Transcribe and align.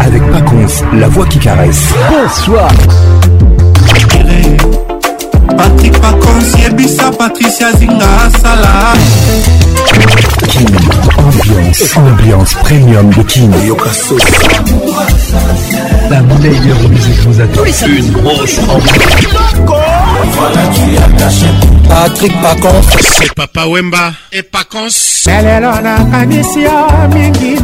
avec 0.00 0.22
Pacons, 0.30 0.82
la 0.94 1.08
voix 1.08 1.26
qui 1.26 1.38
caresse. 1.38 1.82
Bonsoir. 2.10 2.68
Patrick 5.56 6.00
Paconce, 6.00 6.58
Yebisa, 6.58 7.10
Patricia 7.10 7.72
Zinga, 7.76 8.04
Salah. 8.42 8.94
King, 10.48 10.66
ambiance, 11.18 11.84
ambiance 11.96 12.54
premium 12.64 13.10
de 13.10 13.22
King. 13.22 13.50
La 16.10 16.20
meilleure 16.22 16.88
musique 16.88 17.20
vous 17.28 17.40
attend. 17.40 17.64
Une 17.88 18.10
grosse 18.12 18.58
ambiance. 18.68 19.99
Voilà, 20.28 20.66
tu 20.68 20.96
as 20.98 21.08
caché. 21.22 21.46
Patrick 21.88 22.40
Pacons. 22.42 22.82
C'est 23.00 23.32
Papa 23.34 23.66
Wemba 23.66 24.12
et 24.32 24.42
Pacons. 24.42 25.24
Lelelo 25.26 25.80
na 25.82 25.96
kanisi 26.12 26.62
ya 26.62 26.86
mingi. 27.08 27.56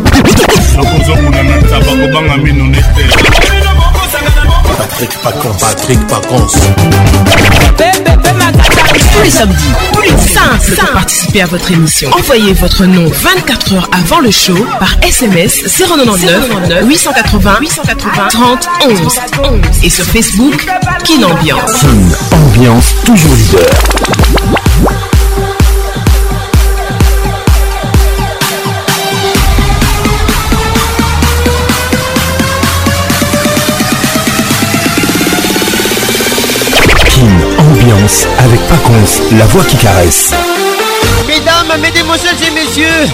Nakozomona 0.77 1.42
na 1.42 1.62
tabakobanga 1.69 2.37
mino 2.38 2.64
nete. 2.64 3.64
Patrick 4.89 5.11
Pacon, 5.21 5.55
Patrick 5.59 5.99
Pacon. 6.07 6.47
Tous 9.12 9.23
les 9.25 9.31
samedis, 9.31 9.57
plus 9.93 10.11
simple 10.33 10.77
pour 10.79 10.91
participer 10.93 11.43
à 11.43 11.47
votre 11.47 11.73
émission. 11.73 12.11
Envoyez 12.12 12.53
votre 12.53 12.85
nom 12.85 13.05
24 13.07 13.75
heures 13.75 13.89
avant 13.93 14.21
le 14.21 14.31
show 14.31 14.55
par 14.79 14.95
SMS 15.03 15.65
099 15.79 16.51
880 16.87 17.59
880 17.62 18.29
30 18.31 18.69
11 18.89 18.99
11 19.43 19.51
et 19.83 19.91
sur 19.91 20.05
Facebook 20.05 20.67
Kin 21.05 21.23
Ambiance. 21.25 21.84
Ambiance 22.31 22.95
toujours 23.05 23.34
leader. 23.34 24.55
avec 38.41 38.61
Paconce, 38.69 39.20
la 39.39 39.47
voix 39.47 39.64
qui 39.64 39.77
caresse. 39.77 40.30
Mesdames, 41.27 41.80
mesdemoiselles 41.80 42.36
et 42.47 42.50
messieurs, 42.50 43.08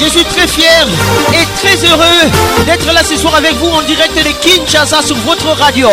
je 0.00 0.04
suis 0.06 0.24
très 0.24 0.46
fier 0.46 0.86
et 1.32 1.44
très 1.62 1.86
heureux 1.86 2.30
d'être 2.66 2.86
là 2.92 3.02
ce 3.04 3.16
soir 3.16 3.34
avec 3.34 3.54
vous 3.56 3.68
en 3.70 3.82
direct 3.82 4.16
de 4.16 4.30
Kinshasa 4.40 5.02
sur 5.02 5.16
votre 5.16 5.48
radio 5.60 5.88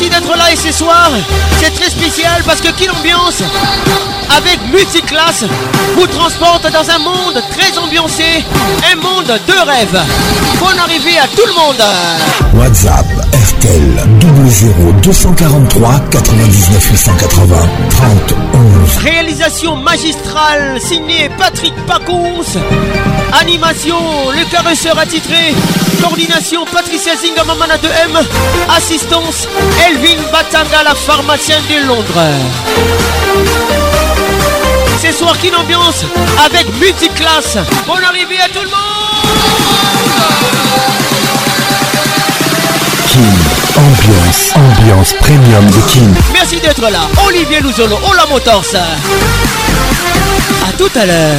merci 0.00 0.08
d'être 0.08 0.36
là 0.38 0.50
et 0.50 0.56
ce 0.56 0.72
soir, 0.72 1.10
c'est 1.60 1.70
très 1.78 1.90
spécial 1.90 2.42
parce 2.46 2.62
que 2.62 2.68
Kill 2.68 2.90
Ambiance, 2.90 3.42
avec 4.34 4.58
Multiclass, 4.72 5.44
vous 5.96 6.06
transporte 6.06 6.66
dans 6.72 6.88
un 6.90 6.98
monde 6.98 7.42
très 7.58 7.76
ambiancé, 7.78 8.42
un 8.90 8.96
monde 8.96 9.26
de 9.26 9.68
rêve. 9.70 10.00
Bonne 10.60 10.78
arrivée 10.78 11.18
à 11.18 11.24
tout 11.26 11.42
le 11.46 11.52
monde. 11.60 11.82
WhatsApp 12.54 13.04
RTL 13.58 14.08
00 14.48 14.70
243 15.02 15.92
99 16.10 16.90
880 16.92 17.56
30 17.90 18.08
11. 18.54 18.96
Réalisation 19.04 19.76
magistrale 19.76 20.80
signée 20.80 21.28
Patrick 21.38 21.74
Pacons. 21.86 22.46
Animation 23.40 23.96
Le 24.38 24.44
Caresseur 24.52 24.96
attitré. 25.00 25.52
Coordination 26.00 26.64
Patricia 26.72 27.12
Zingamamana 27.16 27.76
2 27.78 27.88
M. 27.88 28.18
Assistance 28.76 29.48
Melvin 29.92 30.16
Batanga, 30.32 30.82
la 30.82 30.94
pharmacienne 30.94 31.62
de 31.68 31.86
Londres. 31.86 32.22
Ce 35.02 35.12
soir, 35.12 35.36
King 35.38 35.52
ambiance 35.58 36.04
avec 36.46 36.66
Multiclass. 36.80 37.58
Bonne 37.86 38.02
arrivée 38.02 38.40
à 38.40 38.48
tout 38.48 38.60
le 38.62 38.70
monde. 38.70 39.26
King 43.06 43.34
ambiance, 43.76 44.52
ambiance 44.54 45.12
premium 45.20 45.66
de 45.66 45.80
King. 45.92 46.14
Merci 46.32 46.58
d'être 46.60 46.80
là. 46.88 47.06
Olivier 47.26 47.60
Louzolo, 47.60 47.98
Ola 48.10 48.24
Motors. 48.30 48.62
A 48.74 50.72
tout 50.78 50.90
à 50.98 51.04
l'heure. 51.04 51.36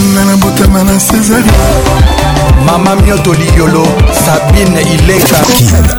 Mama 2.65 2.95
Mioto 3.03 3.33
Liolo, 3.33 3.85
Sabine 4.13 4.77
Ileka. 4.77 5.37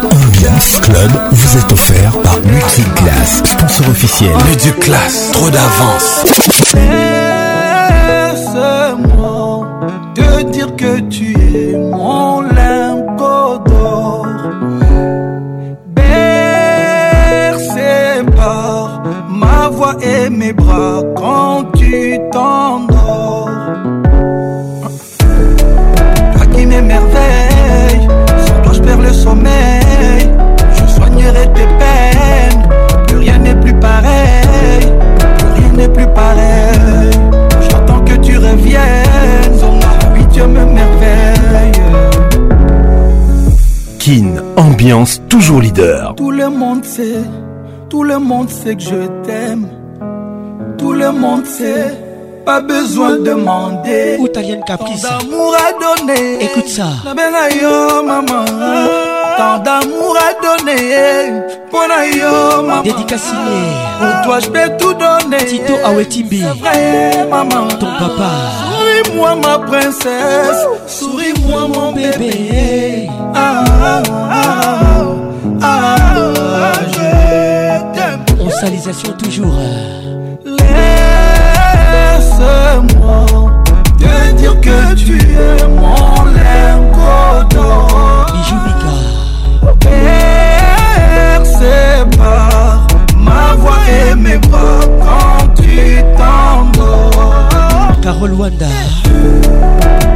Ambiance 0.06 0.80
Club 0.82 1.12
vous 1.32 1.58
est 1.58 1.72
offert 1.72 2.12
par 2.24 2.38
Multiclass, 2.46 3.44
sponsor 3.44 3.88
officiel. 3.90 4.32
Multiclass, 4.48 5.32
trop 5.32 5.50
d'avance. 5.50 6.24
Laisse-moi 6.74 9.68
de 10.16 10.52
dire 10.52 10.76
que 10.76 11.00
tu 11.10 11.34
es 11.38 11.76
moi 11.78 12.29
ambiance 44.60 45.22
toujours 45.30 45.62
leader. 45.62 46.14
Tout 46.16 46.32
le 46.32 46.50
monde 46.50 46.84
sait, 46.84 47.24
tout 47.90 48.04
le 48.04 48.20
monde 48.20 48.50
sait 48.50 48.76
que 48.76 48.82
je 48.82 49.08
t'aime. 49.24 49.68
Tout 50.78 50.92
le 50.94 51.12
monde 51.12 51.46
sait, 51.46 51.98
pas 52.46 52.60
besoin 52.62 53.12
de 53.18 53.24
demander. 53.24 54.18
le 54.20 54.66
caprice. 54.66 55.02
Tant 55.02 55.18
d'amour 55.18 55.56
à 55.56 55.98
donner. 56.00 56.44
Écoute 56.44 56.68
ça. 56.68 56.88
La 57.06 57.14
maman. 57.14 58.46
Tant 59.38 59.60
d'amour 59.60 60.18
à 60.20 60.58
donner. 60.58 61.42
Pour 61.70 61.82
yo, 62.14 62.62
maman. 62.68 62.82
Dédicace 62.82 63.32
Pour 64.00 64.22
toi, 64.26 64.40
je 64.42 64.50
peux 64.50 64.78
tout 64.78 64.94
donner. 64.94 65.46
Tito 65.46 65.74
Awetibi 65.86 66.44
C'est 66.74 67.28
maman. 67.30 67.68
Ton 67.80 67.86
papa. 67.86 68.30
Souris-moi, 68.74 69.36
ma 69.42 69.60
princesse. 69.60 70.66
Souris-moi, 70.88 71.68
mon 71.74 71.92
bébé. 71.94 73.10
ah. 73.36 73.64
ah, 73.84 74.04
ah. 74.32 74.39
En 75.62 75.62
ah, 75.64 76.72
je 78.46 78.50
salisation 78.50 79.12
toujours. 79.22 79.54
Euh. 79.58 80.58
Laisse-moi 82.16 83.26
te 84.06 84.36
dire 84.38 84.60
que 84.62 84.94
tu 84.96 85.18
es 85.20 85.68
mon 85.68 86.24
lingot 86.24 87.48
Bijou 88.36 88.56
Mika. 88.66 89.86
Percé 91.42 92.06
par 92.18 92.88
ma 93.18 93.56
voix 93.58 93.80
et 94.12 94.16
mes 94.16 94.38
bras. 94.38 94.89
Parole 98.12 98.34
Wanda. 98.34 98.66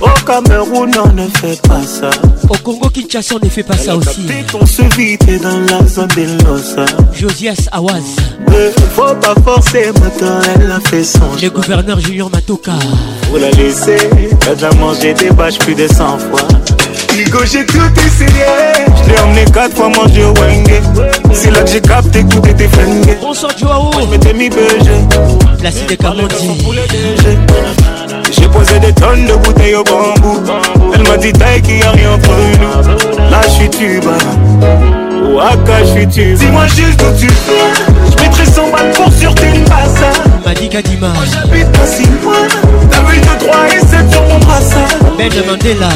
Au 0.00 0.06
Cameroun 0.26 0.90
on 1.04 1.12
ne 1.12 1.28
fait 1.28 1.62
pas 1.62 1.80
ça 1.84 2.10
Au 2.48 2.56
Congo 2.64 2.88
Kinshasa 2.88 3.36
on 3.40 3.44
ne 3.44 3.48
fait 3.48 3.62
pas 3.62 3.76
ça 3.76 3.94
aussi 3.96 4.26
On 4.60 4.66
se 4.66 4.82
dans 5.38 5.72
la 5.78 5.86
zone 5.86 6.08
des 6.16 6.26
Losa 6.44 6.86
Josias 7.12 7.68
Awaz 7.70 8.02
faut 8.96 9.02
pas 9.14 9.34
forcer 9.44 9.92
maintenant 10.02 10.40
elle 10.60 10.72
a 10.72 10.80
fait 10.80 11.04
son 11.04 11.20
Le 11.40 11.48
gouverneur 11.50 12.00
Junior 12.00 12.28
Matoka 12.32 12.72
Vous 13.30 13.36
la 13.36 13.48
laissez, 13.52 13.96
elle 14.50 14.64
a 14.64 14.74
mangé 14.74 15.14
des 15.14 15.30
bâches 15.30 15.58
plus 15.58 15.76
de 15.76 15.86
100 15.86 16.18
fois 16.18 16.40
Nigo 17.16 17.40
j'ai 17.44 17.66
tout 17.66 17.82
essayé 18.06 18.44
Je 19.04 19.10
t'ai 19.12 19.20
emmené 19.20 19.44
quatre 19.52 19.76
fois 19.76 19.88
manger 19.88 20.22
au 20.24 20.32
Wenge 20.34 21.08
C'est 21.32 21.50
là 21.50 21.60
que 21.62 21.70
j'ai 21.70 21.80
capté 21.80 22.22
que 22.22 22.28
tout 22.34 22.46
était 22.48 22.68
flingué 22.68 23.16
Bonsoir 23.20 23.52
Joao 23.58 23.90
Je 24.00 24.06
m'étais 24.10 24.32
mis 24.32 24.48
BG 24.48 24.90
La 25.62 25.72
cité 25.72 25.96
Camondi 25.96 26.52
J'ai 28.38 28.48
posé 28.48 28.78
des 28.78 28.92
tonnes 28.92 29.26
de 29.26 29.34
bouteilles 29.44 29.74
au 29.74 29.82
bambou 29.84 30.40
Elle 30.94 31.02
m'a 31.02 31.16
dit 31.16 31.32
taille 31.32 31.60
qu'il 31.62 31.78
y 31.78 31.82
a 31.82 31.90
rien 31.90 32.12
entre 32.12 32.30
nous 32.30 33.18
Là 33.30 33.40
je 33.44 33.50
suis 33.54 33.70
tuba 33.70 34.14
ou 35.20 35.38
Akash 35.40 35.94
tu 36.12 36.34
Dis-moi 36.34 36.66
juste 36.68 37.02
où 37.02 37.14
tu 37.18 37.26
viens. 37.26 37.94
Je 38.10 38.22
mettrai 38.22 38.44
100 38.44 38.62
balles 38.70 38.90
pour 38.94 39.12
sur 39.12 39.34
tes 39.34 39.58
bassins. 39.68 40.16
Malika 40.44 40.82
Dima. 40.82 41.12
Oh, 41.14 41.20
J'habite 41.32 41.70
pas 41.72 41.86
si 41.86 42.04
loin 42.22 42.46
T'as 42.90 43.00
vu 43.02 43.18
de 43.18 43.44
3 43.44 43.56
et 43.68 43.80
7 43.80 43.86
sur 44.10 44.22
mon 44.22 44.38
bassin. 44.46 44.86
Benjamin 45.18 45.56
Della. 45.58 45.88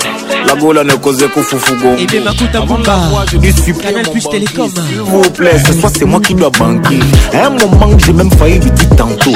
La 0.48 0.56
Gola 0.56 0.84
ne 0.84 0.94
causait 0.98 1.28
qu'au 1.28 1.42
foufougo 1.42 1.94
Et 1.98 2.02
eh 2.02 2.06
bien, 2.06 2.22
Makuta 2.22 2.62
Bumba, 2.62 2.98
Canal 3.82 4.10
Plus 4.12 4.28
Télécom. 4.30 4.70
S'il 4.90 5.00
vous 5.02 5.30
plaît, 5.32 5.58
ce 5.66 5.74
soir, 5.74 5.92
c'est 5.98 6.06
moi 6.06 6.20
qui 6.20 6.34
dois 6.36 6.50
banquer. 6.50 7.00
À 7.34 7.48
un 7.48 7.50
moment, 7.52 7.96
que 7.96 8.04
j'ai 8.06 8.14
même 8.14 8.32
failli 8.32 8.60
lui 8.60 8.72
dire 8.72 8.90
tantôt. 8.98 9.32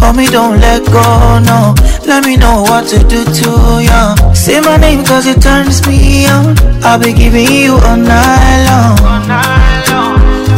Homie, 0.00 0.28
don't 0.30 0.60
let 0.60 0.84
go, 0.86 1.38
no. 1.48 1.74
Let 2.04 2.24
me 2.24 2.36
know 2.36 2.62
what 2.62 2.86
to 2.88 2.98
do 3.08 3.24
to 3.24 3.48
you. 3.80 4.34
Say 4.34 4.60
my 4.60 4.76
name 4.76 5.04
cause 5.04 5.26
it 5.26 5.40
turns 5.40 5.86
me 5.86 6.26
on. 6.26 6.56
I'll 6.84 6.98
be 7.00 7.12
giving 7.12 7.48
you 7.48 7.72
all 7.80 7.96
night 7.96 8.68
long. 8.68 8.98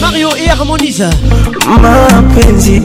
Mario 0.00 0.28
et 0.36 0.48
Harmonise 0.50 1.06
mapenzi 1.80 2.82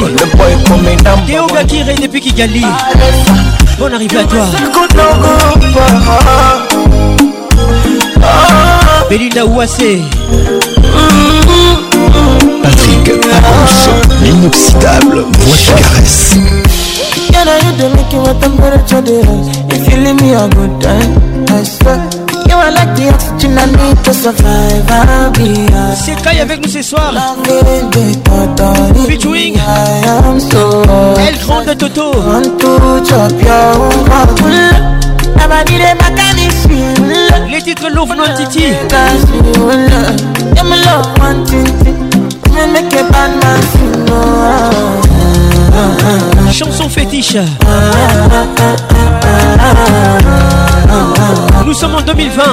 Le 0.07 0.11
boy 0.13 0.53
comme 0.53 0.57
promet 0.65 0.95
number 0.97 1.25
Théo 1.25 1.47
Gakiré 1.47 1.95
depuis 1.95 2.21
Kigali 2.21 2.63
Bonne 3.79 3.93
arrivée 3.95 4.17
à 4.19 4.23
toi 4.25 4.45
Belinda 9.09 9.45
Ouassé 9.47 10.01
Patrick 12.61 13.03
Pacons, 13.03 14.21
l'inoxydable 14.21 15.25
voix 15.39 15.57
qui 15.73 15.81
caresse 15.83 16.37
Can 17.31 17.47
I 17.47 17.59
hit 17.63 17.77
the 17.77 17.95
make 17.95 18.13
you 18.13 18.19
what 18.19 18.35
I'm 18.45 18.57
gonna 18.57 18.83
try 18.87 19.01
to 19.01 19.73
If 19.73 19.89
you 19.91 19.97
leave 20.03 20.21
me 20.21 20.33
a 20.35 20.47
good 20.49 20.79
time, 20.81 21.45
I 21.49 21.63
swear 21.63 22.24
c'est 26.03 26.27
avec 26.41 26.63
nous 26.65 26.69
ce 26.71 26.81
soir. 26.81 27.13
Featuring. 29.07 29.55
Elle 31.27 31.37
Grande 31.45 31.77
Toto. 31.77 32.11
Les 37.51 37.61
titres 37.61 37.91
titi. 41.37 41.57
Chanson 46.51 46.89
fétiche. 46.89 47.37
Nous 51.65 51.73
sommes 51.73 51.95
en 51.95 52.01
2020. 52.01 52.43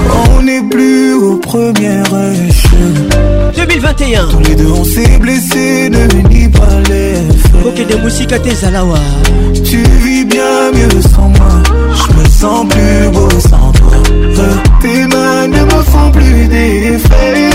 On 0.09 0.47
est 0.47 0.67
plus 0.71 1.13
au 1.13 1.35
premier 1.37 2.01
échelon. 2.49 3.07
2021. 3.55 4.27
Tous 4.29 4.39
les 4.39 4.55
deux 4.55 4.65
on 4.71 4.83
s'est 4.83 5.19
blessés, 5.19 5.89
ne 5.91 6.07
nie 6.29 6.47
pas 6.49 6.59
les 6.89 7.19
Ok, 7.67 7.85
des 7.85 8.33
à 8.33 8.39
tes 8.39 8.65
alawa. 8.65 8.97
Tu 9.63 9.77
vis 10.03 10.25
bien 10.25 10.71
mieux 10.73 11.01
sans 11.03 11.29
moi. 11.29 11.61
Je 11.93 12.19
me 12.19 12.27
sens 12.27 12.65
plus 12.67 13.09
beau 13.13 13.29
sans 13.47 13.71
toi. 13.73 13.91
Tes 14.81 15.05
mains 15.05 15.47
ne 15.49 15.63
me 15.65 15.83
font 15.83 16.11
plus 16.11 16.47
d'effet. 16.47 17.46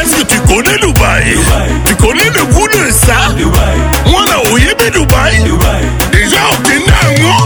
si 0.08 0.24
tu 0.26 0.40
connais 0.48 0.78
Dubaï, 0.80 1.32
Dubaï. 1.34 1.72
tu 1.86 1.96
connais 1.96 2.30
le 2.34 2.44
goût 2.54 2.68
de 2.68 2.92
ça 2.92 3.30
Dubaï. 3.38 3.76
moi 4.10 4.22
là 4.32 4.38
où 4.52 4.58
y 4.58 4.64
est 4.64 4.92
Dubaï. 4.92 5.44
Dubaï 5.44 5.84
déjà 6.12 6.38
obtenu 6.54 6.84
un 6.86 7.24
mot 7.24 7.46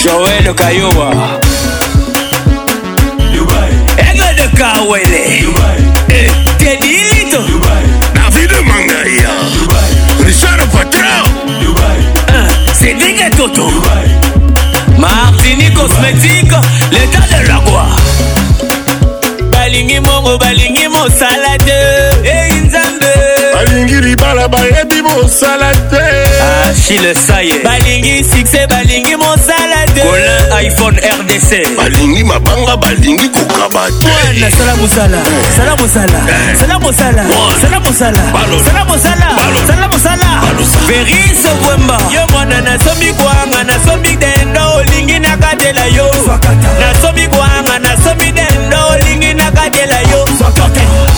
Joel 0.03 0.47
Kayowa 0.55 1.09
Egede 3.97 4.47
Kawele 4.57 5.23
Dubai. 5.45 5.80
moto 13.51 13.69
martini 14.97 15.71
cosmétique 15.73 16.51
l'état 16.91 17.21
de 17.21 17.47
la 17.47 17.55
roi 17.57 17.85
balingi 19.51 19.99
mongo 19.99 20.37
balingi 20.37 20.87
mosala 20.87 21.57
te 21.65 22.25
ei 22.25 22.53
nzambe 22.65 24.00
libala 24.11 24.47
bayebi 24.47 25.01
mosala 25.01 25.71
te 25.89 26.03
achile 26.69 27.11
ah, 27.11 27.15
saye 27.27 27.55
balingi 27.63 28.23
succès 28.25 28.67
balingi 28.67 29.15
mosala 29.15 29.85
te 29.93 30.01
colin 30.03 30.65
iphone 30.65 30.97
rdc 31.19 31.77
balingi 31.77 32.23
mabanga 32.23 32.75
balingi 32.75 33.29
kokaba 33.29 33.87
te 34.01 34.11
nasala 34.39 34.75
mosala 34.75 35.19
sala 35.55 35.73
mosala 35.79 36.19
eh. 36.27 36.55
sala 36.59 36.79
mosala 36.79 37.21
eh. 37.23 37.57
sala 37.61 37.79
mosala 37.85 38.23
sala 38.35 38.83
mosala 38.91 39.29
sala 39.67 39.87
mosala 39.93 40.29
verise 40.87 41.49
bwemba 41.63 41.97
yo 42.11 42.27
mwana 42.33 42.61
nasomi 42.61 43.13
kwanga 43.13 43.63
nasomi 43.63 44.15
dendo 44.21 44.61
olingi 44.77 45.19
nakatela 45.19 45.85
yo 45.87 46.07
nasomi 46.83 47.27
kwanga 47.27 47.79
nasomi 47.79 48.31
dendo 48.31 48.77
olingi 48.91 49.33
nakatela 49.33 49.99
yo 50.11 50.25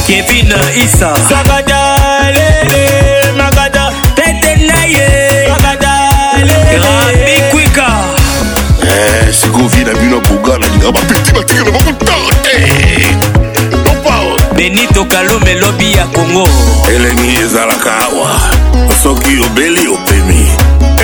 kevin 0.05 0.53
isa 0.83 1.09
sakata 1.29 1.81
lele 2.37 2.82
magada 3.37 3.91
tete 4.15 4.55
na 4.65 4.83
ye 4.85 5.47
rapi 6.75 7.41
kwika 7.51 7.87
eh, 8.81 9.35
sikoyo 9.35 9.67
vie 9.67 9.83
na 9.83 9.93
bino 9.93 10.19
boga 10.19 10.57
nalinga 10.57 10.91
bapeti 10.91 11.31
batikela 11.33 11.71
bakotala 11.71 12.29
te 12.43 13.17
oh. 14.07 14.53
benito 14.55 15.05
kalume 15.05 15.51
elobi 15.51 15.93
ya 15.93 16.05
kongo 16.05 16.47
elengi 16.95 17.37
ezalaka 17.43 17.91
awa 17.99 18.37
soki 19.03 19.39
obeli 19.45 19.87
opemi 19.87 20.51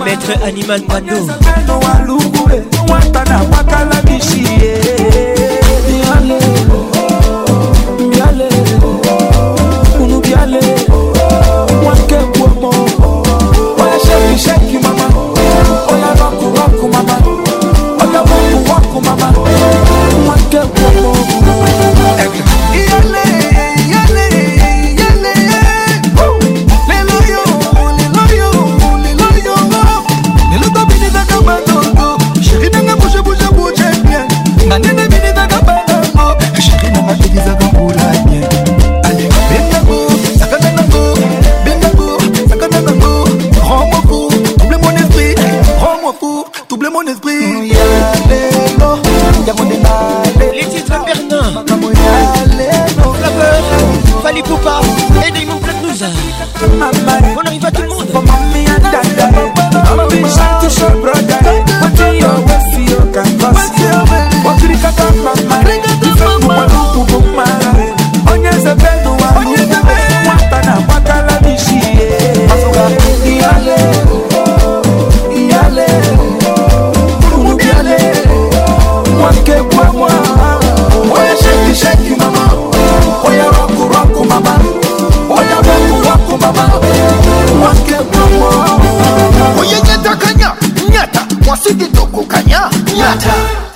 Maître 0.05 0.45
Animal 0.45 0.83
Mando. 0.89 1.31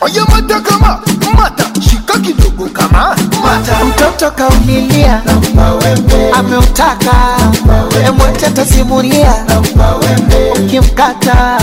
oye 0.05 0.21
mata 0.31 0.61
kama 0.61 1.01
mata 1.37 1.65
shika 1.81 2.19
kidogo 2.19 2.67
kama 2.73 3.17
mata 3.43 3.85
mtoto 3.85 4.31
kaumilia 4.31 5.23
ameutaka 6.35 7.37
emwete 8.07 8.51
tasimulia 8.51 9.35
ukimkata 10.61 11.61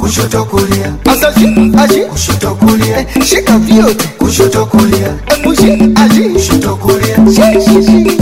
kushoto 0.00 0.44
kulia 0.44 0.92
asashika 1.12 1.82
ashi 1.82 2.00
kushoto 2.04 2.54
kulia 2.54 3.00
eh, 3.00 3.06
shika 3.26 3.58
vyote 3.58 4.08
kushoto 4.18 4.66
kulia 4.66 5.14
emushi 5.26 5.94
ashi 5.96 6.22
kushoto 6.28 6.76
kulia 6.76 7.16
shi 7.26 7.60
shi 7.64 7.82
shi 7.84 8.16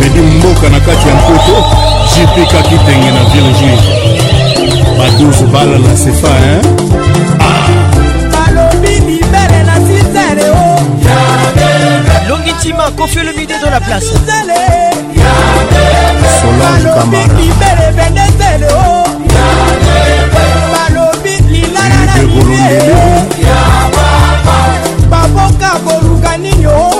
medi 0.00 0.20
mboka 0.20 0.68
na 0.70 0.80
kati 0.80 1.08
ya 1.08 1.14
mpoto 1.14 1.64
jp 2.14 2.46
kakitenge 2.52 3.10
na 3.10 3.24
ville 3.24 3.52
juive 3.52 3.82
baduzu 4.98 5.46
bala 5.46 5.78
na 5.78 5.96
sefa 5.96 6.28
hein? 6.28 6.60
balobi 8.32 9.00
mibele 9.00 9.62
na 9.66 9.74
sizele 9.76 10.50
o 10.50 10.74
oh. 10.74 10.86
longi 12.28 12.52
ntima 12.52 12.90
kofi 12.90 13.18
olomide 13.18 13.54
do 13.64 13.70
la 13.70 13.80
place 13.80 14.06
solange 16.40 16.88
kamara 16.94 17.26
mibele 17.34 17.86
bendezele 17.96 18.66
o 18.72 18.78
oh. 18.78 19.06
balobi 20.74 21.36
lilala 21.50 22.06
na 22.06 22.22
mibele 22.22 22.92
oh. 22.92 23.22
baboka 25.10 25.70
koluka 25.84 26.36
nini 26.36 26.66
o 26.66 26.99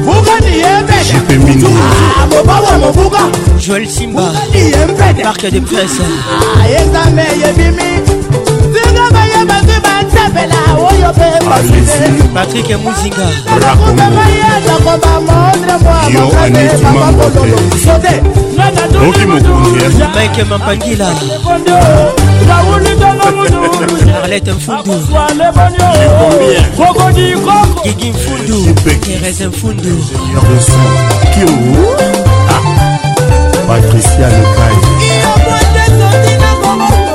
mvuka 0.00 0.34
niyempede 0.40 1.64
mobawa 2.28 2.70
ah, 2.74 2.78
movuka 2.80 3.22
joel 3.66 3.84
simba 3.88 4.32
niyempede 4.52 5.20
marke 5.24 5.48
de 5.52 5.60
presse 5.60 6.04
ayezame 6.62 7.22
ah, 7.28 7.38
yebimi 7.42 7.88
zingabayebatu 8.74 9.76
bansepela 9.84 10.59
oyo 10.94 11.10
mpe 11.12 12.34
patrik 12.34 12.68
muzinga 12.82 13.26
oki 19.08 19.26
mokonzimike 19.26 20.44
mampangila 20.44 21.06
arlete 24.22 24.52
mfundu 24.52 25.00
gigi 27.84 28.10
mfundu 28.10 28.74
terese 29.00 29.46
mfundu 29.46 30.04
ah. 32.50 32.60
patricia 33.68 34.28
lekai 34.28 34.76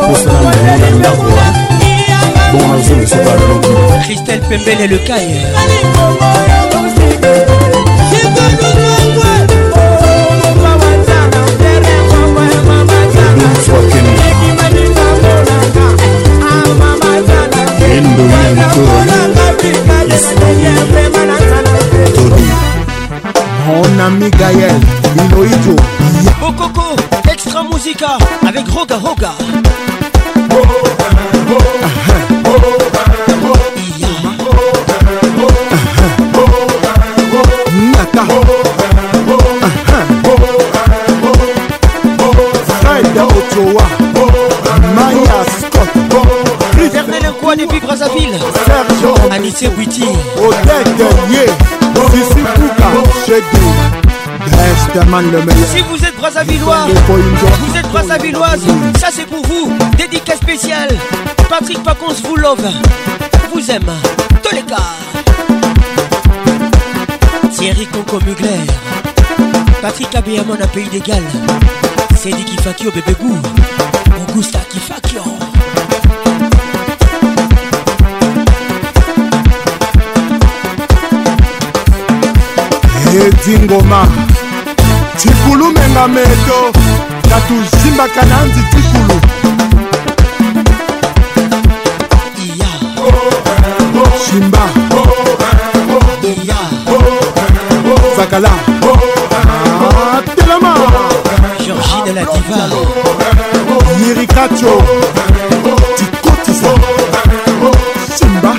posana 0.02 0.78
na 0.80 0.90
ndako 1.00 1.65
bongo 2.58 2.74
nazongi 2.76 3.08
soka 3.08 3.32
alobi 3.32 3.68
christelle 4.04 4.44
pembele 4.50 4.88
lekaye 4.88 5.40
Mon 23.68 24.00
ami 24.06 24.30
Gaël, 24.30 24.80
Minoïdo 25.16 25.76
Bokoko, 26.40 26.96
extra 27.32 27.64
musica 27.64 28.18
avec 28.48 28.68
Roga 28.70 28.98
Roga 28.98 29.32
depuis 47.58 47.80
Brazzaville 47.80 48.38
Sergio 48.66 49.14
Anissé 49.32 49.70
Witi 49.78 50.04
Odette 50.38 50.98
Guerrier 50.98 51.48
Sissi 52.12 52.44
Kouka 52.44 52.92
Chedou 53.26 54.05
Si 55.74 55.82
vous 55.82 55.98
êtes 56.06 56.16
Brazzavillois, 56.18 56.88
vous 56.88 57.78
êtes 57.78 57.88
Brazzavilloise, 57.92 58.62
ça 59.00 59.08
c'est 59.12 59.26
pour 59.26 59.42
vous. 59.48 59.72
Dédicace 59.98 60.38
spéciale. 60.40 60.96
Patrick 61.50 61.82
Pacons 61.84 62.14
vous 62.28 62.36
love. 62.36 62.62
Vous 63.54 63.72
aime. 63.72 63.84
Tous 64.44 64.56
les 64.56 64.64
gars. 64.64 64.78
Thierry 67.58 67.88
Conco 67.88 68.20
Mugler. 68.26 68.60
Patrick 69.82 70.14
Abéamon 70.16 70.56
à 70.62 70.68
Pays 70.68 70.86
d'égal. 70.88 71.24
Galles. 71.24 72.18
Cédric 72.20 72.46
Kifakio 72.46 72.92
Bébé 72.92 73.16
goût. 73.20 73.40
Augusta 74.30 74.60
Kifakio. 74.70 75.22
Dingoma. 83.46 84.06
cikulu 85.18 85.66
menga 85.72 86.08
meto 86.08 86.60
katuzimbaka 87.30 88.26
na 88.26 88.44
nzi 88.44 88.62
cikulu 88.70 89.20
simba 94.28 94.64
zakala 98.18 98.50
telema 100.36 100.74
georgie 101.66 102.02
de 102.06 102.14
la 102.14 102.24
diva 102.24 102.70
yirikacho 104.06 104.82
tikotisa 105.98 106.70
simba 108.16 108.52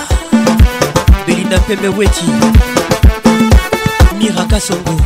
Belinda 1.26 1.58
Pemeweti, 1.58 2.24
Mira 4.18 4.44
Kasongo 4.46 4.96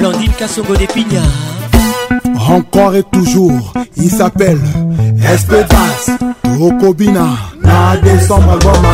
Blandine 0.00 0.34
Kasongo 0.36 0.74
de 0.76 0.86
Pigna 0.86 1.22
Encore 2.48 2.94
et 2.96 3.04
toujours, 3.04 3.72
il 3.96 4.10
s'appelle 4.10 4.58
Espedas. 5.24 6.18
Okobina 6.60 7.28
Na 7.62 7.96
décembre 7.98 8.54
album 8.54 8.84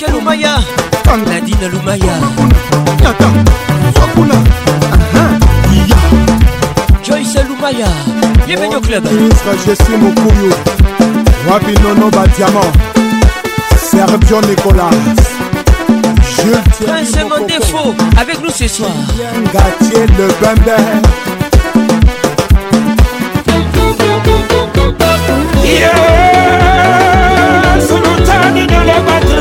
mike 0.00 0.12
lumaya 0.12 0.54
nadina 1.26 1.68
lumaya 1.74 2.14
tata 3.02 3.28
joyce 7.02 7.40
lumaya 7.48 7.88
bienvenue 8.46 8.76
au 8.76 8.80
club 8.80 9.04
ministre 9.10 9.50
suis 9.64 9.96
mokuyu 9.96 10.50
wapi 11.50 11.72
nono 11.82 12.08
badiamant 12.10 12.72
sergio 13.90 14.40
nicolas 14.42 14.94
Je 16.22 16.56
Prince 16.86 17.18
mon 17.28 17.40
défaut 17.46 17.92
avec 18.20 18.40
nous 18.42 18.50
ce 18.50 18.68
soir. 18.68 18.90
Gatier 19.52 20.06
le 20.06 20.28
bambin. 20.40 21.00
Yes, 25.64 27.90
l'automne 27.90 28.66
de 28.66 28.76
la 28.86 29.00
bataille. 29.00 29.37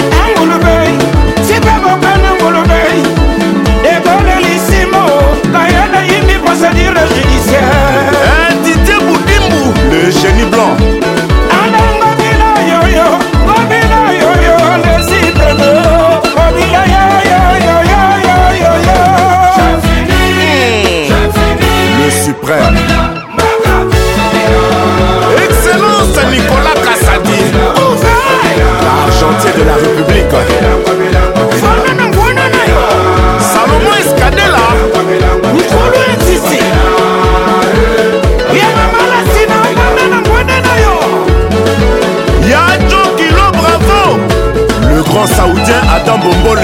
savant 45.26 45.26
saoudien 45.54 45.80
Adam 45.94 46.18
Bombole, 46.18 46.58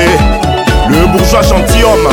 le 0.88 1.06
bourgeois 1.12 1.42
gentilhomme 1.42 2.08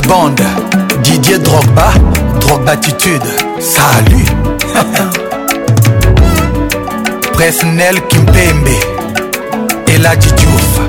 James 0.00 0.08
Bond, 0.08 0.34
Didier 1.02 1.38
Drogba, 1.38 1.92
Drogba 2.40 2.72
attitude, 2.72 3.20
salut. 3.60 4.24
Presnel 7.32 8.00
Kimpembe, 8.08 8.78
Ela 9.88 10.16
Diouf, 10.16 10.80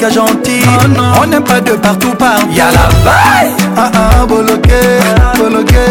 gars 0.00 0.10
gentils. 0.10 0.64
Oh, 0.96 1.20
on 1.22 1.26
n'aime 1.28 1.44
pas 1.44 1.60
de 1.60 1.72
partout 1.72 2.14
par. 2.14 2.38
Y'a 2.54 2.66
la 2.66 2.88
vaille. 3.04 3.52
Ah 3.76 3.90
ah, 3.94 4.26
boloké, 4.26 4.80
boloké, 5.36 5.82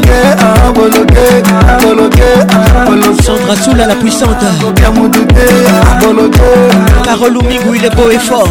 Sandra 3.22 3.56
Soula 3.56 3.88
la 3.88 3.96
puissante 3.96 4.38
Carole 7.04 7.38
Oumigou 7.38 7.76
il 7.76 7.86
est 7.86 7.96
beau 7.96 8.10
et 8.10 8.18
fort 8.20 8.48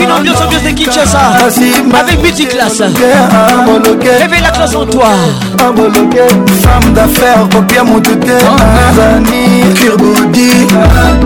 Une 0.00 0.12
ambiance 0.12 0.40
ambiance 0.42 0.62
de 0.62 0.70
Kinshasa 0.70 1.18
Avec 2.00 2.22
musique 2.22 2.48
classe 2.48 2.82
Réveille 4.20 4.40
la 4.42 4.50
classe 4.50 4.74
en 4.74 4.86
toi 4.86 5.08
Femme 6.64 6.94
d'affaires, 6.94 7.46
papier 7.50 7.82
mon 7.84 8.00
tête 8.00 8.26
ah. 8.26 8.56
Tanzanie, 8.56 9.74
Kirboudi 9.74 10.50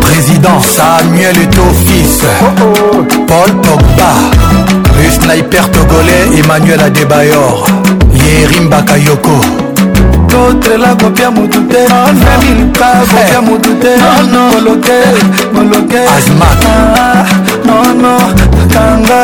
Président 0.01 0.61
Samuel 0.61 1.39
Eto, 1.43 1.63
fils 1.87 2.25
oh 2.43 2.97
oh. 2.97 3.05
Paul 3.27 3.53
Pogba 3.61 4.13
Le 5.01 5.09
sniper 5.11 5.71
togolais 5.71 6.27
Emmanuel 6.43 6.81
Adebayor 6.81 7.67
Yerim 8.15 8.69
Bakayoko 8.69 9.41
kotrela 10.49 10.95
kopia 10.97 11.31
motu 11.31 11.61
te 11.71 11.83
femilka 12.23 12.87
kopia 13.11 13.41
motu 13.43 13.71
te 13.83 13.93
moloke 14.33 15.01
moloke 15.53 15.99
ah, 16.49 17.27
nono 17.67 18.13
nakanga 18.57 19.23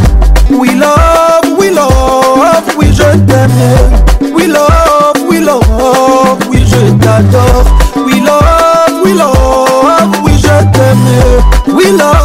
We 0.50 0.72
love, 0.78 1.58
we 1.58 1.72
love, 1.74 2.62
oui 2.78 2.92
je 2.92 3.02
t'aime. 3.02 3.50
We 4.32 4.46
love, 4.46 5.18
we 5.28 5.40
love, 5.44 6.38
oui 6.48 6.62
je 6.64 6.92
t'adore. 7.04 7.64
We 8.06 8.20
love, 8.24 9.02
we 9.04 9.14
love, 9.14 10.16
oui 10.24 10.34
je 10.36 10.64
t'aime. 10.72 11.74
We 11.76 11.90
love. 11.98 12.23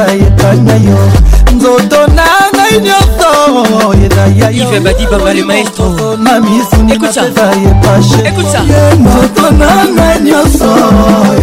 yekayekana 0.00 0.74
yo 0.74 0.98
nzoto 1.54 2.06
na 2.14 2.26
ngai 2.54 2.80
nyonso 2.80 3.30
yezayayoamisuninaezayepaenzoto 4.02 6.16
na 9.58 9.68
ngai 9.96 10.18
nyonso 10.24 10.70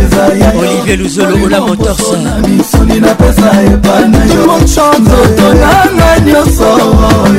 ezayolivier 0.04 0.98
luzolo 1.00 1.34
ola 1.46 1.60
motorsamisuni 1.62 2.96
napesa 3.02 3.48
epana 3.74 4.20
yo 4.34 4.44
nzoto 4.64 5.48
na 5.62 5.72
ngai 5.98 6.20
nyonso 6.26 6.68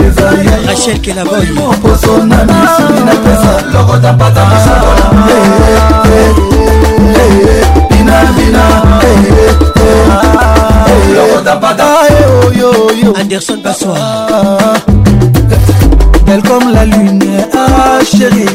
ezarachel 0.06 0.98
kelaboymoposo 1.00 2.12
na 2.26 2.36
misuni 2.44 3.00
napesa 3.06 3.50
lokota 3.74 4.10
mpata 4.12 4.40
mosakola 4.44 5.06
binabina 7.90 8.62
Anderson 13.20 13.58
Bassois 13.62 13.92
Belle 16.26 16.40
ah, 16.44 16.48
comme 16.48 16.72
la 16.72 16.84
lune, 16.84 17.20
ah 17.54 17.98
chérie 18.04 18.46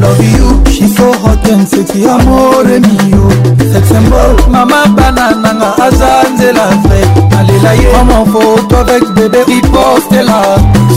Love 0.00 0.24
you, 0.24 0.72
she's 0.72 0.94
so 0.96 1.12
hot 1.12 1.46
and 1.48 1.66
sexy, 1.68 2.04
amore 2.06 2.80
mio 2.80 3.28
Sex 3.72 3.86
symbol, 3.88 4.50
mama 4.50 4.84
banana, 4.88 5.74
azanze 5.78 6.52
la 6.52 6.66
vraie 6.82 7.06
Allez 7.38 7.60
là, 7.62 7.70
prends 7.92 8.22
en 8.22 8.26
photo 8.26 8.76
avec 8.76 9.04
bébé, 9.14 9.38
riposte 9.46 10.12
là 10.24 10.42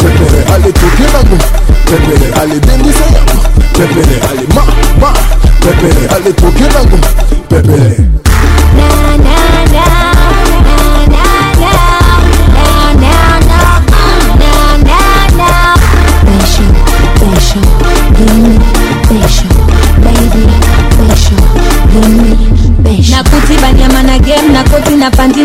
pepere 0.00 0.38
aletoki 0.54 1.02
nango 1.12 1.38
pepere 1.90 2.28
alebendisa 2.42 3.04
yango 3.14 3.42
pepere 3.76 4.14
alema 4.30 4.64
ma 5.02 5.10
pepere 5.64 6.00
aletoki 6.16 6.64
nango 6.74 6.98
pepere 7.50 8.29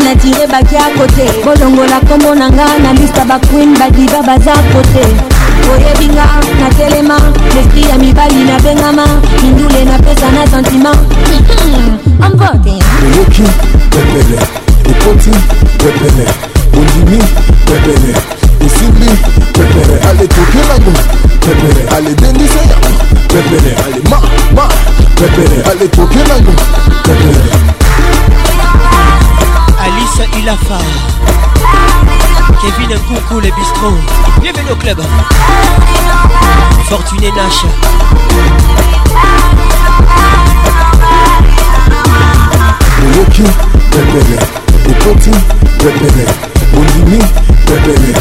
natire 0.05 0.47
bakia 0.47 0.83
kote 0.97 1.25
bolongola 1.43 1.99
kombo 2.07 2.35
na 2.35 2.47
nga 2.53 2.67
na 2.83 2.93
lista 2.93 3.25
baquin 3.25 3.73
badiba 3.79 4.21
baza 4.21 4.53
kote 4.53 5.05
oyebinga 5.73 6.25
natelema 6.59 7.17
lespri 7.55 7.83
ya 7.89 7.97
mibali 7.97 8.43
nabengama 8.43 9.05
mindule 9.43 9.85
napesa 9.85 10.31
na 10.31 10.47
sentima 10.47 10.91
amvote 12.21 12.69
hmm, 12.71 13.05
oyoki 13.17 13.41
pepele 13.89 14.37
ekoti 14.89 15.29
pepele 15.77 16.25
ondimi 16.77 17.23
pepele 17.65 18.13
osimbi 18.65 19.05
pepele 19.53 19.97
aletokelango 20.09 20.93
pepele 21.39 21.89
alebendisa 21.97 22.59
yango 22.59 23.01
pepele 23.27 23.75
alema 23.85 24.21
ma 24.55 24.67
pepele 25.15 25.61
aletokelango 25.71 26.53
pepele 27.03 27.75
faim. 30.43 30.79
Kevin 32.61 32.97
Coucou 33.07 33.39
les 33.39 33.51
bistrot 33.51 33.93
Bienvenue 34.41 34.71
au 34.71 34.75
club 34.75 35.01
Fortuné 36.89 37.31
Nash 37.31 37.63
Woki, 43.17 43.43
bébélé 43.91 44.37
bébé, 44.93 45.37
bébélé 45.79 46.25
Olimi, 46.73 47.19
bébélé 47.67 48.13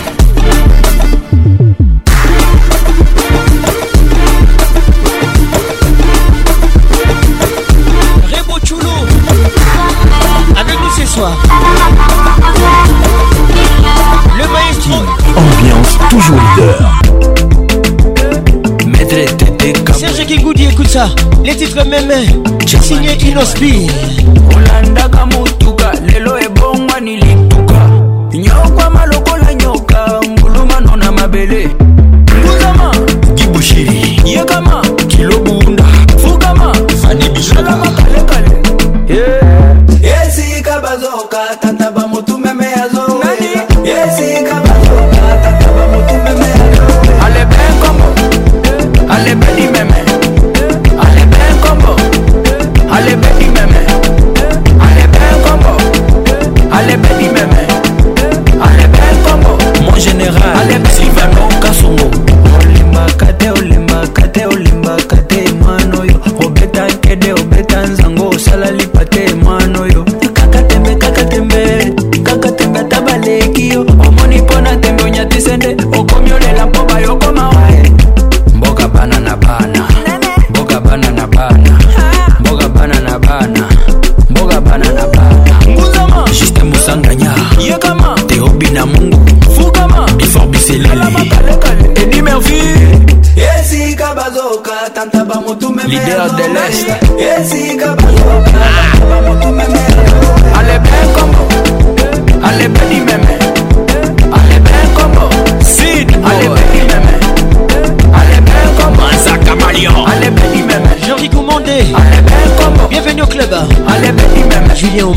les 21.46 21.56
titres 21.56 21.86
même 21.86 22.12
signé 22.66 23.12
Inospi. 23.30 23.88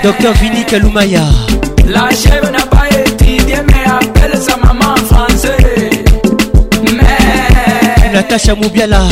Docteur 0.04 0.32
Vini 0.34 0.64
Kaloumaya 0.64 1.24
La 1.88 2.08
chèvre 2.10 2.50
n'a 2.52 2.64
pas 2.66 2.86
étudié, 2.96 3.56
mais 3.66 3.84
appelle 3.90 4.38
sa 4.40 4.56
maman 4.56 4.94
français 5.12 6.04
Mais 6.94 8.12
Natacha 8.12 8.54
Moubiala 8.54 9.02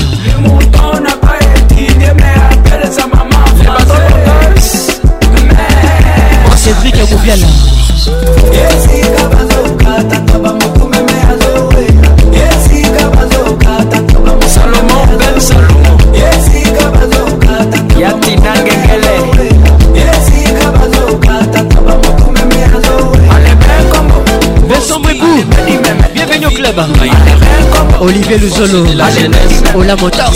Olivier 28.35 28.39
Luzolo 28.39 28.89
Ola 29.74 29.95
Motors 29.97 30.33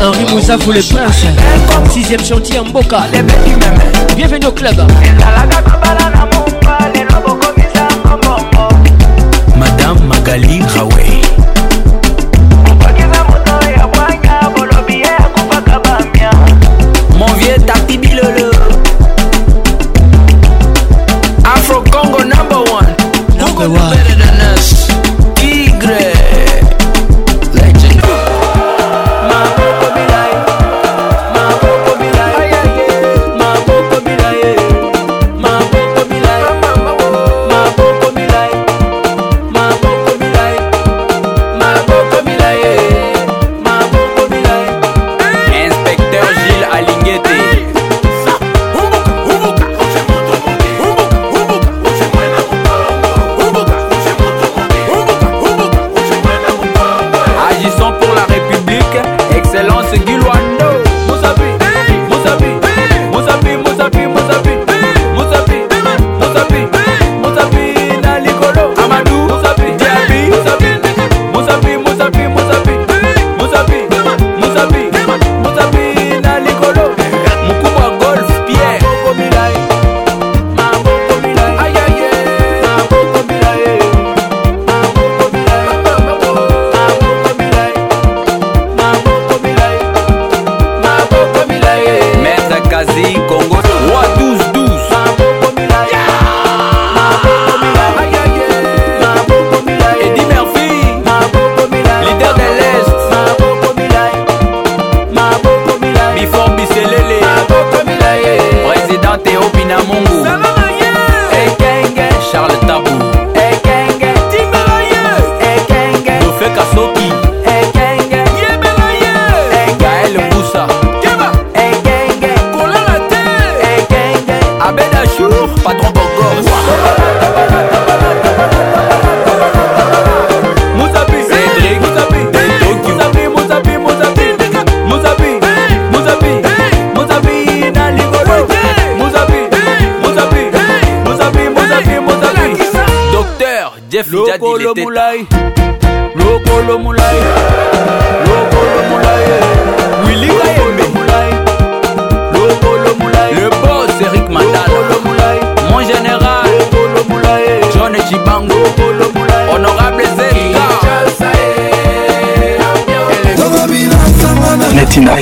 Henri 0.00 0.32
Moussa 0.32 0.58
pour 0.58 0.72
le 0.72 0.80
prince 0.80 1.96
6ème 1.96 2.26
chantier 2.28 2.58
en 2.58 2.64
Boca 2.64 3.04
Bienvenue 4.16 4.46
au 4.46 4.52
club 4.52 4.80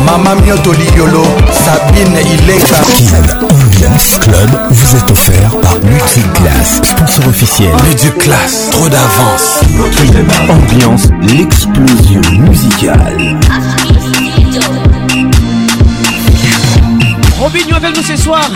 Maman, 0.05 0.35
Mioto 0.41 0.71
Liolo, 0.73 1.21
Sabine 1.51 2.15
Ileka. 2.33 3.39
Ambiance 3.43 4.17
Club 4.19 4.49
vous 4.71 4.95
est 4.95 5.11
offert 5.11 5.51
par 5.61 5.75
Multiclass, 5.83 6.81
sponsor 6.83 7.27
officiel. 7.27 7.71
Multiclass, 7.85 8.69
trop 8.71 8.89
d'avance. 8.89 9.59
Ambiance, 10.49 11.07
l'explosion 11.21 12.21
musicale. 12.39 13.37
Robinho 17.39 17.75
avec 17.75 17.95
nous 17.97 18.03
ce 18.03 18.15
soir. 18.15 18.49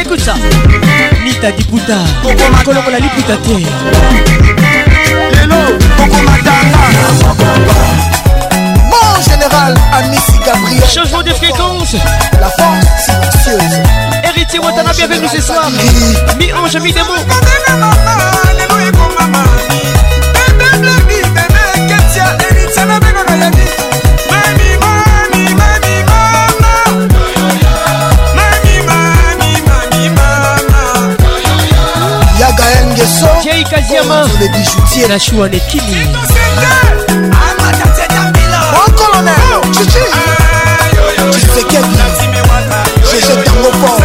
Écoute 0.00 0.20
ça. 0.20 0.34
Nita 1.24 1.52
Diputa, 1.52 1.98
Colombo 2.64 2.90
la 2.90 3.00
mon 8.90 9.22
général, 9.22 9.74
Amici 9.92 10.38
Gabriel. 10.44 10.84
Changement 10.92 11.22
de 11.22 11.30
fréquence. 11.32 11.96
La 12.40 12.48
force 12.48 13.42
silencieuse. 13.42 13.82
Héritier 14.24 14.60
avec 14.60 15.28
ce 15.28 15.42
soir. 15.42 15.68
Mi-ange, 16.38 16.76
mi-démon. 16.76 17.14
Yaga 32.38 32.64
Ngeso, 32.90 33.26
Jay 33.42 33.64
Kaziama, 33.64 34.22
le 34.40 35.08
la 35.08 35.18
chouane 35.18 35.54
et 35.54 35.60
Kimi. 35.70 36.06
colonel 39.34 39.70
chichi 39.72 40.00
chisekedi 41.30 41.98
jeje 43.10 43.42
tango 43.42 43.68
po 43.70 43.95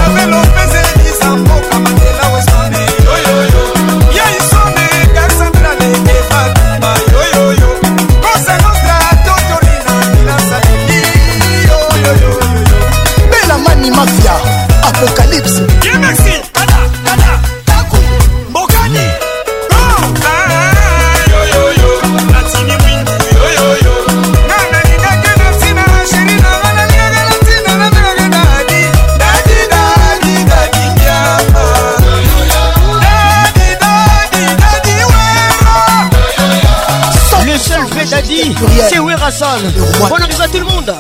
personne. 39.41 39.73
Bon 39.99 40.15
anniversaire 40.15 40.41
à 40.45 40.47
tout 40.47 40.59
le 40.59 40.65
monde. 40.65 40.95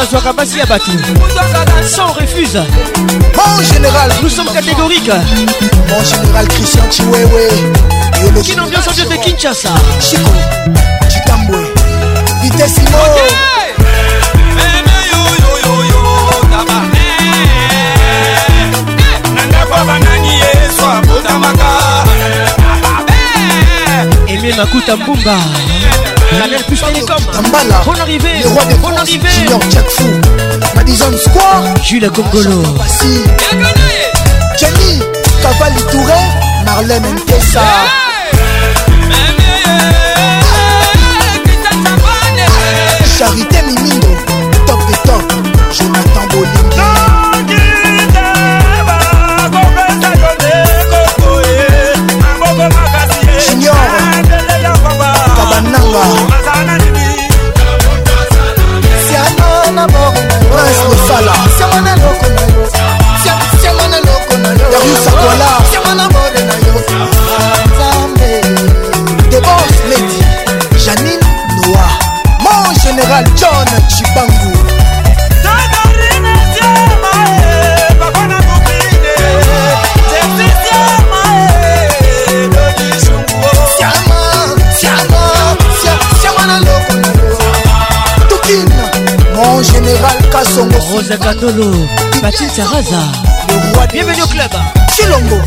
azwaka 0.07 0.33
basi 0.33 0.59
ya 0.59 0.65
bato 0.65 0.91
ça 1.91 2.05
on 2.05 2.13
refuse 2.13 2.57
mon 3.35 3.63
général 3.73 4.09
nous 4.23 4.29
sommes 4.29 4.47
catégoriques 4.53 5.11
mon 5.89 6.01
général 6.01 6.47
christian 6.47 6.83
chiwewe 6.89 7.47
kino 8.43 8.63
ambiance 8.63 8.87
ambiance 8.89 9.09
de 9.09 9.15
kinshasa 9.17 9.69
chico 9.99 10.31
chitambwe 11.09 11.59
vitesimo 12.41 12.97
emie 24.33 24.53
makuta 24.57 24.95
mbumba 24.95 25.33
Bon 26.29 26.47
plus 26.67 26.77
Télécom 26.77 27.15
rois 27.85 27.95
des 28.65 28.75
Bon 28.77 28.89
arrivé 28.97 29.19
Junior 29.37 29.59
Jack 29.69 29.85
Madison 30.75 31.11
Square 31.17 31.63
Jules 31.83 32.09
Congolo 32.11 32.63
Jenny 34.59 34.99
Cavalli 35.41 35.81
Touré 35.91 36.13
Marlène 36.65 37.03
Mpessa 37.03 37.61
Charité 43.17 43.57
Mimino, 43.65 44.15
Top 44.67 44.79
des 44.87 44.97
top 45.03 45.31
Jonathan 45.79 46.47
songo 90.57 90.79
rosa 90.95 91.15
katolo 91.19 91.71
patin 92.19 92.49
saraza 92.49 92.99
bienvenue 93.93 94.21
au 94.21 94.27
club 94.27 94.51
kilongo 94.95 95.37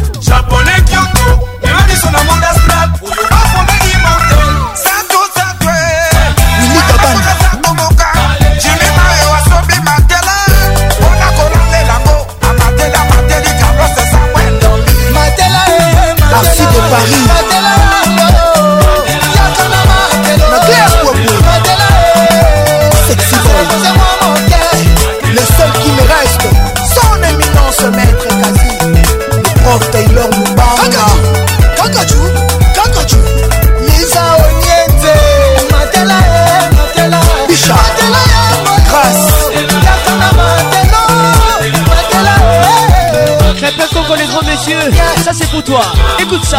pour 45.51 45.63
toi. 45.65 45.81
Écoute 46.21 46.45
ça. 46.45 46.59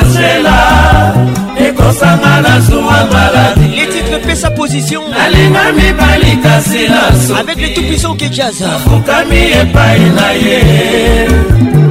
Angela 0.00 1.14
ekosanga 1.58 2.40
na 2.42 2.60
zuwa 2.60 3.04
maladi 3.12 3.76
les 3.76 3.88
titres 3.88 4.20
pe 4.26 4.34
sa 4.34 4.50
position 4.50 5.02
nalinga 5.10 5.72
mibali 5.74 6.38
kasi 6.42 6.88
na 6.88 7.12
soki 7.26 7.40
avec 7.40 7.60
le 7.60 7.74
tout 7.74 7.82
puissant 7.86 8.16
ke 8.16 8.30
jazz 8.32 8.62
afukami 8.62 9.52
epai 9.62 10.00
na 10.16 10.32
ye 10.34 11.83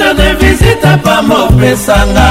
carte 0.00 0.22
de 0.22 0.34
visite 0.44 0.90
pamba 1.04 1.38
opesanga 1.50 2.26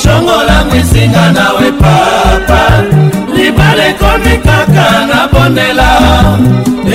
shongolangu 0.00 0.74
esinga 0.82 1.24
nawe 1.36 1.68
papa 1.82 2.62
libala 3.36 3.82
ekomi 3.90 4.34
kaka 4.46 4.86
na 5.10 5.20
bondela 5.32 5.90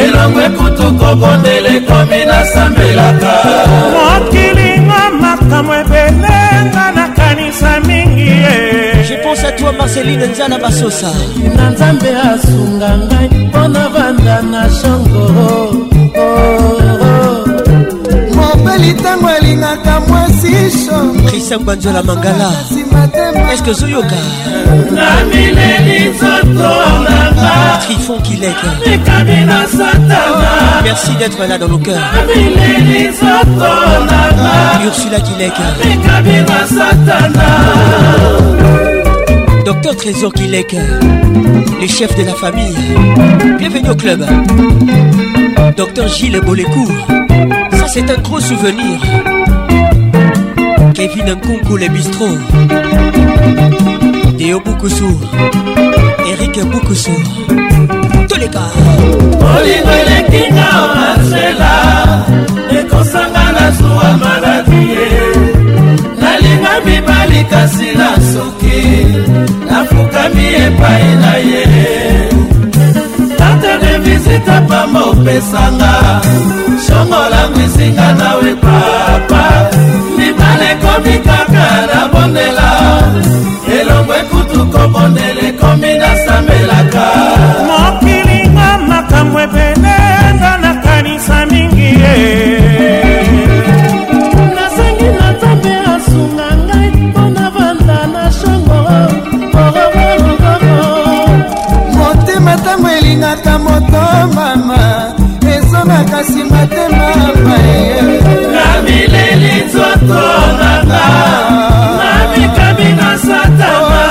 elongo 0.04 0.40
ekutu 0.48 0.86
kobondela 1.00 1.70
ekomi 1.78 2.20
nasambelaka 2.30 3.34
mokilinga 3.94 5.02
makambo 5.24 5.74
ebele 5.82 6.38
nga 6.72 6.86
nakanisa 6.98 7.72
mingi 7.88 8.28
ye 8.46 8.58
Je 9.10 9.16
pense 9.24 9.44
à 9.44 9.52
toi 9.58 9.72
Marceline 9.80 10.26
Nzana 10.32 10.58
Basosa 10.64 11.12
na 11.58 11.66
nzambe 11.72 12.10
asunga 12.32 12.90
ngai 13.06 13.28
mpo 13.46 13.62
na 13.74 13.84
banda 13.94 14.36
na 14.52 14.62
shongo 14.80 15.24
oh. 15.44 15.76
oh. 16.18 16.93
ntango 18.94 19.28
alingaka 19.28 20.00
mwasi 20.00 20.52
christian 21.26 21.64
banzola 21.64 22.04
mangala 22.04 22.52
eske 23.54 23.70
ozoyoka 23.72 24.16
namileli 24.92 26.10
nzoto 26.10 26.70
nanga 27.04 27.80
trifon 27.86 28.22
kilekekami 28.22 29.46
na 29.46 29.60
satana 29.78 30.20
merci 30.84 31.12
d'être 31.20 31.42
là 31.50 31.58
dans 31.58 31.68
le 31.76 31.78
cœur 31.78 32.02
namileli 32.16 33.08
nzoto 33.10 33.72
nanga 34.10 34.54
ursula 34.88 35.20
kilekekami 35.28 36.36
na 36.50 36.60
satana 36.78 37.48
Docteur 39.66 39.96
Trésor 39.96 40.34
Kilek, 40.34 40.74
le 41.80 41.88
chef 41.88 42.14
de 42.18 42.24
la 42.26 42.34
famille. 42.34 42.76
Bienvenue 43.58 43.90
au 43.92 43.96
club. 43.96 44.22
Docteur 45.78 46.10
Gilles 46.10 46.42
Bolécourt. 46.46 46.90
C'est 47.88 48.10
un 48.10 48.16
gros 48.22 48.40
souvenir. 48.40 49.00
Kevin 50.96 51.26
Nkunku, 51.34 51.76
les 51.78 51.90
bistrots. 51.90 52.38
Théo 54.38 54.60
Boukoussou. 54.62 55.20
Eric 56.28 56.64
Boukoussou. 56.64 57.12
Tous 58.30 58.40
les 58.40 58.48
gars. 58.48 58.74
olingo 59.58 59.92
elekinga 60.02 60.68
omasela 60.84 61.74
ekosanga 62.80 63.46
na 63.58 63.72
zuwa 63.78 64.10
maladi 64.24 64.84
ye 64.94 65.08
nalinga 66.20 66.74
mibali 66.86 67.44
kasi 67.52 67.90
na 68.00 68.10
soki 68.32 68.84
nafukami 69.70 70.46
epai 70.66 71.16
na 71.22 71.36
ye 71.50 72.32
visita 74.02 74.62
pamba 74.68 75.00
opesanga 75.12 75.92
songolango 76.88 77.60
esinga 77.66 78.08
nawe 78.20 78.52
papa 78.64 79.48
libala 80.18 80.66
ekomi 80.74 81.16
kaka 81.28 81.66
na 81.90 82.02
bondela 82.14 82.70
elongo 83.78 84.14
ekutuko 84.22 84.82
bondela 84.94 85.42
ekomi 85.50 85.92
nasambelaka 86.02 87.06
mokilinga 87.68 88.70
makambo 88.90 89.38
ebele 89.46 89.98
nga 90.38 90.52
nakanisa 90.64 91.38
mingi 91.52 91.90
ye 92.04 92.18
nasengi 94.56 95.10
na 95.18 95.28
nzambe 95.38 95.74
asunga 95.94 96.48
ngai 96.66 96.90
mpo 97.08 97.24
na 97.36 97.46
banda 97.56 98.00
na 98.14 98.24
shongo 98.38 98.78
motema 101.96 102.52
ntango 102.60 102.90
elingaka 102.98 103.53
mama 104.36 105.14
ezonaka 105.56 106.22
nsima 106.22 106.66
te 106.68 106.88
mama 106.90 107.58
na 108.56 108.82
mileli 108.84 109.52
nzoto 109.68 110.22
nanga 110.60 111.06
na 112.00 112.28
mikami 112.32 112.90
na 113.00 113.18
satana 113.18 114.04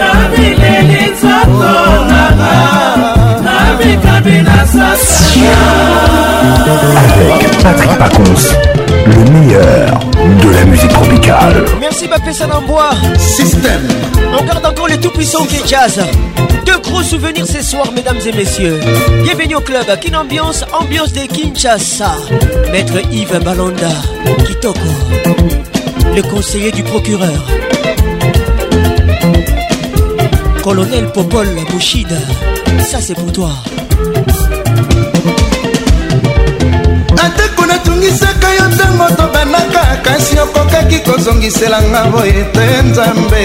na 0.00 0.12
mileli 0.32 1.12
nzoto 1.12 1.72
nanga 2.10 2.54
na 3.46 3.56
mikami 3.78 4.36
na 4.46 4.56
satana 4.72 5.56
avec 7.04 7.62
Patrick 7.62 7.94
Pacons 8.00 8.44
le 9.10 9.16
meilleur 9.30 10.00
de 10.42 10.48
la 10.54 10.64
musique 10.64 10.92
tropicale. 10.92 11.60
Merci 11.80 12.08
Bapé 12.08 12.32
Salambois. 12.32 12.90
Système. 13.18 13.86
On 14.38 14.44
garde 14.44 14.64
encore 14.66 14.88
les 14.88 14.98
tout 15.00 15.10
puissants 15.10 15.44
qui 15.46 15.56
jazz. 15.66 15.98
Deux 16.66 16.78
gros 16.78 17.02
souvenirs 17.02 17.46
ce 17.46 17.62
soir, 17.62 17.90
mesdames 17.92 18.18
et 18.26 18.32
messieurs. 18.32 18.78
Bienvenue 19.22 19.54
au 19.56 19.60
club. 19.60 19.84
à 19.88 20.18
ambiance, 20.18 20.64
ambiance 20.78 21.12
de 21.12 21.20
Kinshasa. 21.20 22.12
Maître 22.70 22.94
Yves 23.10 23.38
Balanda, 23.42 23.88
Kitoko, 24.46 24.78
le 26.14 26.22
conseiller 26.22 26.70
du 26.70 26.82
procureur. 26.82 27.32
Colonel 30.62 31.06
Popol 31.12 31.48
Bouchida, 31.70 32.16
ça 32.86 33.00
c'est 33.00 33.14
pour 33.14 33.32
toi. 33.32 33.50
atako 37.24 37.66
natungisaka 37.66 38.48
yo 38.54 38.68
ntango 38.68 39.08
tobanaka 39.16 39.82
kasi 40.04 40.38
okokaki 40.38 40.98
kozongiselanga 41.00 42.02
boye 42.12 42.44
te 42.52 42.66
nzambe 42.84 43.42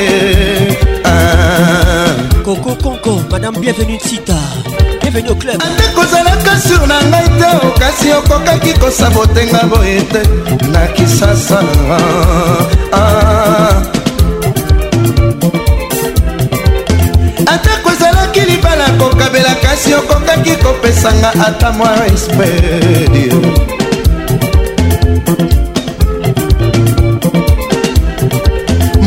kokokonko 2.43 3.11
ah. 3.19 3.27
madame 3.31 3.55
bienvenue 3.59 3.99
sita 3.99 4.35
bienvenue 5.01 5.29
au 5.29 5.35
club 5.35 5.57
ate 5.61 5.85
kozalaka 5.95 6.53
sur 6.67 6.83
na 6.87 6.97
ngai 7.07 7.29
te 7.41 7.51
kasi 7.79 8.11
okokaki 8.13 8.73
kosabotenga 8.81 9.63
boye 9.71 10.01
te 10.11 10.21
na 10.73 10.83
kisasa 10.95 11.59
ah. 12.93 14.00
libala 18.61 18.87
kokabela 18.97 19.55
kasi 19.61 19.93
okokaki 19.93 20.55
kopesanga 20.57 21.31
ata 21.47 21.71
mwa 21.71 21.95
respedi 22.01 23.29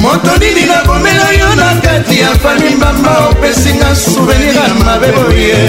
moto 0.01 0.33
nini 0.41 0.67
nakomela 0.67 1.31
yo 1.39 1.55
na 1.55 1.75
kati 1.83 2.21
ya 2.21 2.31
fami 2.43 2.75
mbamba 2.77 3.29
opesinga 3.29 3.95
souvenir 3.97 4.55
ya 4.55 4.75
mabe 4.85 5.07
boye 5.13 5.65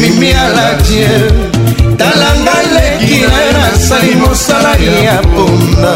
mimi 0.00 0.32
alatie 0.32 1.08
talanga 1.96 2.56
leki 2.74 3.20
na 3.20 3.38
yo 3.44 3.52
nasali 3.52 4.14
mosala 4.14 4.72
ya 5.04 5.18
ponda 5.34 5.94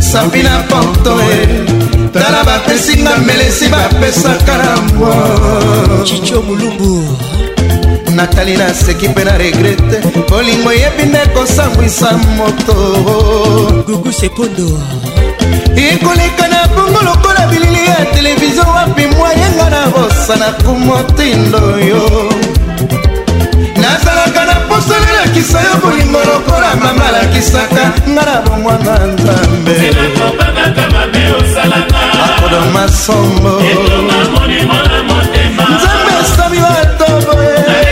sapi 0.00 0.42
na 0.42 0.58
porto 0.68 1.16
e 1.20 1.97
tala 2.08 2.44
bapesinga 2.44 3.16
melesi 3.26 3.68
bapesaka 3.68 4.56
na 4.56 4.76
mbwa 4.76 5.14
cicio 6.06 6.42
molumbu 6.42 7.16
natali 8.16 8.56
naseki 8.56 9.08
mpe 9.08 9.24
na 9.24 9.38
regrete 9.38 9.96
bolingo 10.30 10.70
eyebi 10.72 11.02
nde 11.10 11.18
kosambwisa 11.34 12.08
moto 12.36 12.74
gugu 13.86 14.12
sepondo 14.12 14.68
ekoleka 15.90 16.48
na 16.48 16.60
bongo 16.74 17.00
lokola 17.04 17.46
bilili 17.50 17.84
ya 17.86 18.00
televizio 18.16 18.62
wapi 18.76 19.06
mwayenga 19.16 19.66
na 19.74 19.82
bosana 19.94 20.46
ku 20.64 20.72
motindo 20.86 21.62
yo 21.88 22.02
nazalaka 23.82 24.42
na 24.50 24.57
mosala 24.78 25.08
lakisa 25.24 25.58
yo 25.60 25.74
bolingo 25.82 26.20
lokola 26.30 26.68
mama 26.80 27.10
lakisaka 27.14 27.84
nga 28.12 28.22
na 28.26 28.36
bomwana 28.46 28.94
nzambe 29.12 29.74
akodo 32.24 32.60
masombo 32.74 33.52
nzambe 35.74 36.12
esami 36.22 36.58
bato 36.66 37.08
boye 37.26 37.54
eh. 37.82 37.88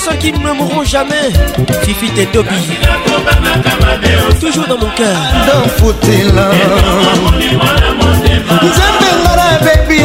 chansons 0.00 0.16
qui 0.18 0.32
ne 0.32 0.52
mourront 0.52 0.84
jamais 0.84 1.26
Fifi 1.82 2.10
et 2.18 2.26
Dobby 2.32 2.56
Toujours 4.40 4.66
dans 4.66 4.78
mon 4.78 4.90
cœur 4.96 5.16
Dans 5.46 5.68
Foutila 5.78 6.48
Nzembe 8.62 9.10
ngala 9.22 9.48
baby 9.66 10.00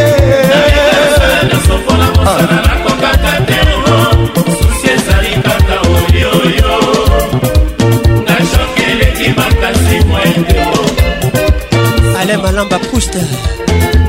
Alain 12.19 12.37
Malamba 12.41 12.79
Proust 12.79 13.17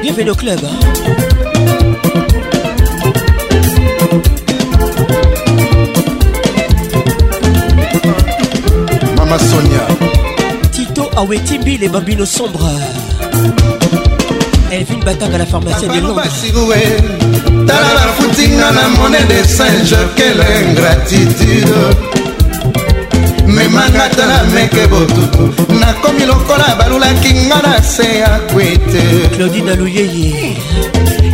Bienvenue 0.03 0.31
au 0.31 0.35
club 0.35 0.61
Tito 10.73 11.09
Awetimbi 11.15 11.79
les 11.79 11.89
bambino 11.91 12.25
sombre 12.25 12.67
Elvin 14.71 15.01
Batanga 15.05 15.39
la 15.39 15.47
pharmacie 15.47 15.89
des 15.89 16.01
Londres 16.01 16.29
tala 17.67 17.95
bafutinga 17.95 18.71
na 18.73 18.89
mone 18.99 19.25
de 19.29 19.43
saint 19.47 19.85
jokele 19.85 20.45
ingratitude 20.71 21.73
memanga 23.47 24.09
tala 24.17 24.43
meke 24.55 24.87
botutu 24.89 25.49
nakomi 25.81 26.27
lokola 26.27 26.75
balulaki 26.79 27.33
nga 27.47 27.61
na 27.63 27.83
se 27.83 28.19
ya 28.19 28.39
kwete 28.53 29.03
claudine 29.37 29.71
aluyeye 29.73 30.57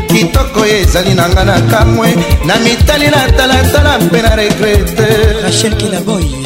kitoko 0.09 0.61
oyo 0.61 0.77
ezali 0.83 1.15
na 1.15 1.29
nga 1.29 1.45
na 1.45 1.61
kamwe 1.71 2.15
na 2.47 2.57
mitali 2.59 3.07
na 3.11 3.31
talatala 3.37 3.99
mpe 3.99 4.23
na 4.23 4.37
regrete 4.37 5.07
rachel 5.45 5.77
kelaboy 5.77 6.42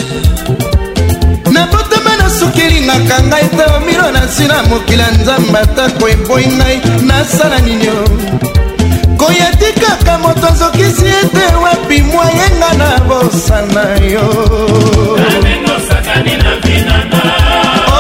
tosukilinaka 2.26 3.16
ngai 3.28 3.46
te 3.56 3.64
omilo 3.76 4.08
na 4.14 4.22
nsina 4.26 4.56
mokili 4.70 5.02
ya 5.04 5.10
nzambe 5.18 5.58
atako 5.64 6.04
eboyi 6.14 6.46
ngai 6.58 6.76
nasala 7.08 7.58
nini 7.66 7.88
koyati 9.20 9.68
kaka 9.82 10.14
moto 10.22 10.46
azokisi 10.52 11.06
ete 11.20 11.44
wapi 11.62 11.98
mwayenga 12.10 12.70
na 12.80 12.90
bosana 13.08 13.82
yo 14.12 14.26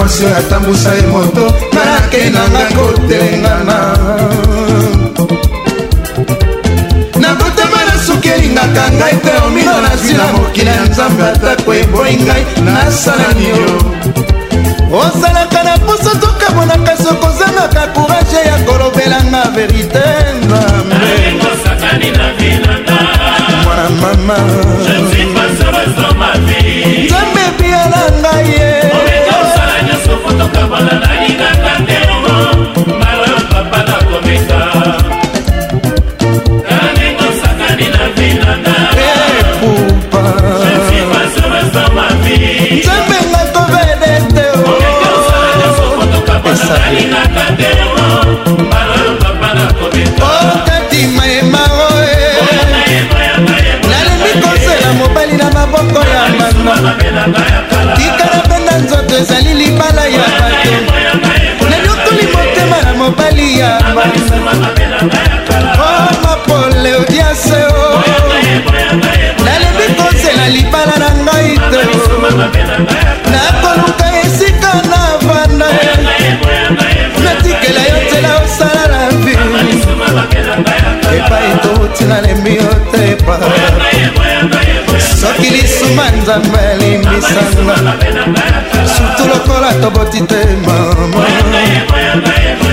mwasi 0.00 0.22
oyo 0.26 0.36
atambusa 0.42 0.90
ye 0.96 1.02
moto 1.12 1.44
nakendanga 1.76 2.62
kotelengana 2.76 3.76
nakotama 7.22 7.80
na 7.88 7.94
suki 8.06 8.28
elingaka 8.36 8.84
ngai 8.96 9.16
te 9.24 9.32
omino 9.46 9.74
nazwi 9.84 10.12
na 10.18 10.24
mokili 10.34 10.70
ya 10.76 10.82
nzambe 10.90 11.24
atako 11.32 11.70
eboyi 11.82 12.14
ngai 12.24 12.42
nasala 12.66 13.28
nio 13.38 13.66
osalaka 15.02 15.60
na 15.66 15.74
puso 15.84 16.10
tokamonaka 16.22 16.92
soki 17.02 17.24
ozangaka 17.28 17.80
kourage 17.94 18.40
ya 18.50 18.56
kolobelanga 18.66 19.42
verite 19.56 20.04
nzambe 20.42 21.12
mwana 23.64 23.90
mama 24.00 24.36
nzambe 26.38 27.40
ebiala 27.48 28.02
ngai 28.22 28.50
ye 28.58 28.69
mokambola 30.50 30.94
nalingaka 31.06 31.72
ndengo 31.78 32.34
mbala 32.96 33.36
papa 33.50 33.78
nakomeka 33.86 34.58
tanengo 36.68 37.24
sakani 37.42 37.86
na 37.94 38.02
vinanga 38.14 38.76
eh, 39.02 39.66
nzambe 42.78 43.18
nga 43.28 43.40
tobede 43.54 44.12
te 44.34 44.46
nalingaka 46.78 47.44
ndengo 47.54 48.02
mbala 48.66 49.02
papa 49.22 49.48
nakomeka 49.54 50.30
okati 50.54 51.06
mayemao 51.06 51.88
oh, 51.94 52.02
eh. 52.02 52.98
nalembi 53.90 54.32
kosela 54.42 54.92
mobali 54.98 55.32
na 55.32 55.50
maboko 55.50 55.98
ya 56.08 56.22
mano 56.38 56.94
tikala 57.96 58.42
mpe 58.44 58.64
na 58.64 58.78
nzoto 58.78 59.16
ezali 59.16 59.69
pamba 83.38 84.58
soki 85.20 85.48
lisuma 85.54 86.04
nzambe 86.18 86.58
alimbisanga 86.58 87.74
surtout 89.00 89.26
lokola 89.26 89.72
toboti 89.82 90.20
te 90.26 90.40
mama 90.64 91.24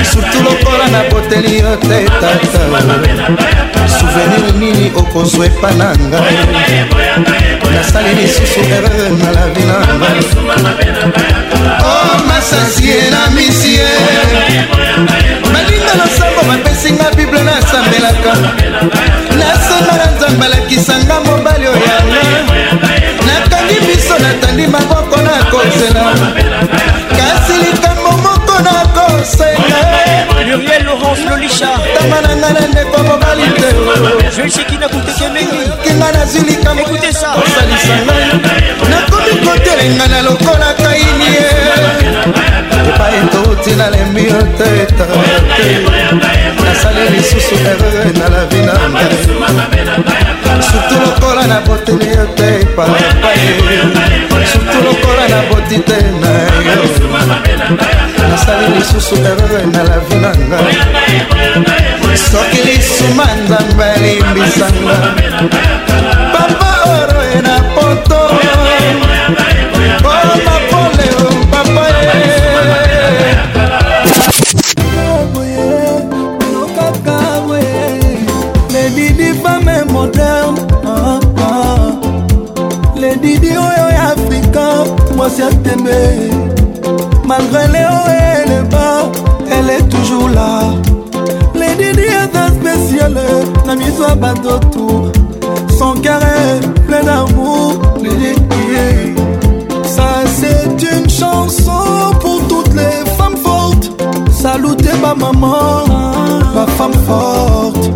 surtout 0.03 0.41
lokola 0.43 0.87
naboteli 0.91 1.59
yo 1.61 1.77
te 1.77 2.05
tata 2.21 2.61
souvenir 3.99 4.53
nini 4.59 4.91
okozwa 4.95 5.45
epa 5.45 5.71
na 5.71 5.91
nga 5.93 6.19
nasali 7.75 8.11
lisusu 8.15 8.59
erreur 8.59 9.11
na 9.23 9.29
la 9.31 9.45
vi 9.53 9.63
nanga 9.63 10.09
o 11.83 11.93
masasie 12.27 13.09
na 13.11 13.23
oh, 13.23 13.27
e 13.31 13.35
misie 13.35 13.87
baninga 15.53 15.93
losambo 16.03 16.41
bapesinga 16.49 17.07
bible 17.15 17.41
nasambelaka 17.43 18.33
nasomba 19.39 19.93
na 19.97 20.05
nzambe 20.15 20.45
alakisanga 20.45 21.15
mobali 21.25 21.67
oyanga 21.67 22.96
natandi 24.19 24.67
maboko 24.67 25.21
na 25.21 25.33
kozela 25.51 26.13
kasi 27.17 27.53
likambo 27.65 28.11
moko 28.25 28.55
na 28.65 28.73
kosengatama 28.95 30.37
na 32.23 32.29
ngai 32.39 32.51
na 32.53 32.61
ndeko 32.73 32.97
mobali 33.03 33.43
tekinga 34.33 36.07
nazwi 36.13 36.39
likambokosalisa 36.49 37.95
ngai 38.01 38.25
nakomi 38.91 39.33
kotelenga 39.45 40.05
na 40.11 40.19
lokola 40.25 40.69
kaini 40.81 41.27
ye 41.35 41.49
epai 42.87 43.27
totina 43.29 43.89
lembi 43.89 44.23
yo 44.29 44.37
te 44.57 44.87
nasali 46.65 47.03
lisusu 47.13 47.55
erreur 47.71 48.07
e 48.09 48.11
na 48.19 48.27
la 48.33 48.43
vi 48.49 48.59
na 48.65 48.73
ngai 48.93 50.61
surtu 50.69 50.95
lokola 51.03 51.43
na 51.51 51.57
botini 51.67 52.07
yo 52.17 52.25
te 52.37 52.49
papae 52.75 53.47
surtu 54.51 54.77
lokola 54.85 55.23
na 55.33 55.39
boti 55.49 55.77
te 55.89 55.97
na 56.21 56.31
yo 56.67 56.85
nasali 58.31 58.65
lisusu 58.75 59.15
erreur 59.31 59.55
e 59.61 59.65
na 59.73 59.81
la 59.89 59.97
vi 60.05 60.15
na 60.23 60.31
ngai 60.45 62.05
soki 62.29 62.59
lisuma 62.67 63.27
nzambe 63.41 63.87
elimbisanga 63.97 64.97
papa 66.33 66.69
oroye 66.97 67.39
na 67.47 67.55
poto 67.75 68.26
commencé 85.37 85.41
à 85.41 85.49
t'aimer. 85.69 86.29
Malgré 87.25 87.67
les 87.67 87.85
hauts 87.85 88.09
et 88.09 88.49
les 88.49 88.69
bas, 88.69 89.11
elle 89.51 89.69
est 89.69 89.89
toujours 89.89 90.29
là. 90.29 90.59
Les 91.55 91.91
diaza 91.93 92.47
spéciale 92.49 93.19
na 93.65 93.75
miso 93.75 94.03
ya 94.07 94.15
bandoto 94.15 95.11
son 95.77 95.93
carré 96.01 96.59
plein 96.87 97.03
d'amour 97.03 97.73
ça 99.83 100.05
c'est 100.25 100.95
une 100.95 101.09
chanson 101.09 102.11
pour 102.19 102.41
toutes 102.47 102.73
les 102.73 103.05
femmes 103.17 103.35
fortes 103.43 103.91
salute 104.31 104.89
ba 105.01 105.13
maman 105.15 105.85
ba 106.55 106.65
femme 106.77 106.93
forte 107.05 107.91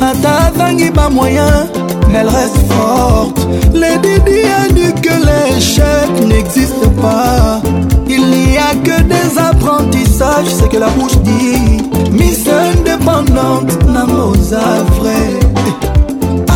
ata 0.00 0.48
azangi 0.48 0.90
bamoyen 0.90 1.68
elle 2.14 2.28
reste 2.28 2.60
forte. 2.72 3.48
Les 3.74 3.96
Didi 3.98 4.46
a 4.46 4.68
dit 4.72 4.94
que 5.00 5.10
l'échec 5.12 6.08
n'existe 6.26 6.88
pas. 7.00 7.60
Il 8.08 8.26
n'y 8.30 8.58
a 8.58 8.74
que 8.84 9.02
des 9.02 9.38
apprentissages, 9.38 10.48
c'est 10.54 10.68
que 10.68 10.78
la 10.78 10.88
bouche 10.88 11.16
dit. 11.18 11.78
Miss 12.12 12.44
indépendante, 12.48 13.70
Namosa 13.88 14.82
vrai. 14.98 15.64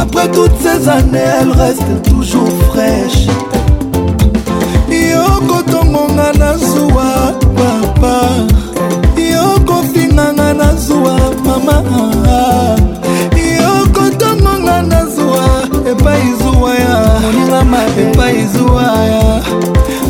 Après 0.01 0.28
toutes 0.31 0.52
ces 0.60 0.89
années, 0.89 1.20
elle 1.40 1.52
reste 1.52 2.02
toujours 2.10 2.48
fraîche. 2.72 3.26
Yoko 4.90 5.62
tongonga 5.70 6.32
nazuwa 6.39 7.32
papa. 7.56 8.28
Yoko 9.16 9.82
finanga 9.93 10.52
nazuwa 10.55 11.16
mama. 11.44 11.82
epai 15.94 16.22
zuwaya 16.42 17.20
moningama 17.22 17.78
epai 18.02 18.46
zuwaya 18.46 19.22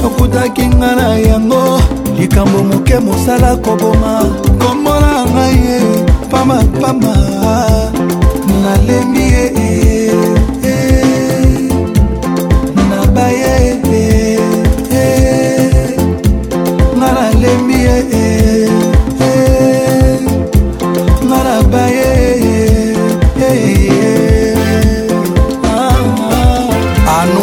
okutaki 0.06 0.66
nga 0.66 0.94
na 0.97 1.09
yango 1.19 1.81
likambo 2.19 2.62
moke 2.65 2.98
mosala 2.98 3.51
koboma 3.56 4.15
komona 4.61 5.12
ngai 5.35 5.56
ye 5.66 5.78
pamapama 6.31 7.15
nalembi 8.62 9.23
ye 9.35 9.54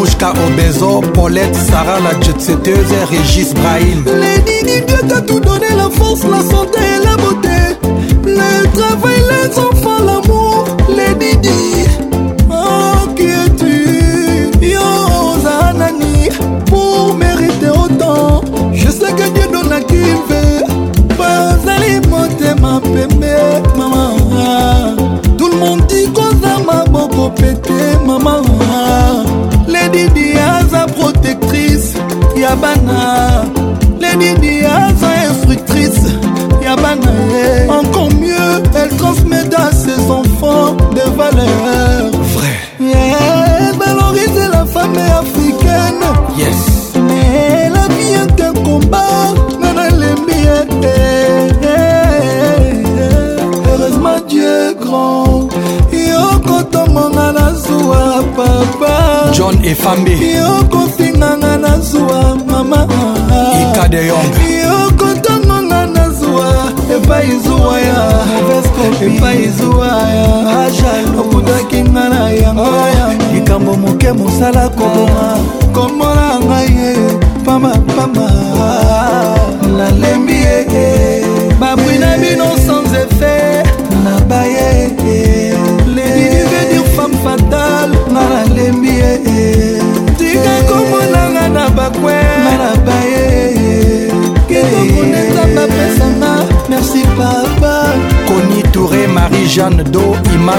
Rouge, 0.01 0.17
K.O. 0.17 0.49
Benzo, 0.57 0.99
Paulette, 1.13 1.53
Sarah, 1.55 1.99
la 1.99 2.19
jet-setteuse, 2.19 2.91
Régis 3.11 3.53
Brahim. 3.53 4.03
Lady 4.19 4.65
Didier 4.65 5.07
t'a 5.07 5.21
tout 5.21 5.39
donné, 5.39 5.67
la 5.77 5.91
force, 5.91 6.23
la 6.23 6.39
santé 6.41 6.79
et 6.79 7.05
la 7.05 7.15
beauté. 7.17 7.77
Le 8.25 8.67
travail, 8.75 9.21
les 9.43 9.59
enfants, 9.59 10.03
l'amour. 10.03 10.40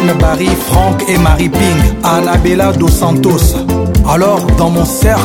Anne 0.03 0.15
Barry, 0.19 0.47
Franck 0.69 1.05
et 1.09 1.17
Marie 1.17 1.49
Ping, 1.49 1.61
Annabella 2.03 2.73
dos 2.73 2.89
Santos. 2.89 3.55
Alors, 4.11 4.41
dans 4.59 4.69
mon 4.69 4.85
cercle, 4.85 5.23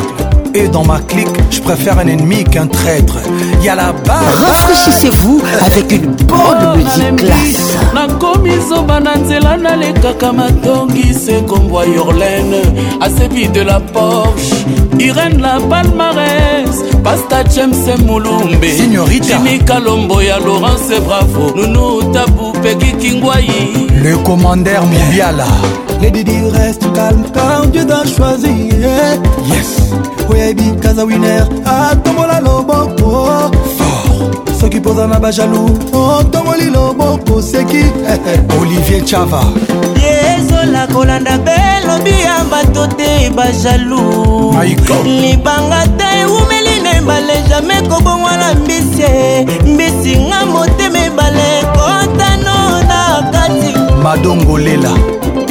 et 0.54 0.68
dans 0.68 0.84
ma 0.84 1.00
clique, 1.00 1.36
je 1.50 1.60
préfère 1.60 1.98
un 1.98 2.06
ennemi 2.06 2.44
qu'un 2.44 2.68
traître. 2.68 3.16
Y'a 3.64 3.74
la 3.74 3.92
barre. 3.92 4.22
Rafraîchissez-vous 4.46 5.42
avec 5.64 5.90
une 5.90 6.06
bonne 6.26 6.76
musique 6.76 7.16
classe. 7.16 7.76
nakomi 7.92 8.52
zoba 8.68 9.00
na 9.00 9.14
kombwa 11.46 11.84
de 13.54 13.60
la 13.64 13.80
Porsche 13.80 14.54
Irène 15.00 15.40
la 15.42 15.58
palmarès 15.60 16.82
pasta 17.04 17.44
james 17.54 18.00
Moulombe 18.04 18.62
jimi 18.62 19.58
kalombo 19.64 20.20
ya 20.20 20.38
laurence 20.40 20.98
bravo 21.06 21.54
nunuta 21.54 22.24
peki 22.68 22.92
kingwai 22.96 23.46
le 24.04 24.16
commandeur 24.18 24.84
mondial 24.84 25.36
les 26.02 26.10
didi 26.10 26.36
reste 26.52 26.84
calme 26.92 27.24
car 27.32 27.66
dieu 27.68 27.86
t'a 27.86 28.02
choisi 28.16 28.68
yes 29.50 29.70
oyebi 30.28 30.74
kaza 30.82 31.04
winer 31.06 31.46
atombola 31.64 32.40
loboko 32.40 33.30
soki 34.60 34.76
mpoza 34.78 35.06
na 35.06 35.18
bajalou 35.18 35.70
otongoli 35.92 36.70
loboko 36.70 37.40
seki 37.42 37.84
olivier 38.60 39.02
chava 39.06 39.40
ezola 40.12 40.86
kolanda 40.92 41.38
mpe 41.38 41.58
lobi 41.86 42.22
ya 42.26 42.36
bato 42.52 42.86
te 42.98 43.30
bajalou 43.30 44.52
libanga 45.04 45.80
te 45.98 46.08
eumeli 46.20 46.80
na 46.84 46.96
ebale 46.98 47.42
jamai 47.48 47.82
kobongwana 47.88 48.54
mbisi 48.54 49.08
mbisi 49.74 50.16
nga 50.26 50.46
motema 50.46 50.98
ebale 51.06 51.47
Lela 54.56 54.94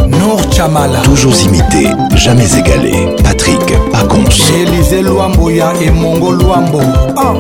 Nour 0.08 0.42
Chamala. 0.54 1.00
Toujours 1.04 1.36
imité, 1.42 1.88
jamais 2.16 2.46
égalé. 2.56 3.16
Patrick 3.24 3.60
Pacons. 3.92 4.24
Élisée 4.54 5.02
Luamboya 5.02 5.74
et 5.82 5.92
Mongo 5.92 6.32
Luambo. 6.32 6.80
Ah. 7.18 7.34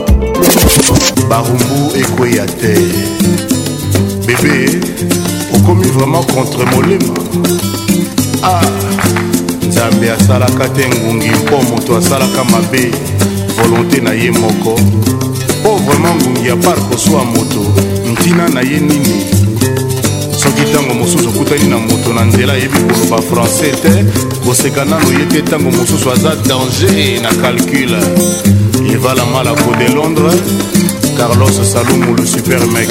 Barumbu 1.29 2.01
Kweyate 2.15 2.55
Bébé, 4.25 4.79
commis 5.65 5.89
vraiment 5.91 6.23
contre 6.23 6.59
Molema. 6.75 7.13
Ah, 8.43 8.61
Nzambe 9.65 10.11
asalaka 10.19 10.67
te 10.69 10.81
bon 10.81 11.19
à 11.57 11.63
moto 11.71 11.95
asalaka 11.95 12.43
mabé 12.51 12.91
volonté 13.61 14.01
na 14.01 14.11
Oh, 14.13 14.39
moko 14.39 14.75
mpo 14.79 15.69
vraiment 15.85 16.61
pas 16.61 16.75
que 16.89 16.97
soit 16.97 17.25
moto 17.33 17.63
ntina 18.11 18.47
na 18.49 18.61
nini 18.61 19.25
ntango 20.71 20.93
mosusu 20.93 21.29
okutani 21.29 21.67
na 21.69 21.77
moto 21.77 22.13
na 22.13 22.23
nzela 22.25 22.53
ayebi 22.53 22.77
koloba 22.79 23.21
francais 23.21 23.79
te 23.81 24.03
koseka 24.45 24.85
nano 24.85 25.09
ye 25.19 25.25
te 25.27 25.41
ntango 25.41 25.71
mosusu 25.71 26.11
aza 26.11 26.35
danger 26.47 26.91
na 27.21 27.29
calcule 27.41 27.99
evala 28.93 29.25
malako 29.25 29.71
de 29.79 29.87
londres 29.95 30.35
carlos 31.17 31.57
salumu 31.73 32.15
le 32.17 32.25
supermek 32.25 32.89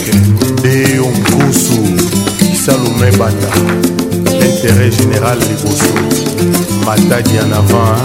deyo 0.62 1.06
mbusu 1.18 1.78
salume 2.64 3.10
bata 3.18 3.50
intérêt 4.48 4.90
général 4.98 5.38
liboso 5.38 5.90
matadi 6.86 7.36
en 7.38 7.52
avant 7.52 8.00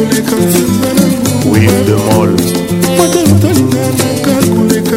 koleka 0.00 0.36
nzemba 0.46 0.88
nango 0.96 1.32
wimdemol 1.52 2.30
matalutalingana 2.98 4.04
kakoleka 4.24 4.96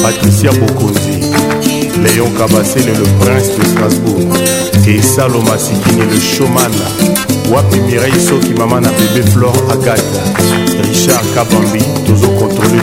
patricia 0.01 0.51
bokonzi 0.51 1.19
léon 2.03 2.31
kabasele 2.38 2.91
le 2.91 3.05
prince 3.19 3.49
de 3.57 3.64
strasbourg 3.69 4.38
et 4.88 5.01
saloma 5.01 5.57
sikini 5.57 6.01
le 6.11 6.19
showman 6.19 6.72
wapi 7.53 7.77
mireille 7.81 8.19
soki 8.19 8.53
mama 8.57 8.81
na 8.81 8.89
bebe 8.89 9.27
flore 9.30 9.60
agata 9.72 10.22
richard 10.84 11.26
kabambi 11.35 11.84
tozokontrole 12.07 12.81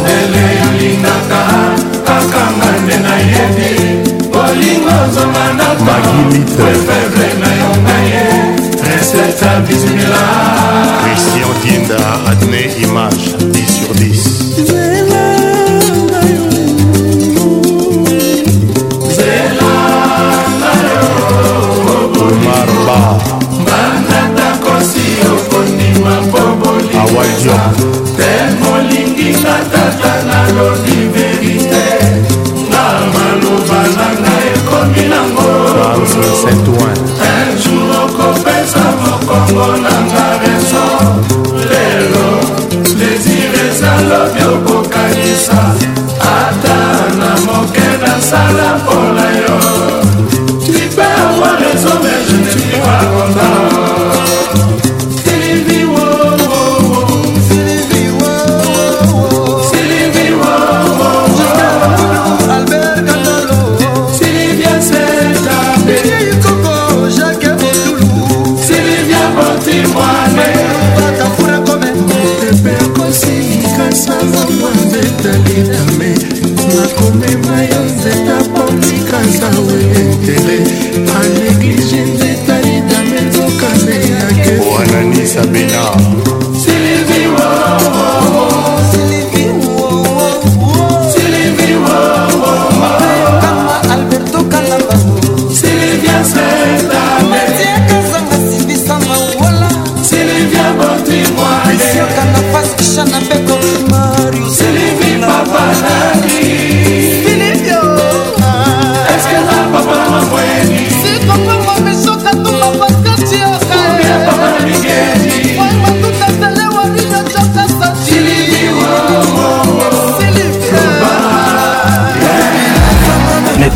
olingo 4.52 4.90
ozonga 5.08 5.44
ndakoefeble 5.54 7.28
na 7.42 7.50
yonga 7.60 7.98
ye 8.10 8.24
princesa 8.82 9.50
bismila 9.68 10.24
christian 11.04 11.52
dinda 11.64 12.00
adne 12.32 12.62
image 12.86 13.26
10 13.40 13.74
sur 13.76 13.92
10 14.80 14.85
saint-ouen 36.42 36.96
ejour 37.42 37.92
okopesa 38.04 38.84
mokongo 39.04 39.66
nanga 39.86 40.26
reso 40.44 40.86
lelo 41.70 42.30
desir 43.00 43.54
ezalobi 43.68 44.44
okokanisa 44.54 45.62
ata 46.38 46.78
na 47.20 47.32
moke 47.48 47.88
nasala 48.04 48.68
mpona 48.82 49.26
yo 49.42 50.04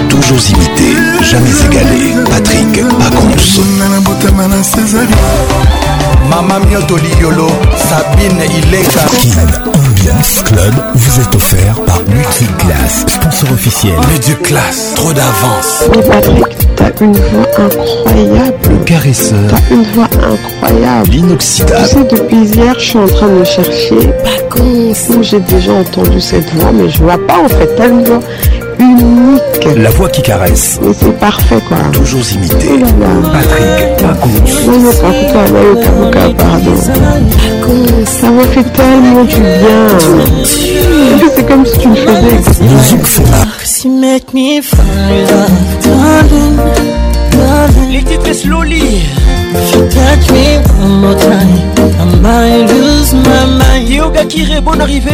Toujours 0.09 0.39
imité, 0.51 0.85
jamais 1.23 1.51
égalé. 1.75 2.15
Patrick 2.29 2.83
Pacons. 2.99 3.65
Mama 6.29 6.59
Mioto 6.67 6.97
Liolo, 6.97 7.49
Sabine 7.77 8.41
Ileka. 8.63 9.90
club 10.47 10.75
vous 10.95 11.21
est 11.21 11.35
offert 11.35 11.79
par 11.85 12.01
Multiclass, 12.09 13.05
sponsor 13.07 13.53
officiel. 13.53 13.93
classe. 14.43 14.95
trop 14.95 15.13
d'avance. 15.13 15.85
Patrick, 16.11 16.45
T'as 16.77 17.05
une 17.05 17.13
voix 17.13 17.47
incroyable. 17.59 18.85
caresseur. 18.87 19.37
T'as 19.51 19.75
une 19.75 19.83
voix 19.93 20.09
incroyable. 20.17 21.09
L'inoxydable. 21.11 21.87
Tu 21.87 21.93
sais, 21.93 22.05
depuis 22.23 22.47
hier, 22.55 22.75
je 22.79 22.85
suis 22.85 22.99
en 22.99 23.07
train 23.07 23.29
de 23.29 23.45
chercher. 23.45 24.07
Pas 24.25 24.43
con. 24.51 24.63
J'ai 25.21 25.41
déjà 25.41 25.73
entendu 25.73 26.21
cette 26.21 26.49
voix, 26.55 26.73
mais 26.73 26.89
je 26.89 26.99
vois 26.99 27.19
pas 27.27 27.41
en 27.45 27.49
fait. 27.49 27.69
T'as 27.77 27.89
une 27.89 28.05
voix 28.05 28.21
unique 28.79 29.40
presque. 29.61 29.79
La 29.79 29.91
voix 29.91 30.09
qui 30.09 30.23
caresse. 30.23 30.81
Mais 30.83 30.93
c'est 30.99 31.19
parfait, 31.19 31.61
quoi. 31.69 31.79
Toujours 31.93 32.23
imité. 32.35 32.69
Patrick 33.33 33.97
Pacons. 33.99 34.47
Ça 38.07 38.31
me 38.31 38.43
fait 38.45 38.65
tellement 38.73 39.25
du 39.25 39.37
bien. 39.37 40.45
C'est 41.37 41.47
comme 41.47 41.65
si 41.65 41.79
tu 41.79 41.89
me 41.89 41.95
faisais. 41.95 42.65
Musique 42.65 43.07
Fema. 43.07 43.47
Les 47.91 48.03
titres 48.05 48.33
slowly. 48.35 48.79
You 49.73 49.81
touch 49.89 50.31
me 50.31 50.59
one 50.85 51.01
more 51.01 51.17
time. 51.17 51.49
I 51.79 52.17
might 52.21 52.71
lose 52.71 53.15
my 53.15 53.79
mind. 53.79 53.89
Yoga 53.89 54.25
qui 54.25 54.47
bon 54.61 54.81
arrivé. 54.81 55.11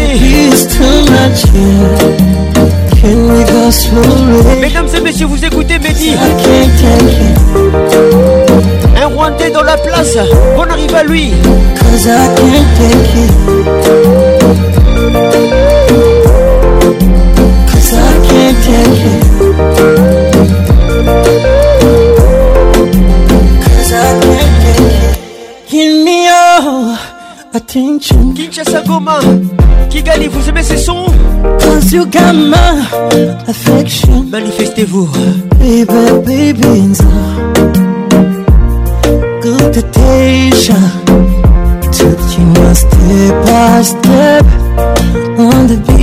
It's 0.53 0.67
too 0.67 0.85
much. 1.11 2.46
Mesdames 4.61 4.89
et 4.97 5.01
messieurs, 5.01 5.27
vous 5.27 5.45
écoutez 5.45 5.79
Mehdi. 5.79 6.15
Un 9.01 9.07
Rwandais 9.07 9.51
dans 9.53 9.63
la 9.63 9.77
place. 9.77 10.17
On 10.57 10.63
arrive 10.63 10.93
à 10.95 11.05
lui. 11.05 11.33
Kinshasa 28.37 28.83
Goma, 28.87 29.19
Kigali, 29.91 30.29
vous 30.29 30.49
aimez 30.49 30.63
ces 30.63 30.77
sons 30.77 31.07
you 31.93 32.05
got 32.07 32.35
my 32.35 32.73
affection. 33.51 34.29
Manifestez-vous. 34.31 35.07
Baby, 35.63 36.03
baby, 36.29 36.69
nza. 36.91 37.07
Good 39.43 39.73
temptation. 39.77 40.85
Took 41.97 42.19
you 42.35 42.47
one 42.65 42.75
step 42.75 43.35
by 43.53 43.83
step 43.93 44.45
on 45.39 45.61
the 45.71 45.79
beat. 45.87 45.96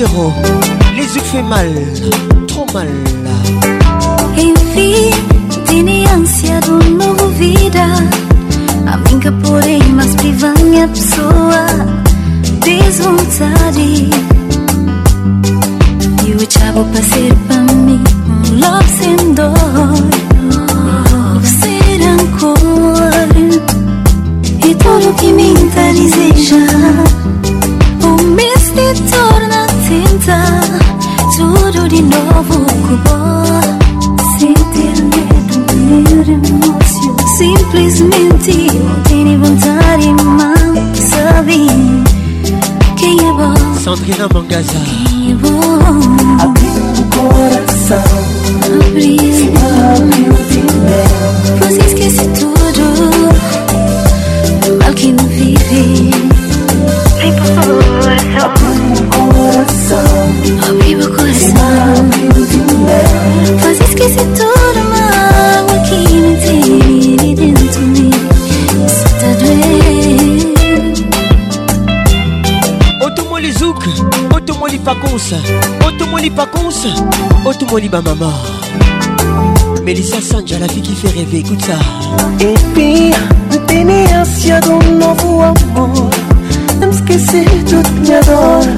Montero, 0.00 0.32
les 0.96 1.02
yeux 1.14 1.20
fait 1.20 1.42
mal, 1.42 1.68
trop 2.48 2.64
mal. 2.72 2.88
Koliba 77.70 78.02
Melissa 79.84 80.20
Sanja, 80.20 80.58
la 80.58 80.66
fille 80.66 80.82
que 80.82 80.88
fait 80.92 81.16
rêver, 81.20 81.38
écoute 81.38 81.62
ça 81.64 81.76
Epi, 82.40 83.12
tenías 83.68 84.26
de 84.50 84.70
um 84.72 84.98
novo 84.98 85.40
amor 85.42 86.10
Não 86.80 86.90
esquecer 86.90 87.44
tudo 87.68 87.88
me 87.92 88.12
adora, 88.12 88.74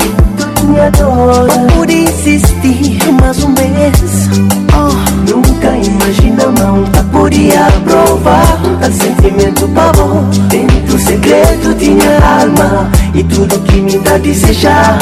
me 0.69 0.79
adora 0.79 1.55
Por 1.75 1.89
existir 1.89 3.01
mais 3.19 3.43
um 3.43 3.49
mês 3.53 4.29
oh. 4.77 4.95
Nunca 5.31 5.69
imagina 5.79 6.53
não 6.61 6.85
podia 7.11 7.65
provar 7.87 8.61
o 8.63 8.93
sentimento 8.93 9.67
pavor 9.69 10.23
Dentro 10.51 10.99
segredo 10.99 11.75
tinha 11.79 12.19
alma 12.19 12.91
E 13.15 13.25
tudo 13.25 13.59
que 13.61 13.77
me 13.81 13.99
dá 14.01 14.19
desejar 14.19 14.99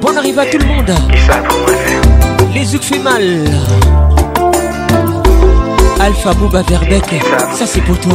Bon 0.00 0.16
arrive 0.16 0.38
à 0.38 0.46
tout 0.46 0.58
le 0.58 0.66
monde 0.66 0.94
Les 2.54 2.64
Zouk 2.64 2.82
fait 2.82 2.98
mal 2.98 3.22
Alpha 6.00 6.32
Bouba 6.32 6.62
Verbeck, 6.62 7.20
ça 7.54 7.66
c'est 7.66 7.80
pour 7.80 7.98
toi. 7.98 8.14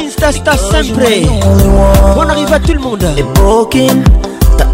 Insta 0.02 0.28
arrive 0.28 0.58
sempre. 0.94 2.52
à 2.52 2.58
tout 2.58 2.72
le 2.72 2.80
monde. 2.80 3.04
ta 4.56 4.66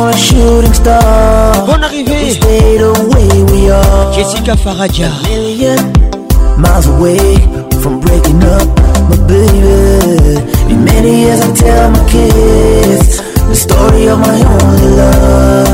for 0.02 0.10
a 0.10 0.18
shooting 0.30 0.74
star. 0.74 1.66
Bon 1.68 1.82
arrivée. 1.84 2.24
We 2.26 2.32
stay 2.42 2.70
the 2.84 2.92
way 3.12 3.30
we 3.52 3.60
are. 3.70 4.06
Jessica 4.18 4.56
Faraja. 4.58 5.12
A 5.12 5.24
million 5.30 5.80
miles 6.64 6.88
away 6.96 7.26
from 7.82 7.94
breaking 8.06 8.42
up, 8.58 8.68
but 9.10 9.22
baby, 9.30 9.60
in 10.74 10.80
many 10.92 11.12
years 11.24 11.42
I 11.42 11.50
tell 11.66 11.86
my 11.96 12.04
kids 12.16 13.10
the 13.52 13.58
story 13.66 14.04
of 14.14 14.18
my 14.30 14.38
only 14.58 14.90
love. 15.02 15.71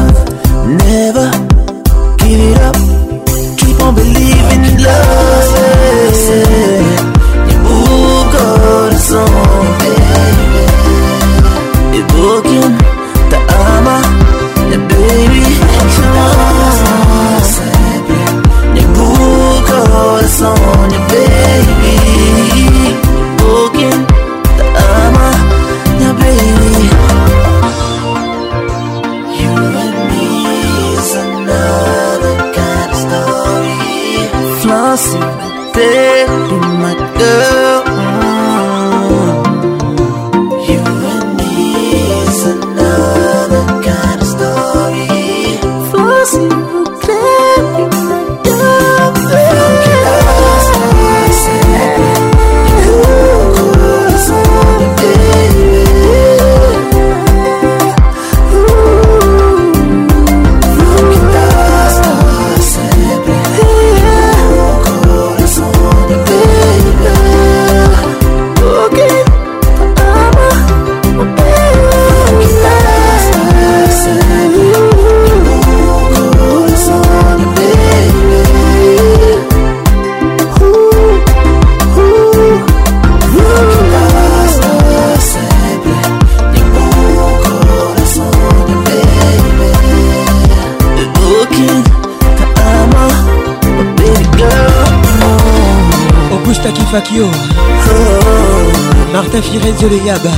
Solenyaba 99.90 100.32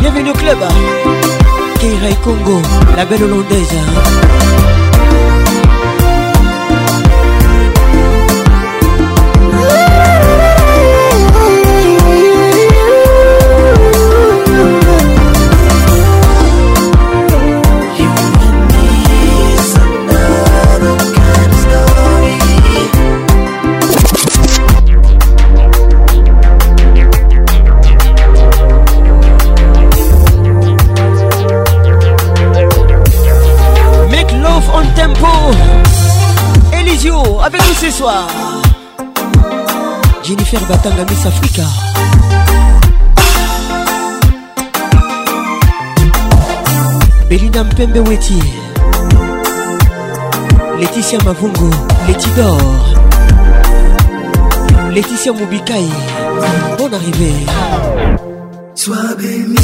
Bienvenue 0.00 0.32
au 0.32 0.34
club 0.34 0.58
Keira 1.80 2.10
et 2.10 2.14
Congo, 2.16 2.60
la 2.94 3.06
belle 3.06 3.22
hollandaise 3.24 3.74
Pembe 47.84 47.98
Weti 47.98 48.38
Laetitia 50.78 51.18
Mavungo 51.24 51.68
Letidor 52.06 52.58
Laetitia 54.94 55.32
Moubikaï 55.32 55.90
Bonne 56.78 56.94
arrivée 56.94 57.34
Sois 58.76 59.16
béni 59.18 59.61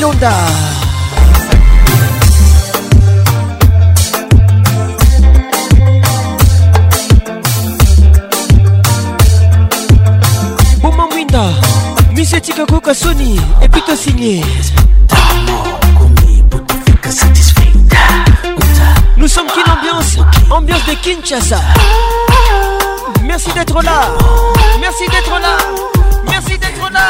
Londa. 0.00 0.30
Boma 10.80 11.06
Mwinda, 11.06 11.52
Sony, 12.94 13.38
et 13.60 13.68
plutôt 13.68 13.94
signé. 13.94 14.42
Nous 19.18 19.28
sommes 19.28 19.46
qu'une 19.48 19.62
ambiance, 19.70 20.16
ambiance 20.50 20.84
de 20.86 20.94
Kinshasa. 20.94 21.60
Merci 23.24 23.50
d'être 23.52 23.82
là, 23.82 24.08
merci 24.80 25.06
d'être 25.10 25.38
là, 25.38 25.56
merci 26.26 26.56
d'être 26.58 26.90
là. 26.90 27.00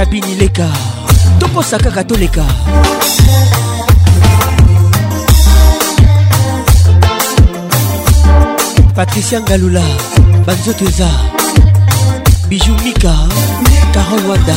sabini 0.00 0.32
leka 0.40 0.64
tokosa 1.38 1.76
kaka 1.78 2.00
toleka 2.08 2.40
patricia 8.96 9.40
ngalula 9.44 9.84
banzoto 10.48 10.84
eza 10.88 11.10
bijou 12.48 12.72
mika 12.84 13.12
carol 13.92 14.24
wanda 14.24 14.56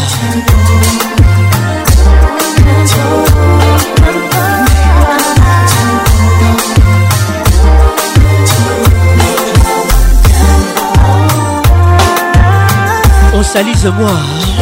on 13.36 13.44
salise 13.44 13.92
moi 14.00 14.53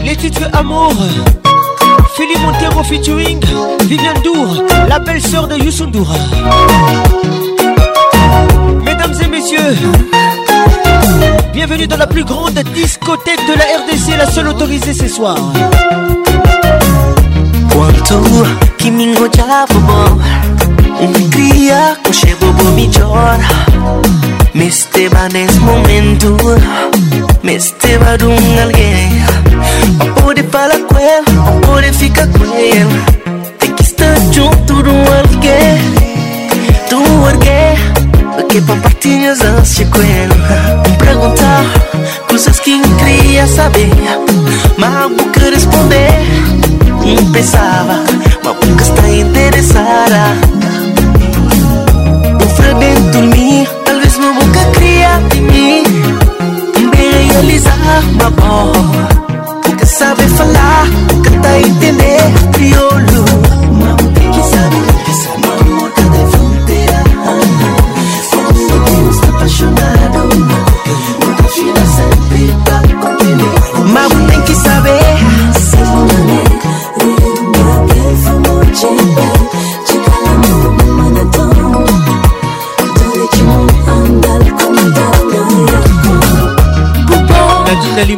Les 0.03 0.15
titres 0.17 0.43
amour. 0.51 0.91
Philippe 2.17 2.41
Montero 2.41 2.83
featuring 2.83 3.39
Viviane 3.85 4.21
Dour, 4.21 4.63
la 4.89 4.99
belle-sœur 4.99 5.47
de 5.47 5.55
Youssou 5.63 5.85
Mesdames 8.83 9.13
et 9.23 9.27
messieurs, 9.27 9.59
bienvenue 11.53 11.87
dans 11.87 11.95
la 11.97 12.07
plus 12.07 12.25
grande 12.25 12.59
discothèque 12.73 13.39
de 13.47 13.57
la 13.57 13.79
RDC, 13.79 14.17
la 14.17 14.29
seule 14.29 14.49
autorisée 14.49 14.93
ce 14.93 15.07
soir. 15.07 15.37
tu 17.93 18.21
que 18.77 18.89
me 18.91 19.03
engodeava 19.05 19.73
bom 19.79 20.17
com 20.95 22.01
conchego 22.03 22.45
bobo 22.53 22.71
melhor 22.71 23.37
Me 24.53 24.67
esteva 24.67 25.27
nesse 25.29 25.59
momento 25.59 26.37
Me 27.43 27.55
esteva 27.57 28.17
de 28.17 28.25
um 28.25 28.61
alguém 28.61 29.09
Não 29.99 30.13
pode 30.23 30.43
falar 30.43 30.77
com 30.79 30.97
ele, 30.97 31.25
não 31.35 31.59
pode 31.61 31.91
ficar 31.91 32.27
com 32.27 32.43
ele 32.55 33.03
Tem 33.59 33.73
que 33.73 33.83
estar 33.83 34.15
junto 34.31 34.83
de 34.83 34.89
um 34.89 35.01
alguém 35.01 35.79
Do 36.89 37.27
alguém 37.27 38.47
Que 38.49 38.61
pra 38.61 38.75
partilhas 38.77 39.41
antes 39.41 39.77
com 39.89 39.99
ele 39.99 40.33
Perguntar 40.97 41.65
coisas 42.27 42.59
que 42.61 42.79
queria 42.95 43.45
saber 43.47 43.89
Mas 44.77 44.91
não 45.11 45.29
quer 45.31 45.51
responder 45.53 46.25
empezaba, 47.09 47.99
mapuca 48.43 48.83
está 48.83 49.09
interesada. 49.11 50.35
Sofra 52.47 52.73
dentro 52.79 53.21
de 53.21 53.27
mim, 53.27 53.67
talvez 53.85 54.17
meu 54.17 54.33
boca 54.33 54.65
cria 54.73 55.09
em 55.35 55.41
mim. 55.41 55.83
Bem 56.91 57.27
realizar, 57.31 58.01
babó. 58.19 58.94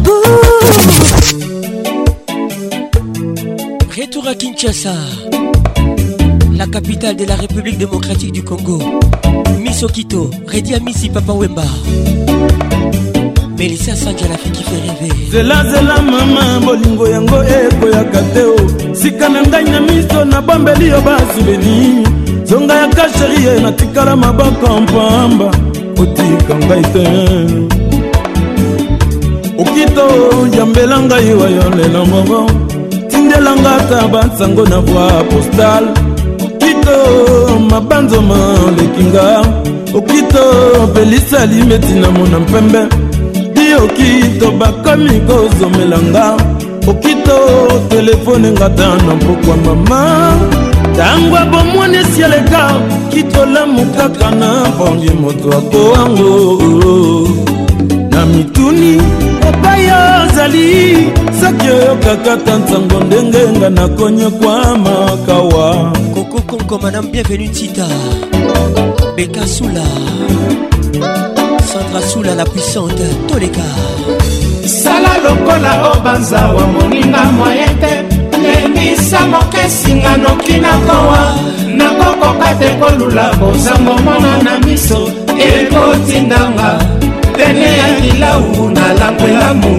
Boo 0.04 0.22
Retour 3.90 4.28
à 4.28 4.34
Kinshasa 4.36 4.94
la 6.56 6.66
capitale 6.68 7.14
de 7.16 7.24
la 7.26 7.36
République 7.36 7.78
démocratique 7.78 8.32
du 8.32 8.42
Congo. 8.42 8.78
Misokito, 9.60 10.30
Redia 10.46 10.78
Misi 10.80 11.08
Papa 11.10 11.32
Wemba. 11.32 11.64
Melissa 13.58 13.94
Sandia, 13.94 14.28
la 14.28 14.36
fille 14.36 14.52
qui 14.52 14.62
fait 14.62 14.80
rêver. 14.80 15.14
Zela 15.30 15.64
zela 15.64 16.00
mama, 16.02 16.58
bolingo 16.64 17.06
yango 17.06 17.42
ekoyaka 17.42 18.20
te 18.34 18.42
o. 18.42 18.94
Sika 18.94 19.28
na 19.28 19.42
ngai 19.42 19.64
na 19.70 19.80
miso 19.80 20.24
na 20.24 20.40
bombeli 20.40 20.86
yo 20.88 21.00
basouvenir. 21.00 22.04
Zonga 22.46 22.74
ya 22.74 22.88
kasheri 22.88 23.42
ye 23.44 23.60
natikala 23.60 24.16
maboko 24.16 24.80
mpamba. 24.80 25.50
Otika 26.02 26.54
ngai 26.66 26.82
te. 26.92 27.04
okito 29.56 30.56
yambela 30.56 30.98
ngai 31.00 31.32
wayo 31.34 31.70
lelo 31.76 32.04
moko 32.06 32.40
tindelanga 33.10 33.76
ata 33.76 34.08
bansango 34.08 34.64
na 34.68 34.80
voi 34.80 35.24
postale 35.30 35.94
mabanzoma 37.70 38.34
olekinga 38.68 39.44
okito 39.98 40.42
pelisa 40.94 41.46
limeti 41.46 41.92
na 41.92 42.10
mona 42.10 42.38
mpembe 42.40 42.78
di 43.52 43.74
okito 43.84 44.50
bakomi 44.50 45.20
kozomelanga 45.26 46.34
okito 46.88 47.40
telefone 47.88 48.50
ngata 48.50 48.94
na 49.06 49.14
mpokwa 49.14 49.56
mama 49.64 50.32
ntango 50.92 51.36
bomoni 51.50 51.96
esi 51.96 52.22
eleka 52.22 52.72
kitolamu 53.12 53.86
kaka 53.96 54.30
na 54.30 54.54
bongi 54.78 55.10
moto 55.10 55.52
akowango 55.58 56.62
na 58.10 58.26
mituni 58.26 59.02
epai 59.48 59.84
ozali 59.90 61.08
soki 61.40 61.66
oyokaka 61.76 62.34
ta 62.44 62.54
ntango 62.58 62.98
ndenge 63.06 63.42
nga 63.58 63.68
nakonyekwamakawa 63.70 65.92
Comme 66.66 66.80
madame 66.82 67.10
bienvenue 67.10 67.48
Tita 67.50 67.84
Beka 69.16 69.46
Soula 69.46 69.82
Sandra 71.68 72.00
Soula 72.02 72.34
la 72.34 72.44
puissante 72.44 73.04
Toleka 73.28 73.60
sala 74.64 75.18
lokola 75.24 75.92
obanza 75.92 76.52
wa 76.54 76.66
moninga 76.66 77.22
moye 77.36 77.66
te 77.80 78.38
lemisa 78.38 79.26
mokesinga 79.26 80.16
noki 80.16 80.58
nakowa 80.58 81.36
nakokoka 81.76 82.54
te 82.58 82.74
kolula 82.80 83.32
bozango 83.38 83.98
mona 84.02 84.42
na 84.42 84.58
miso 84.66 85.10
ekotindanga 85.36 86.78
pene 87.36 87.70
ya 87.76 87.88
kilau 88.00 88.70
nalangwelamu 88.70 89.70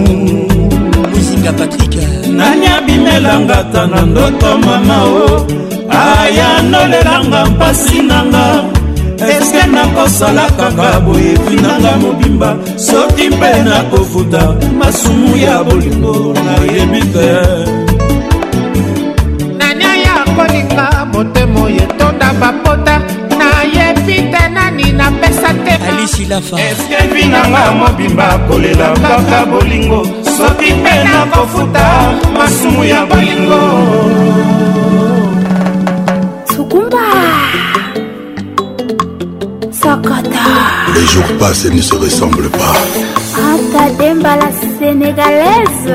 muzinga 1.10 1.52
patrik 1.52 1.96
nani 2.30 2.66
abimelanga 2.68 3.64
ta 3.72 3.86
na 3.86 4.02
ndoto 4.02 4.58
mama 4.58 4.98
o 5.26 5.65
ayanolelanga 5.90 7.46
mpasi 7.46 8.02
nanga 8.02 8.64
eske 9.18 9.66
nakosala 9.70 10.46
kaka 10.58 11.00
boyebi 11.06 11.54
nanga 11.62 11.92
mobimba 12.02 12.50
soki 12.86 13.26
mpe 13.34 13.52
nakofuta 13.64 14.54
masumu 14.78 15.36
ya 15.36 15.64
bolingo 15.64 16.14
nayebi 16.44 17.00
te 17.12 17.28
nani 19.58 19.84
aya 19.94 20.16
kolinga 20.36 20.86
motema 21.12 21.60
oyetonda 21.66 22.28
bapota 22.40 22.96
nayebi 23.38 24.16
te 24.32 24.42
nani 24.54 24.86
napesa 24.98 25.50
teeske 25.64 26.96
vi 27.14 27.22
nanga 27.32 27.64
mobimba 27.78 28.28
kolela 28.48 28.88
kaka 29.06 29.38
bolingo 29.50 30.00
soki 30.36 30.70
mpe 30.80 30.94
nakofuta 31.04 31.86
masumu 32.34 32.84
ya 32.84 33.00
bolingo 33.10 33.60
Kumba 36.76 37.08
Sakata 39.70 40.44
Les 40.94 41.06
jours 41.06 41.32
passent 41.38 41.64
et 41.64 41.70
ne 41.70 41.80
se 41.80 41.94
ressemblent 41.94 42.50
pas 42.50 42.74
Atademba 43.48 44.36
la 44.36 44.50
sénégalaise 44.78 45.94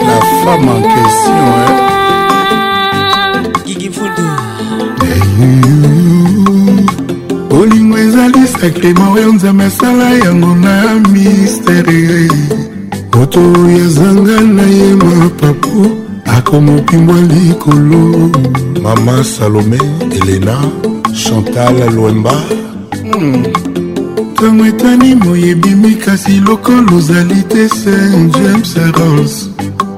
la 0.08 0.18
femme 0.42 0.70
en 0.78 0.82
question 0.82 1.46
hein? 1.56 1.82
Gigi 3.66 3.90
Foudou. 3.90 4.22
baklima 8.62 9.10
oyo 9.14 9.30
nzambe 9.36 9.64
asala 9.66 10.06
yango 10.26 10.54
na 10.64 10.76
mistere 11.14 12.00
moto 13.14 13.40
oyo 13.66 13.80
azanga 13.86 14.38
na 14.56 14.62
ye 14.78 14.90
mapapu 15.04 15.82
akomopimbwa 16.38 17.18
likolo 17.34 18.02
mama 18.84 19.16
salome 19.34 19.80
elena 20.18 20.56
chantal 21.24 21.76
lwemba 21.96 22.36
ntango 24.34 24.64
etani 24.72 25.10
moyebimi 25.24 25.92
kasi 26.04 26.34
lokolo 26.48 26.98
ozali 26.98 27.40
te 27.52 27.62
saint 27.80 28.30
james 28.38 28.72
rolls 28.98 29.34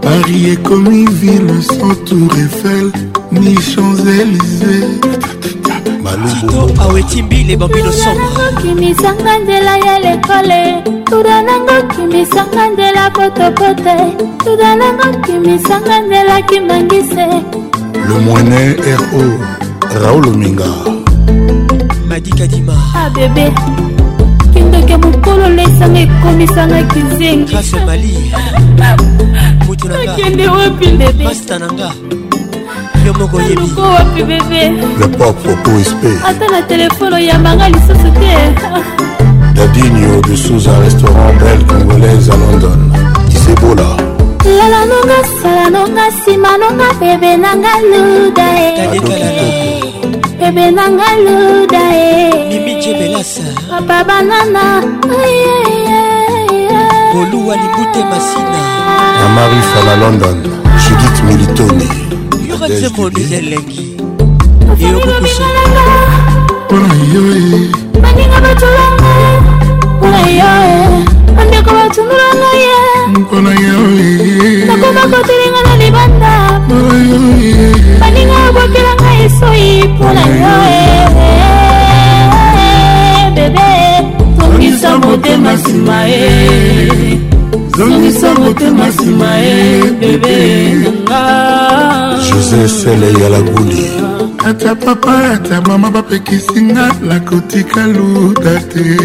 paris 0.02 0.44
ekomi 0.54 1.00
ville 1.20 1.58
sans 1.70 1.96
tour 2.06 2.32
eiffel 2.44 2.88
ni 3.32 3.56
champs 3.72 4.04
élysée 4.20 4.88
tito 6.12 6.70
aweti 6.82 7.22
mbile 7.24 7.58
bambino 7.58 7.92
sombrekimisanga 7.92 9.40
nzela 9.40 9.78
ya 9.78 10.00
lekole 10.00 10.82
tuda 11.04 11.42
nango 11.42 11.88
kimisanga 11.96 12.68
nzela 12.70 13.12
potopote 13.12 13.98
tuda 14.38 14.76
nango 14.76 15.18
kimisanga 15.26 16.00
nzela 16.00 16.42
kimangise 16.42 17.26
le 18.08 18.20
moine 18.26 18.74
ro 18.74 19.40
raoul 20.02 20.26
ominga 20.28 20.68
madikadima 22.08 22.76
abebe 23.06 23.44
ah, 23.48 24.52
kindoke 24.54 24.98
mokolo 24.98 25.50
lesanga 25.50 26.00
ekomisanga 26.00 26.84
kizengi 26.84 27.52
grase 27.52 27.86
mali 27.86 28.32
ah, 28.36 28.60
ah. 28.86 28.98
mutu 29.66 29.88
nanga 29.88 30.14
akende 30.14 30.48
wapi 30.48 30.88
ndele 30.88 31.24
pasta 31.26 31.60
nanga 31.60 31.94
yo 33.14 33.20
moko 33.20 33.38
oyebi 33.38 33.72
wapi 33.78 34.24
bebe 34.24 34.72
le 35.00 35.08
propre 35.08 35.56
pour 35.64 35.80
esprit 35.80 36.18
ata 36.26 36.48
na 36.52 36.62
telefone 36.62 37.16
oyambanga 37.16 37.70
lisusu 37.70 38.12
te 38.14 38.36
dadigno 39.54 40.22
de 40.30 40.36
sous 40.36 40.68
un 40.70 40.80
restaurant 40.84 41.34
belle 41.40 41.64
congolaise 41.68 42.30
à 42.30 42.34
london 42.36 42.80
disebola 43.30 43.86
lala 44.46 44.86
nonga 44.86 45.22
sala 45.42 45.70
nonga 45.70 46.02
nsima 46.10 46.58
nonga 46.58 46.94
bebe 47.00 47.38
nanga 47.38 47.74
luda 47.92 48.46
e 48.66 48.88
bebe 50.40 50.72
nanga 50.72 51.10
luda 51.26 51.80
e 51.94 53.16
papa 53.70 54.04
banana 54.04 54.88
koluwa 57.14 57.56
libute 57.56 58.04
masina 58.10 58.60
amari 59.26 59.62
fala 59.74 59.96
london 60.06 60.44
judith 60.86 61.24
militoni 61.28 62.03
yokanise 62.54 62.90
mondize 62.98 63.36
elengi 63.36 63.98
eyokokusa 64.80 65.44
mpona 66.48 66.98
yo 67.14 67.22
baninga 68.02 68.40
batolanga 68.42 69.22
mpona 69.98 70.28
yo 70.40 70.52
bandeko 71.38 71.72
batundulanga 71.78 72.50
ye 72.66 72.78
mpona 73.18 73.50
yo 73.52 73.80
nakoma 74.68 75.02
kotelenga 75.12 75.62
na 75.68 75.74
libanda 75.82 76.32
mpona 76.66 76.96
yo 77.10 77.72
baninga 78.00 78.38
abwakelanga 78.48 79.10
esoi 79.26 79.84
mpona 79.84 80.22
yo 80.42 80.56
bebe 83.36 83.68
tongisa 84.40 84.98
motema 84.98 85.54
nsima 85.54 86.02
ye 86.04 87.23
zongisa 87.78 88.34
motema 88.36 88.88
nsima 88.88 89.34
ye 89.44 89.84
bebe 90.00 90.36
nanga 90.84 92.18
josé 92.28 92.68
sele 92.68 93.10
ya 93.24 93.30
laguli 93.30 93.86
ata 94.46 94.76
papa 94.76 95.18
ata 95.34 95.62
mama 95.62 95.92
bapekisinga 95.92 96.86
nakotika 97.08 97.88
luta 97.88 98.60
te 98.70 98.98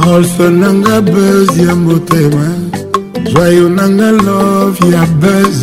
rolson 0.00 0.52
nanga 0.60 1.00
buz 1.00 1.58
ya 1.68 1.74
motema 1.76 2.46
joyo 3.34 3.68
nanga 3.68 4.10
love 4.10 4.88
ya 4.94 5.06
buz 5.06 5.56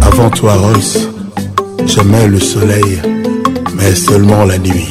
avant 0.00 0.30
toi 0.30 0.54
rolls 0.54 1.08
j'aimais 1.86 2.26
le 2.28 2.40
soleil 2.40 3.00
mais 3.76 3.94
seulement 3.94 4.44
la 4.44 4.58
nuit 4.58 4.88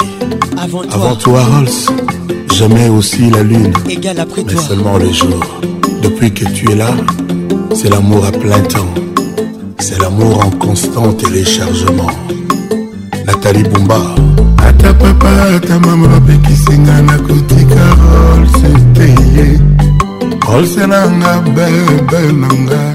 avant 0.93 1.15
toi, 1.15 1.41
rolls 1.43 2.91
aussi 2.97 3.29
la 3.29 3.43
lune 3.43 3.73
mais 3.85 4.59
seulement 4.67 4.97
le 4.97 5.11
jour 5.11 5.41
depuis 6.01 6.31
que 6.33 6.45
tu 6.53 6.71
es 6.71 6.75
là 6.75 6.91
c'est 7.75 7.89
l'amour 7.89 8.25
à 8.25 8.31
plein 8.31 8.59
temps 8.59 8.93
c'est 9.79 9.99
l'amour 10.01 10.45
en 10.45 10.49
constant 10.51 11.11
téléchargement 11.13 12.11
Nathalie 13.27 13.63
Bumba 13.63 13.99
ta 14.77 14.91
papa 14.95 15.27
ata 15.55 15.77
mama 15.79 16.07
bapekisinga 16.07 16.93
kolse 18.45 18.67
teye 18.95 19.59
kolse 20.39 20.87
nanga 20.87 21.43
bebe 21.55 22.31
nanga 22.33 22.93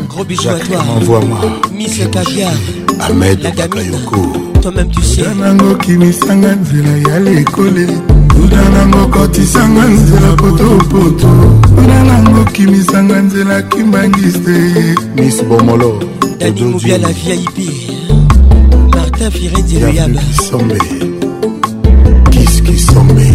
amednango 4.65 5.75
kimisanga 5.75 6.53
nzela 6.53 7.11
ya 7.11 7.19
lekole 7.21 7.87
duda 8.29 8.69
nango 8.69 9.07
kotisanga 9.07 9.85
nzela 9.85 10.33
potopoto 10.37 11.31
duda 11.77 12.05
nango 12.05 12.45
kimisanga 12.45 13.19
nzela 13.21 13.63
kimbangiste 13.63 14.57
mis 15.17 15.45
bomolo 15.45 16.01
dani 16.39 16.63
mobiala 16.65 17.09
vip 17.09 17.57
martin 18.95 19.31
firenzeloyaba 19.31 20.21
kisombe 22.65 23.29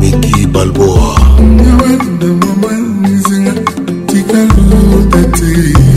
miki 0.00 0.46
balboa 0.46 1.25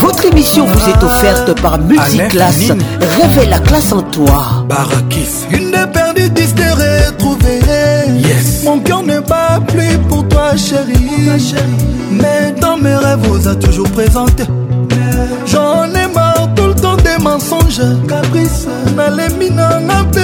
Votre 0.00 0.24
émission 0.26 0.66
vous 0.66 0.88
est 0.90 1.04
offerte 1.04 1.60
par 1.60 1.78
Multiclasse. 1.78 2.72
Révèle 3.20 3.48
la 3.50 3.60
classe 3.60 3.92
en 3.92 4.02
toi. 4.02 4.64
Barakis. 4.68 5.46
Une 5.52 5.70
des 5.70 5.86
perdues 5.92 6.30
dix 6.30 6.52
retrouverai 6.58 8.10
Mon 8.64 8.80
cœur 8.80 9.04
n'est 9.04 9.20
pas 9.20 9.60
plus 9.68 9.96
pour 10.08 10.26
toi, 10.26 10.56
chérie. 10.56 11.12
Mais 12.10 12.54
dans 12.60 12.76
mes 12.76 12.96
rêves, 12.96 13.20
vous 13.28 13.46
a 13.46 13.54
toujours 13.54 13.88
présenté. 13.90 14.42
J'en 15.46 15.84
ai 15.94 16.12
marre 16.12 16.48
tout 16.56 16.66
le 16.66 16.74
temps 16.74 16.96
des 16.96 17.22
mensonges. 17.22 17.82
Caprice. 18.08 18.66
N'allez 18.96 19.32
mina, 19.38 19.78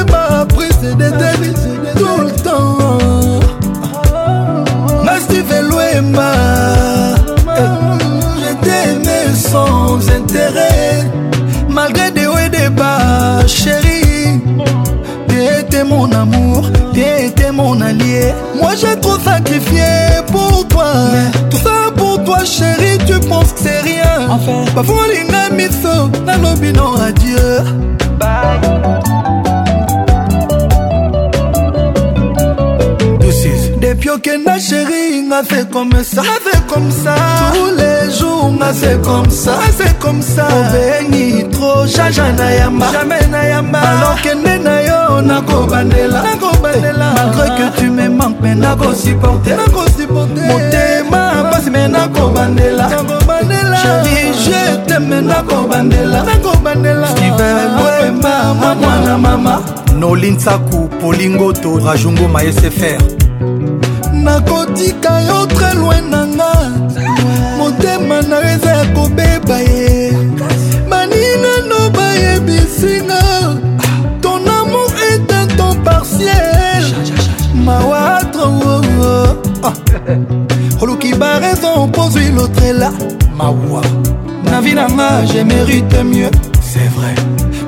pas 0.08 0.44
pas 0.46 0.56
C'est 0.82 0.96
des 0.96 1.10
délices 1.12 1.68
Tout 1.96 2.22
le 2.22 2.30
temps. 2.42 2.78
Ah. 6.18 6.49
mon 15.90 16.10
amour, 16.12 16.62
t'es 16.94 17.26
été 17.26 17.50
mon 17.50 17.80
allié. 17.80 18.32
Moi 18.56 18.70
j'ai 18.80 18.98
trop 19.00 19.18
sacrifié 19.18 19.82
pour 20.32 20.66
toi. 20.68 20.86
Mais 21.12 21.48
tout 21.50 21.58
ça 21.58 21.90
pour 21.96 22.22
toi, 22.24 22.44
chérie, 22.44 22.98
tu 23.06 23.18
penses 23.28 23.52
que 23.52 23.60
c'est 23.64 23.80
rien. 23.80 24.28
Enfin, 24.30 24.64
pas 24.74 24.82
voler 24.82 25.26
la 25.30 25.54
mission, 25.54 26.10
la 26.24 26.36
lobby, 26.38 26.72
non, 26.72 26.94
adieu. 26.94 27.48
Bye. 28.18 29.49
okenda 34.10 34.58
sheri 34.60 35.22
nga 35.22 35.42
fait 35.44 35.68
comme 35.70 35.90
ça 36.02 36.22
fait 36.22 36.66
comme 36.66 36.90
ça 36.90 37.14
tous 37.54 37.70
les 37.76 38.10
jours 38.18 38.50
nga 38.52 38.72
fait 38.72 39.00
comme 39.02 39.30
ça 39.30 39.52
fait 39.78 39.96
comme 39.98 40.22
ça 40.22 40.46
obengi 40.60 41.44
trop 41.50 41.86
jaja 41.86 42.24
na 42.32 42.50
yamba 42.56 42.86
jamais 42.92 43.26
na 43.30 43.44
yamba 43.48 43.78
alors 43.78 44.20
kende 44.22 44.64
na 44.64 44.80
yo 44.82 45.20
nakobandela 45.22 46.22
nakobandela 46.22 47.08
malgré 47.16 47.48
que 47.56 47.78
tu 47.80 47.90
me 47.90 48.08
manques 48.08 48.36
mais 48.42 48.54
nakosupporter 48.56 49.56
nakosupporter 49.56 50.48
motema 50.48 51.50
pasi 51.52 51.70
mais 51.70 51.88
nakobandela 51.88 52.88
nakobandela 52.88 53.76
chéri 53.76 54.32
je 54.44 54.76
t'aime 54.88 55.20
nakobandela 55.26 56.24
nakobandela 56.24 57.06
steven 57.10 57.70
boema 57.78 58.54
mwana 58.74 59.18
mama 59.18 59.60
nolinsaku 59.98 60.88
polingoto 61.00 61.78
rajungo 61.78 62.28
maesefere 62.28 62.98
nakotika 64.24 65.20
yo 65.26 65.46
tre 65.46 65.74
loin 65.74 66.10
na 66.10 66.26
nga 66.26 66.52
motema 67.58 68.18
na 68.28 68.36
yo 68.38 68.48
eza 68.56 68.70
ya 68.70 68.84
kobeba 68.94 69.56
ye 69.58 70.12
baninano 70.90 71.78
bayebisinga 71.96 73.20
ton 74.22 74.44
amour 74.58 74.90
est 75.10 75.32
un 75.32 75.46
temps 75.56 75.76
partiel 75.84 76.84
mawatre 77.64 78.44
oh, 78.44 78.80
oh. 79.00 79.68
ah. 79.68 79.72
oluki 80.82 81.14
baraison 81.14 81.74
opozwi 81.84 82.28
lotrela 82.36 82.92
mawa 83.36 83.80
na 84.44 84.60
vi 84.60 84.74
nanga 84.74 85.22
je 85.32 85.40
mérite 85.44 85.96
mieux 86.04 86.32
c'est 86.60 86.90
vrai 86.96 87.14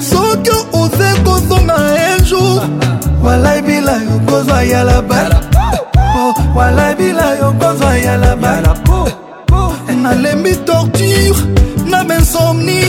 soki 0.00 0.50
oze 0.72 1.08
kozonga 1.24 1.76
un 1.80 2.24
jour 2.24 2.60
ah, 2.60 2.68
ah. 2.84 3.26
walaibila 3.26 3.96
yo 4.04 4.14
kozwa 4.28 4.62
yalabala 4.64 5.51
balabila 6.62 7.26
yo 7.40 7.52
kozwa 7.60 7.96
yala 8.06 8.36
balapo 8.36 8.98
nalembi 10.02 10.56
torture 10.66 11.34
na 11.90 12.04
bensomni 12.04 12.82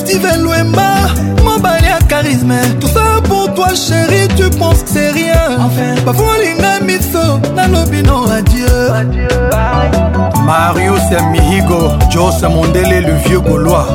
steven 0.00 0.40
lwemba 0.42 1.10
mobali 1.44 1.86
ya 1.86 1.98
charisme 2.10 2.58
tosa 2.80 3.20
pour 3.28 3.52
toi 3.54 3.74
chéri 3.74 4.28
tu 4.36 4.48
penses 4.58 4.82
que 4.84 4.90
c'est 4.94 5.10
rien 5.10 5.58
bafolinga 6.06 6.72
miso 6.86 7.26
nalobi 7.56 8.02
no 8.02 8.16
adieu, 8.38 8.82
adieu. 9.00 10.29
marius 10.50 11.02
ya 11.12 11.22
mihigo 11.30 11.98
jos 12.10 12.42
mondele 12.48 13.00
le 13.00 13.12
vieux 13.24 13.40
gaulois 13.40 13.86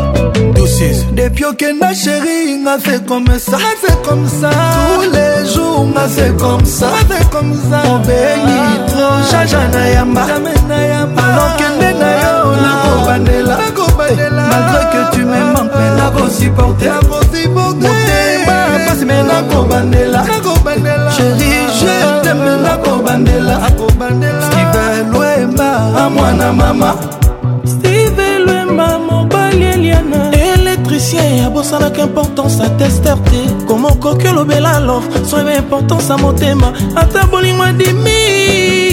depuis 1.13 1.45
okenda 1.45 1.93
sheri 1.93 2.55
nga 2.63 2.77
fait 2.79 3.05
comme 3.05 3.29
ça 3.49 3.57
fait 3.83 3.97
comme 4.07 4.27
ça 4.39 4.51
tous 4.93 5.11
les 5.17 5.35
jours 5.53 5.85
nga 5.95 6.07
fait 6.07 6.33
comme 6.37 6.65
ça 6.79 6.87
fait 7.09 7.29
comme 7.29 7.53
ça 7.69 7.79
obengi 7.95 8.61
tro 8.87 9.05
jaja 9.31 9.59
na 9.73 9.83
yamba 9.95 10.21
alokende 10.23 11.89
na 12.01 12.09
yo 12.21 12.35
nakobandela 12.65 14.43
malgré 14.51 14.81
que 14.93 15.01
tu 15.13 15.25
me 15.25 15.39
manques 15.53 15.75
mais 15.77 15.93
nakosupporte 15.99 16.89
motema 17.09 18.57
pasi 18.87 19.05
me 19.11 19.17
nakobandela 19.31 20.23
sheri 21.17 21.53
je 21.79 21.93
teme 22.23 22.49
nakobandela 22.65 23.55
lwemba 25.35 26.05
amwana 26.05 26.53
mama 26.53 26.95
steve 27.65 28.39
lwemba 28.45 28.99
mobali 28.99 29.65
eliana 29.65 30.31
électricien 30.55 31.37
ya 31.37 31.49
bosalaka 31.49 32.01
importance 32.01 32.61
atester 32.63 33.17
te 33.23 33.65
koma 33.67 33.87
okoki 33.87 34.27
olobela 34.27 34.79
love 34.79 35.07
so 35.27 35.37
importance 35.57 36.09
ya 36.09 36.17
motema 36.17 36.73
ata 36.95 37.25
bolingwa 37.27 37.73
dimi 37.73 38.84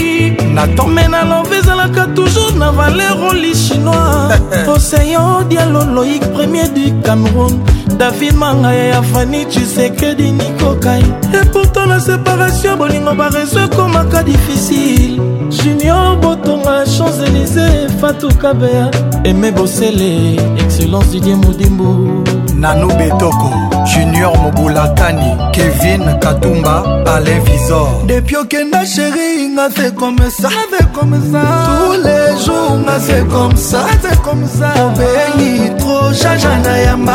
natome 0.53 1.07
na 1.07 1.23
love 1.23 1.57
ezalaka 1.57 2.07
toujours 2.15 2.55
na 2.55 2.71
valer 2.71 3.11
oli 3.29 3.53
chinois 3.55 4.29
oseyo 4.75 5.43
dialo 5.49 5.83
loïk 5.85 6.25
premier 6.33 6.67
du 6.69 6.93
cameroun 7.03 7.59
david 7.97 8.35
mangaya 8.35 8.83
ya 8.83 9.01
fani 9.01 9.45
chisekedi 9.45 10.31
nikokai 10.31 11.03
epourtant 11.41 11.85
na 11.87 11.99
séparation 11.99 12.77
bolingo 12.77 13.13
bareso 13.13 13.59
ekomaka 13.59 14.23
difficile 14.23 15.19
junior 15.49 16.17
botonga 16.21 16.85
champs 16.85 17.19
élysée 17.27 17.89
fatukabea 18.01 18.91
eme 19.23 19.51
bosele 19.51 20.35
excellence 20.57 21.11
didie 21.11 21.35
modimbu 21.35 22.23
nanu 22.63 22.87
betoko 22.99 23.49
junior 23.91 24.35
mobulakani 24.43 25.29
kevin 25.55 26.03
katumba 26.23 26.75
alain 27.13 27.41
visor 27.47 27.89
depuis 28.09 28.37
okenda 28.41 28.81
sheri 28.93 29.29
nga 29.55 29.65
se 29.77 29.87
comme 30.01 30.25
ça 30.41 30.49
comme 30.97 31.17
ça 31.31 31.41
tous 31.69 31.97
les 32.07 32.27
jours 32.43 32.73
nga 32.85 32.95
se 33.07 33.17
comme 33.33 33.57
ça 33.69 33.81
comme 34.25 34.45
ça 34.57 34.69
obeli 34.85 35.51
tro 35.79 35.95
jaja 36.21 36.53
na 36.65 36.73
yamba 36.85 37.13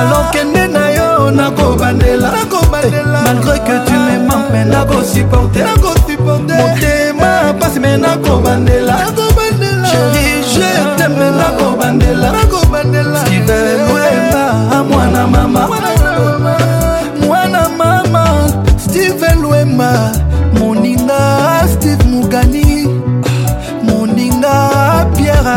alors 0.00 0.26
kende 0.34 0.64
na 0.76 0.84
yo 0.96 1.08
nakobandela 1.38 2.30
malgré 3.26 3.56
que 3.66 3.76
tu 3.88 3.94
ah. 3.98 4.04
m'aimes 4.04 4.42
mais 4.52 4.66
nakosupporter 4.74 5.66
motema 6.24 7.30
pasi 7.60 7.78
me 7.84 7.92
nakobandela 8.04 8.96
chéri 9.90 10.26
je 10.54 10.66
t'aime 10.98 11.20
nakobandela 11.40 12.30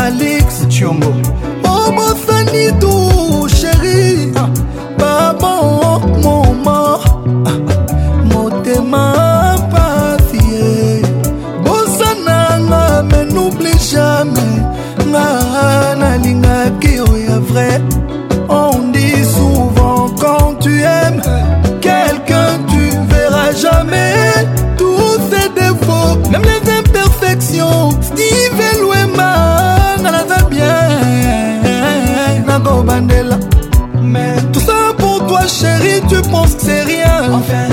Alex 0.09 0.65
Chiongo. 0.69 1.13
Omo 1.63 2.15
Fanito 2.15 2.98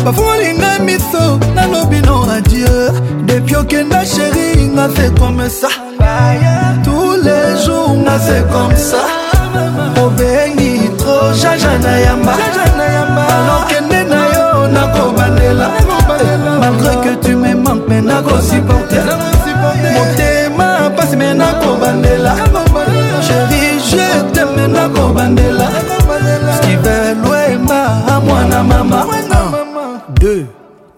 bafulinga 0.07 0.71
miso 0.87 1.25
nalobino 1.55 2.17
adie 2.37 2.75
depuis 3.29 3.57
okenda 3.61 4.01
sheri 4.13 4.47
nga 4.75 4.85
fe 4.95 5.07
comme 5.19 5.49
ça 5.61 5.67
tous 6.87 7.13
les 7.27 7.47
jours 7.67 7.91
nga 8.05 8.17
fe 8.27 8.37
comme 8.53 8.77
ça 8.89 9.03
obengi 10.05 10.75
tro 11.01 11.17
jaja 11.41 11.73
na 11.85 11.95
yamba 12.07 12.35
alokende 13.35 14.01
na 14.13 14.21
yo 14.35 14.47
nakobandela 14.77 15.67
malgré 16.63 16.93
que 17.05 17.13
tu 17.27 17.33
me 17.43 17.53
manques 17.65 17.87
me 17.91 17.99
nakosimpa 18.09 18.76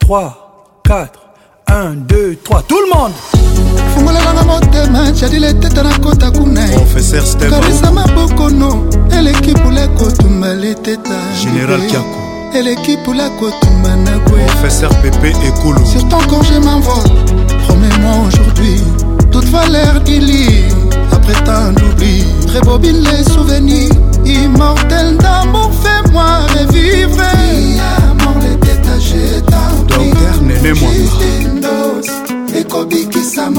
3, 0.09 0.33
4, 0.87 1.21
1, 1.69 1.91
2, 2.09 2.37
3, 2.43 2.63
tout 2.67 2.79
le 2.81 2.99
monde 2.99 3.13
Professeur 6.75 7.25
Général 11.37 11.81
kota 11.93 12.17
et 12.55 12.63
l'équipe 12.63 13.05
sur 15.85 16.09
ton 16.09 16.19
congé 16.27 16.55
promets-moi 17.67 18.13
aujourd'hui 18.29 18.81
toute 19.31 19.45
valeur 19.45 20.01
d'Ili. 20.01 20.65
après 21.13 21.35
tant 21.45 21.71
d'oubli 21.73 22.25
bobine 22.65 23.03
les 23.11 23.25
souvenirs 23.31 23.91
Immortel 24.25 25.19
d'amour 25.19 25.71
fais-moi 25.83 26.39
revivre 26.59 27.21
nemwanga 30.63 31.29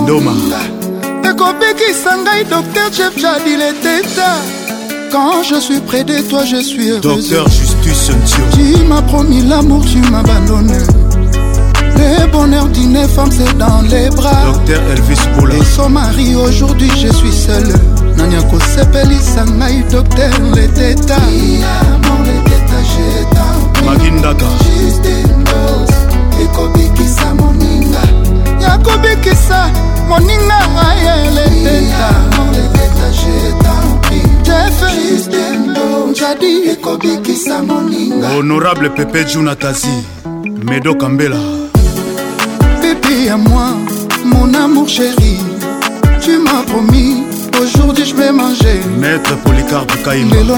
ndoma 0.03 0.33
ekobikisa 1.23 2.17
ngai 2.21 2.43
docteur 2.43 2.91
jef 2.91 3.17
jadil 3.21 3.61
eteta 3.61 4.33
Quand 5.11 5.41
je 5.41 5.59
suis 5.59 5.79
près 5.79 6.03
de 6.03 6.19
toi, 6.29 6.45
je 6.45 6.57
suis 6.57 6.89
heureux 6.89 7.01
Docteur 7.15 7.47
Justice 7.49 8.11
Ntio. 8.11 8.37
Tu 8.53 8.83
m'as 8.83 9.01
promis 9.01 9.41
l'amour, 9.43 9.83
tu 9.83 9.97
m'as 10.11 10.19
abandonné 10.19 10.77
Le 11.97 12.31
bonheur 12.31 12.67
d'une 12.67 13.07
femme, 13.07 13.31
c'est 13.31 13.57
dans 13.57 13.81
les 13.89 14.09
bras. 14.11 14.53
Docteur 14.53 14.79
Elvis 14.91 15.19
Poula. 15.35 15.55
Et 15.55 15.63
son 15.75 15.89
mari, 15.89 16.35
aujourd'hui, 16.35 16.91
je 17.01 17.11
suis 17.11 17.31
seul 17.33 17.67
Nanyako 18.17 18.59
Sepeli 18.59 19.17
Sangai 19.17 19.83
docteur 19.91 20.29
leteta 20.53 21.17
magindaka 23.85 24.45
ekobikisa 26.43 27.35
moninga 27.35 28.03
ya 28.61 28.77
kobikisa 28.77 29.69
moninga 30.09 30.59
ayelejadi 30.87 31.69
ekobikisa 36.71 37.63
moninga 37.63 38.27
honorable 38.29 38.89
pepe 38.89 39.23
junatazi 39.23 40.03
medo 40.63 40.95
kambela 40.95 41.39
pepe 42.81 43.25
ya 43.25 43.37
moi 43.37 43.71
mon 44.23 44.55
amour 44.55 44.87
chéri 44.87 45.39
tu 46.23 46.39
m'as 46.43 46.65
promis 46.67 47.28
aujourd'hui 47.57 48.05
je 48.05 48.15
vais 48.15 48.31
manger 48.31 48.81
maître 48.97 49.35
policarpe 49.43 49.91
kaima 50.03 50.35
lelo 50.35 50.55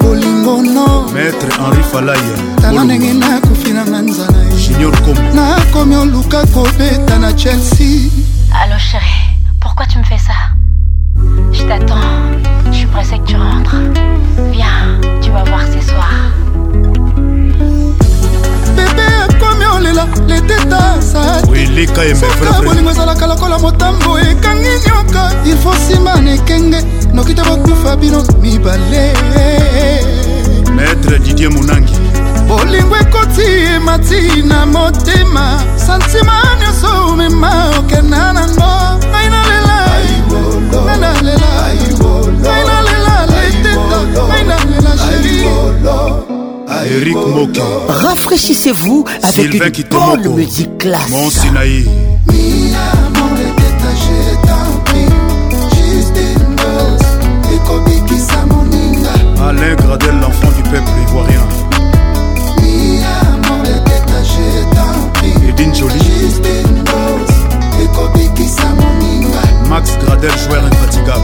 Bolingo. 0.00 1.10
maître 1.12 1.46
henri 1.60 1.82
falaya 1.92 2.18
Tana 2.60 2.84
ndenge 2.84 3.12
Koufina 3.42 3.84
nanga 3.84 4.10
nzala 4.10 4.38
junior 4.56 4.92
com 5.02 5.14
chelsea 7.36 8.10
allo 8.52 8.78
chéri 8.78 9.22
pourquoi 9.60 9.86
tu 9.86 9.98
me 9.98 10.04
fais 10.04 10.18
ça 10.18 10.38
je 11.52 11.62
t'attends 11.64 12.08
je 12.70 12.78
suis 12.78 12.86
pressée 12.86 13.18
que 13.18 13.26
tu 13.30 13.36
rentres 13.36 13.76
viens 14.52 15.00
tu 15.20 15.30
vas 15.30 15.44
voir 15.44 15.62
ce 15.66 15.84
soir 15.86 16.32
kolela 19.82 20.06
letetaabolingo 20.26 22.90
ezalaka 22.92 23.26
lokola 23.26 23.56
motambo 23.58 24.10
ekangi 24.30 24.68
nyoka 24.86 25.22
ilfo 25.50 25.70
nsima 25.74 26.12
na 26.22 26.30
ekenge 26.38 26.80
noki 27.14 27.34
te 27.34 27.42
bakufa 27.42 27.96
bino 27.96 28.22
mibale 28.42 29.14
maître 30.76 31.18
didier 31.24 31.50
munangi 31.50 31.94
bolingo 32.48 32.94
ekoti 33.02 33.46
emati 33.76 34.20
na 34.48 34.66
motema 34.66 35.44
santima 35.76 36.36
nyonso 36.60 36.90
omema 37.10 37.52
okenda 37.78 38.22
nango 38.36 38.70
ngai 39.10 39.28
nalela 39.34 39.78
ngai 40.84 40.98
nalela 41.12 41.70
Eric 46.84 47.14
Moka. 47.14 47.62
Rafraîchissez-vous 48.02 49.04
avec 49.22 49.52
Sylvain 49.52 49.68
une 49.70 49.84
bonne 50.22 50.34
musique 50.34 50.78
classe. 50.78 51.08
Mon 51.10 51.30
Sinaï. 51.30 51.84
Alain 59.40 59.74
Gradel, 59.76 60.14
l'enfant 60.20 60.48
du 60.56 60.62
peuple 60.70 60.90
ivoirien. 61.08 61.40
Edine 65.48 65.74
Jolie. 65.74 65.98
Max 69.68 69.90
Gradel, 70.04 70.30
joueur 70.46 70.64
infatigable. 70.64 71.22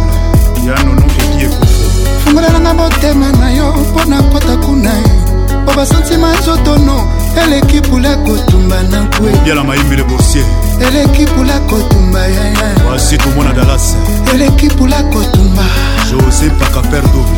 po 5.69 5.75
basantima 5.75 6.33
zotono 6.45 7.07
eleki 7.43 7.81
pula 7.81 8.17
kotumba 8.17 8.83
na 8.91 9.01
nkwe 9.01 9.33
yala 9.49 9.65
mayimbile 9.65 10.03
boursier 10.05 10.45
eleki 10.89 11.27
pula 11.27 11.59
kotumba 11.61 12.19
yaya 12.21 12.77
wasi 12.91 13.19
tomona 13.19 13.53
dalas 13.53 13.95
eleki 14.35 14.69
pula 14.69 15.03
kotumba 15.03 15.63
josé 16.11 16.51
pakaper 16.59 17.03
double 17.03 17.37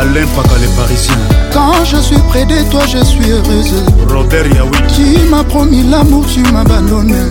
alain 0.00 0.26
paka 0.26 0.54
le 0.58 0.68
parisien 0.80 1.14
quand 1.52 1.84
je 1.84 1.96
suis 1.96 2.18
près 2.30 2.44
de 2.46 2.62
toi 2.70 2.82
je 2.90 3.04
suis 3.04 3.30
heureuse 3.30 3.74
robert 4.08 4.46
yawi 4.54 4.78
tu 4.94 5.18
m'as 5.30 5.44
promis 5.44 5.82
l'amour 5.90 6.24
tu 6.26 6.40
m'abandonnes 6.52 7.28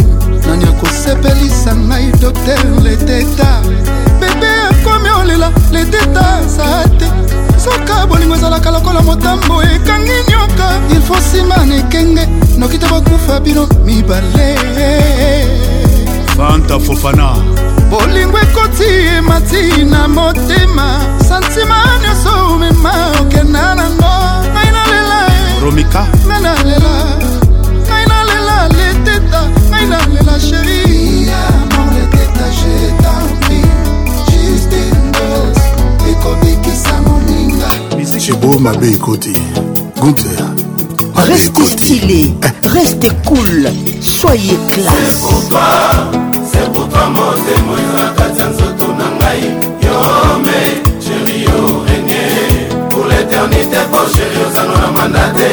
nani 0.48 0.65
akosepelisa 0.65 1.73
ngai 1.73 2.11
docteur 2.22 2.60
leteta 2.84 3.60
bebe 4.19 4.52
akomi 4.69 5.10
olela 5.22 5.52
leteta 5.72 6.41
sa 6.48 6.88
te 6.99 7.06
soka 7.65 8.05
bolingo 8.09 8.35
ezalaka 8.35 8.69
lokola 8.71 9.01
motambo 9.01 9.55
ekangi 9.63 10.17
nyoka 10.29 10.67
ilfo 10.95 11.15
nsima 11.17 11.57
na 11.65 11.73
ekenge 11.81 12.23
noki 12.61 12.77
to 12.77 12.87
bakufa 12.91 13.39
bino 13.43 13.65
mibale 13.85 14.51
fanta 16.37 16.77
fofana 16.85 17.27
bolingo 17.89 18.37
ekoti 18.45 18.89
emati 19.17 19.63
na 19.91 20.01
motema 20.07 20.87
santima 21.27 21.77
nyonso 22.03 22.31
omema 22.53 22.93
okenda 23.21 23.65
nango 23.77 24.13
ngai 24.53 24.69
nalela 24.75 25.19
romika 25.63 26.03
ngai 26.27 26.41
nalela 26.45 26.93
ngai 27.87 28.05
nalela 28.11 28.55
leteta 28.77 29.41
ngai 29.69 29.85
nalela 29.91 30.35
sheri 30.47 30.74
chebo 38.26 38.57
mabe 38.60 38.89
ekoti 38.93 39.34
gunther 40.02 40.47
reste 41.27 41.61
stylé 41.73 42.34
reste 42.73 43.07
cool 43.23 43.69
soyez 44.02 44.57
classe 44.72 45.22
C'est 46.52 46.72
pour 46.73 46.89
toi 46.89 47.03
motemo 47.14 47.76
eza 47.77 47.93
na 47.93 48.10
kati 48.18 48.39
ya 48.41 48.47
nzoto 48.47 48.88
na 48.97 49.07
ngai 49.18 49.41
yome 49.84 50.60
chéri 51.06 51.45
oregne 51.53 52.69
pour 52.89 53.06
l'éternité 53.06 53.77
po 53.91 53.99
chéri 54.14 54.38
ozanga 54.47 54.77
na 54.81 54.91
mandate 54.97 55.47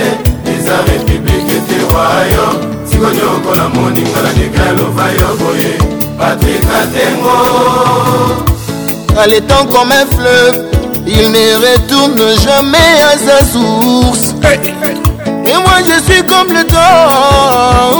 eza 0.57 0.77
république 0.89 1.51
etewayo 1.59 2.47
tikonyoko 2.91 3.53
na 3.57 3.69
moninga 3.69 4.23
na 4.25 4.33
deka 4.33 4.63
elova 4.71 5.07
yo 5.21 5.29
boye 5.39 5.73
patrik 6.19 6.63
atengo 6.81 7.39
alé 9.23 9.43
temps 9.43 9.67
comme 9.67 9.93
un 9.93 10.07
fleuve 10.17 10.72
Il 11.07 11.33
ne 11.33 11.57
retourne 11.57 12.17
jamais 12.45 12.79
à 13.03 13.19
sa 13.19 13.45
source. 13.51 14.35
Et 14.55 15.55
moi 15.55 15.81
je 15.85 16.01
suis 16.13 16.23
comme 16.25 16.53
le 16.57 16.63
temps. 16.65 17.91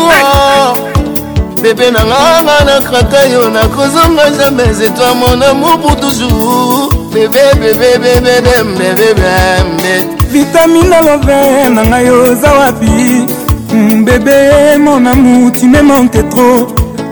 Bébé 1.61 1.91
nanga 1.91 2.65
na 2.65 2.81
krata 2.85 3.27
yo 3.27 3.49
na 3.51 3.63
kozonga 3.67 4.31
jamais 4.41 4.73
c'est 4.81 4.95
toi 4.95 5.15
mon 5.15 5.41
amour 5.41 5.79
pour 5.81 5.97
toujours. 5.97 6.91
Bébé 7.13 7.41
bébé 7.57 7.99
bébé 7.99 8.41
bébé 8.41 8.91
bébé. 8.93 9.99
Vitamine 10.31 10.89
love 10.89 11.71
nanga 11.71 12.03
yo 12.03 12.23
zawapi. 12.41 13.27
Mm, 13.73 14.05
bébé 14.05 14.77
mon 14.79 15.05
amour 15.05 15.51
tu 15.59 15.67
me 15.67 15.83
manques 15.83 16.29
trop. 16.31 16.69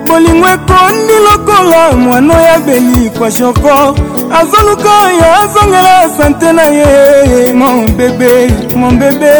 Bolingo 0.07 0.47
ekomi 0.47 1.19
lokola 1.25 1.97
mwana 1.97 2.35
ya 2.43 2.59
beli 2.61 3.11
kwa 3.19 3.31
choko 3.31 3.95
azoluka 4.39 4.90
oyo 5.07 5.28
azongela 5.43 5.98
sante 6.16 6.51
na 6.57 6.66
ye 6.78 6.90
mon 7.59 7.86
bebe 7.98 8.32
mon 8.78 8.93
bebe 8.98 9.35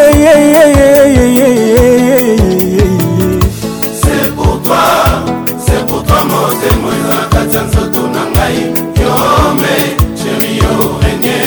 C'est 4.01 4.35
pour 4.35 4.61
toi, 4.61 5.23
c'est 5.65 5.85
pour 5.87 6.03
toi 6.03 6.17
mon 6.31 6.47
témoin 6.61 6.97
na 7.09 7.19
kati 7.37 7.55
ya 7.57 7.61
nzoto 7.63 8.01
na 8.15 8.23
ngai 8.33 8.57
yome 9.01 9.75
chéri 10.19 10.55
yo 10.61 10.73
regne 11.01 11.37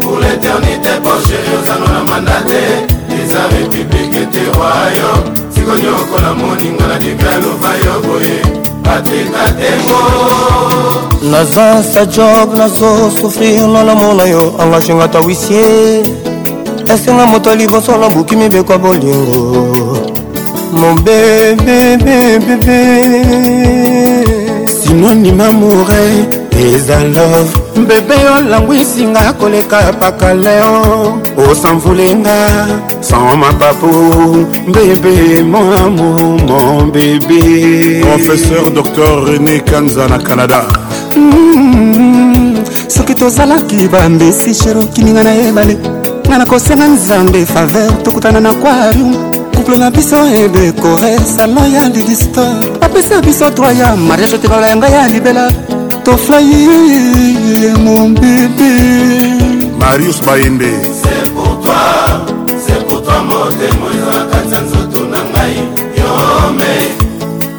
pour 0.00 0.18
l'éternité 0.22 0.92
po 1.04 1.10
chéri 1.26 1.50
ozanga 1.60 1.88
na 1.92 2.00
manda 2.10 2.36
te 2.48 2.62
eza 3.20 3.42
république 3.54 4.16
ete 4.24 4.44
wayo 4.58 5.10
sikonyokola 5.54 6.30
moninga 6.38 6.86
na 6.90 6.96
degaloba 7.02 7.70
yo 7.84 7.94
boye 8.08 8.67
naza 11.22 11.82
sa 11.84 12.02
job 12.06 12.54
nazosufrir 12.56 13.60
lolamo 13.60 14.14
na 14.16 14.24
yo 14.24 14.42
engage 14.62 14.94
ngata 14.96 15.20
wisie 15.20 16.02
esenga 16.94 17.26
moto 17.26 17.54
liboso 17.54 17.92
nabuki 18.00 18.36
mibeko 18.36 18.78
bolingo 18.78 19.96
mobebebebebe 20.80 22.76
sinonime 24.82 25.44
amoureux 25.48 26.37
eza 26.66 27.02
love 27.04 27.50
mbebe 27.76 28.14
olangwisinga 28.38 29.32
koleka 29.40 29.92
paka 30.00 30.34
leo 30.34 31.18
osanvulenga 31.50 32.48
sans 33.00 33.36
mapapu 33.36 33.86
mbebe 34.68 35.42
moamo 35.42 36.36
mon 36.48 36.90
bebe 36.92 38.00
professeur 38.00 38.64
dr 38.74 39.16
rené 39.26 39.60
kanza 39.60 40.08
na 40.08 40.18
canada 40.18 40.64
mm-hmm. 41.16 42.64
soki 42.88 43.14
tozalaki 43.14 43.88
bambesi 43.88 44.54
sherokininga 44.54 45.22
na 45.24 45.34
ebale 45.34 45.76
nga 46.28 46.38
na 46.38 46.46
kosenga 46.46 46.84
nzambe 46.86 47.46
faveur 47.46 48.02
tokutana 48.02 48.40
na 48.40 48.54
kwarium 48.54 49.14
couple 49.54 49.76
na 49.76 49.90
biso 49.90 50.16
edekore 50.26 51.18
salon 51.36 51.72
ya 51.72 51.88
lidistor 51.88 52.54
bapesa 52.80 53.20
biso 53.22 53.50
droit 53.50 53.78
ya 53.78 53.96
mariage 53.96 54.38
te 54.38 54.48
baloyanga 54.48 54.88
ya 54.88 55.08
libela 55.08 55.50
toflai 56.10 57.74
mon 57.84 58.08
bébé 58.08 58.72
marius 59.78 60.22
bayembe 60.22 60.62
c'est 61.04 61.30
pour 61.34 61.60
toi 61.60 62.24
c'est 62.66 62.82
pour 62.86 63.02
toi 63.02 63.22
mon 63.26 63.50
témoin 63.58 64.06
na 64.06 64.24
kati 64.32 64.54
ya 64.54 64.60
nzoto 64.62 65.02
na 65.12 65.18
ngai 65.28 65.56
yome 65.98 66.76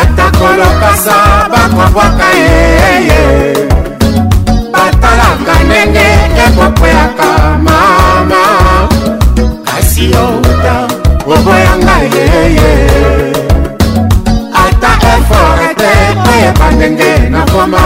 atakolokasa 0.00 1.48
bakwabwaka 1.50 2.24
yeye 2.38 3.52
batalaka 4.72 5.64
ndenge 5.66 6.08
ekokweyaka 6.46 7.58
mama 7.66 8.42
kasi 9.64 10.04
yota 10.10 10.86
oboyanga 11.26 11.96
yeye 12.14 12.72
ata 14.64 14.90
efore 15.16 15.74
te 15.76 15.92
koyeba 16.24 16.70
ndenge 16.76 17.28
nakoma 17.30 17.80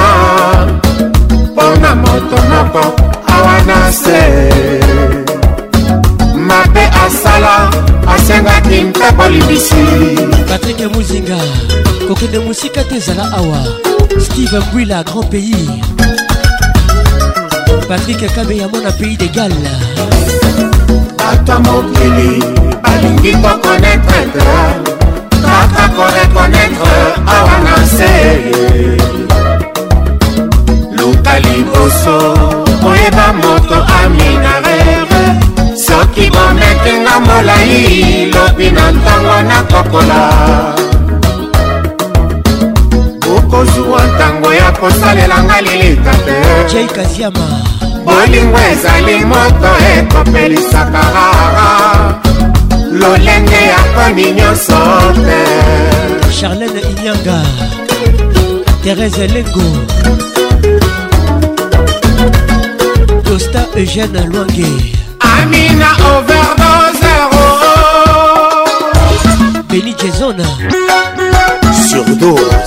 mpona 1.52 1.94
moto 1.94 2.39
moko 2.51 2.94
awa 3.32 3.56
na 3.68 3.93
se 3.93 4.20
mabe 6.36 6.82
asala 7.06 7.89
asengaki 8.14 8.84
mpepo 8.84 9.24
libisi 9.28 9.82
patrike 10.48 10.86
muzinga 10.92 11.38
kokende 12.08 12.38
mosika 12.38 12.84
te 12.84 12.96
ezala 12.96 13.32
awa 13.40 13.60
steve 14.24 14.58
mbwila 14.58 14.98
grand 15.04 15.28
pays 15.30 15.70
patrik 17.88 18.22
kabeyamo 18.34 18.78
na 18.84 18.90
pays 18.98 19.18
de 19.18 19.28
gale 19.28 19.54
bato 21.18 21.52
ya 21.52 21.58
mokili 21.66 22.30
balingi 22.82 23.32
kokonetre 23.42 24.20
kaka 25.44 25.84
korekonetre 25.96 26.98
awa 27.36 27.54
na 27.64 27.74
se 27.96 28.12
luka 30.98 31.34
liboso 31.44 32.16
koyeba 32.82 33.26
moto 33.40 33.76
aminarere 33.98 35.09
soki 36.10 36.28
bometinga 36.30 37.18
molai 37.26 38.30
lobi 38.34 38.68
na 38.76 38.84
ntango 38.96 39.36
nakokola 39.48 40.20
bokozwa 43.26 44.02
ntango 44.14 44.52
ya 44.58 44.70
kosalelanga 44.80 45.58
lilita 45.66 46.12
te 46.24 46.82
kaziama 46.94 47.44
bolingo 48.04 48.58
ezali 48.72 49.16
moto 49.30 49.70
ekopelisaka 49.94 51.02
rara 51.14 51.70
lolenge 53.00 53.60
ya 53.72 53.80
koni 53.94 54.24
nyonso 54.36 54.78
te 55.26 55.40
charlene 56.38 56.80
inyanga 56.92 57.36
therese 58.82 59.26
lengo 59.34 59.66
costa 63.26 63.60
eugène 63.78 64.20
lwange 64.32 64.70
amina 65.42 65.88
overdose 66.12 67.14
ro 67.32 67.46
beni 69.68 69.92
jezona 69.98 70.44
surdose 71.88 72.64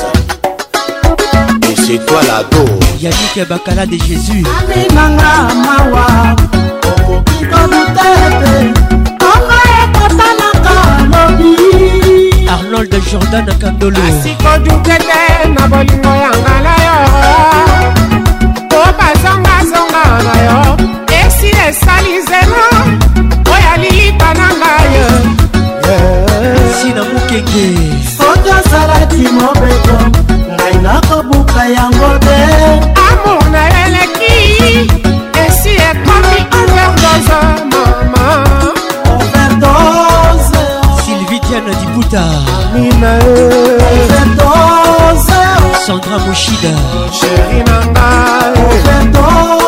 et 1.69 1.75
c'est 1.85 2.01
toi 2.05 2.21
la 2.27 2.39
dose 2.43 2.89
yannick 2.99 3.35
bakala 3.49 3.83
de 3.85 3.97
jésus 4.07 4.43
amemanga 4.59 5.33
mawa 5.65 6.05
okoki 6.89 7.45
kobuta 7.51 8.05
ete 8.25 8.55
ongo 9.31 9.57
ekotanaka 9.79 10.75
lobi 11.11 11.53
arnold 12.49 12.93
jordan 13.11 13.47
kandolo 13.61 13.99
asikoduke 14.09 14.97
te 15.07 15.23
na 15.55 15.63
bolingo 15.67 16.13
ya 16.23 16.31
ngala 16.39 16.75
yo 16.85 16.97
esali 21.69 22.17
nzela 22.17 22.67
oya 23.53 23.73
lilipa 23.77 24.33
na 24.33 24.47
ngai 24.53 25.03
sina 26.81 27.01
mokeke 27.11 27.65
soki 28.17 28.49
ozalaki 28.57 29.23
mobeto 29.39 29.97
ngai 30.55 30.75
nakobuka 30.85 31.63
yango 31.77 32.09
te 32.27 32.39
amour 33.07 33.43
na 33.53 33.63
eleki 33.83 34.39
esi 35.43 35.73
ekomi 35.89 36.39
overdose 36.59 37.41
mama 37.71 38.23
overdose 39.15 40.61
sylvie 41.05 41.39
diane 41.45 41.73
diputa 41.81 42.23
amina 42.57 43.11
overdose 43.25 45.41
sandra 45.85 46.17
moshida 46.25 46.73
sheri 47.19 47.59
na 47.67 47.77
ngai 47.85 48.53
overdose 48.67 49.62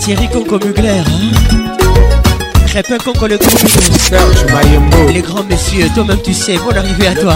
Thierry 0.00 0.28
Coco 0.28 0.58
Mugler 0.64 1.02
Crépin 2.66 2.94
hein. 2.94 2.98
Conco 3.04 3.26
le 3.26 3.36
groupe 3.38 3.50
Serge 3.50 4.46
Les 5.12 5.20
grands 5.22 5.44
messieurs, 5.48 5.86
toi-même 5.94 6.20
tu 6.22 6.34
sais, 6.34 6.58
bon 6.58 6.76
arrivé 6.76 7.06
à 7.06 7.14
le 7.14 7.20
toi 7.22 7.34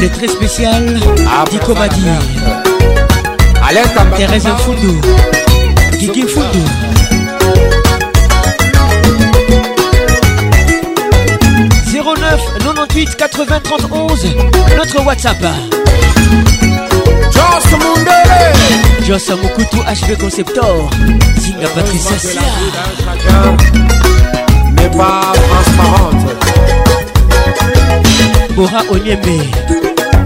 Le 0.00 0.08
très 0.08 0.28
spécial 0.28 0.98
ah, 1.26 1.44
bah, 1.44 1.50
Dico 1.50 1.74
Madi 1.74 2.00
bah, 2.04 3.70
bah, 3.94 4.16
Thérèse 4.16 4.44
Foundou 4.64 4.98
Guigui 5.98 6.22
Foudou 6.22 6.64
28 12.98 13.14
80 13.14 13.60
31 13.60 13.96
notre 14.76 15.06
WhatsApp. 15.06 15.40
Joss 17.30 17.70
Mundele 17.70 19.06
Joss 19.06 19.28
Mukutu 19.40 19.76
HV 19.84 20.16
Conceptor 20.18 20.90
Zinga 21.38 21.68
Patricia 21.74 22.18
Sia 22.18 22.40
N'est 24.76 24.88
pas 24.96 25.32
transparente 25.48 26.24
Bora 28.56 28.82
Onyembe 28.90 29.42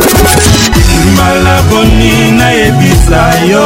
malaboni 1.15 2.31
nayebisa 2.37 3.21
yo 3.51 3.65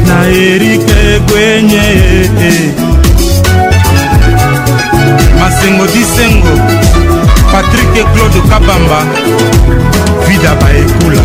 na 0.09 0.17
erike 0.49 0.97
egwenye 1.17 1.87
masengo 5.41 5.85
disengo 5.95 6.53
patrik 7.53 7.95
claude 8.15 8.41
kabamba 8.51 9.01
vida 10.27 10.53
baekula 10.61 11.25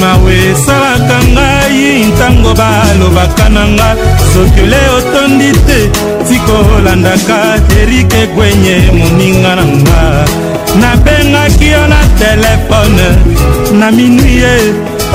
mawe 0.00 0.34
esalaka 0.52 1.18
ngai 1.32 2.06
ntango 2.12 2.50
balobaka 2.60 3.46
na 3.54 3.62
nga 3.76 3.88
sokile 4.32 4.80
otondi 4.98 5.50
te 5.66 5.78
tikolandaka 6.26 7.36
erike 7.80 8.18
egwenye 8.26 8.76
moninga 8.98 9.52
na 9.58 9.64
nga 9.78 10.00
nabengaki 10.80 11.66
yo 11.74 11.82
na 11.92 12.00
telefone 12.20 13.06
na 13.78 13.86
minui 13.96 14.34
ye 14.42 14.54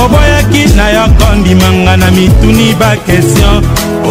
oboyaki 0.03 0.61
na 0.77 0.85
yo 0.95 1.03
kondimanga 1.19 1.93
na 2.01 2.07
mituni 2.15 2.67
bakestion 2.79 3.61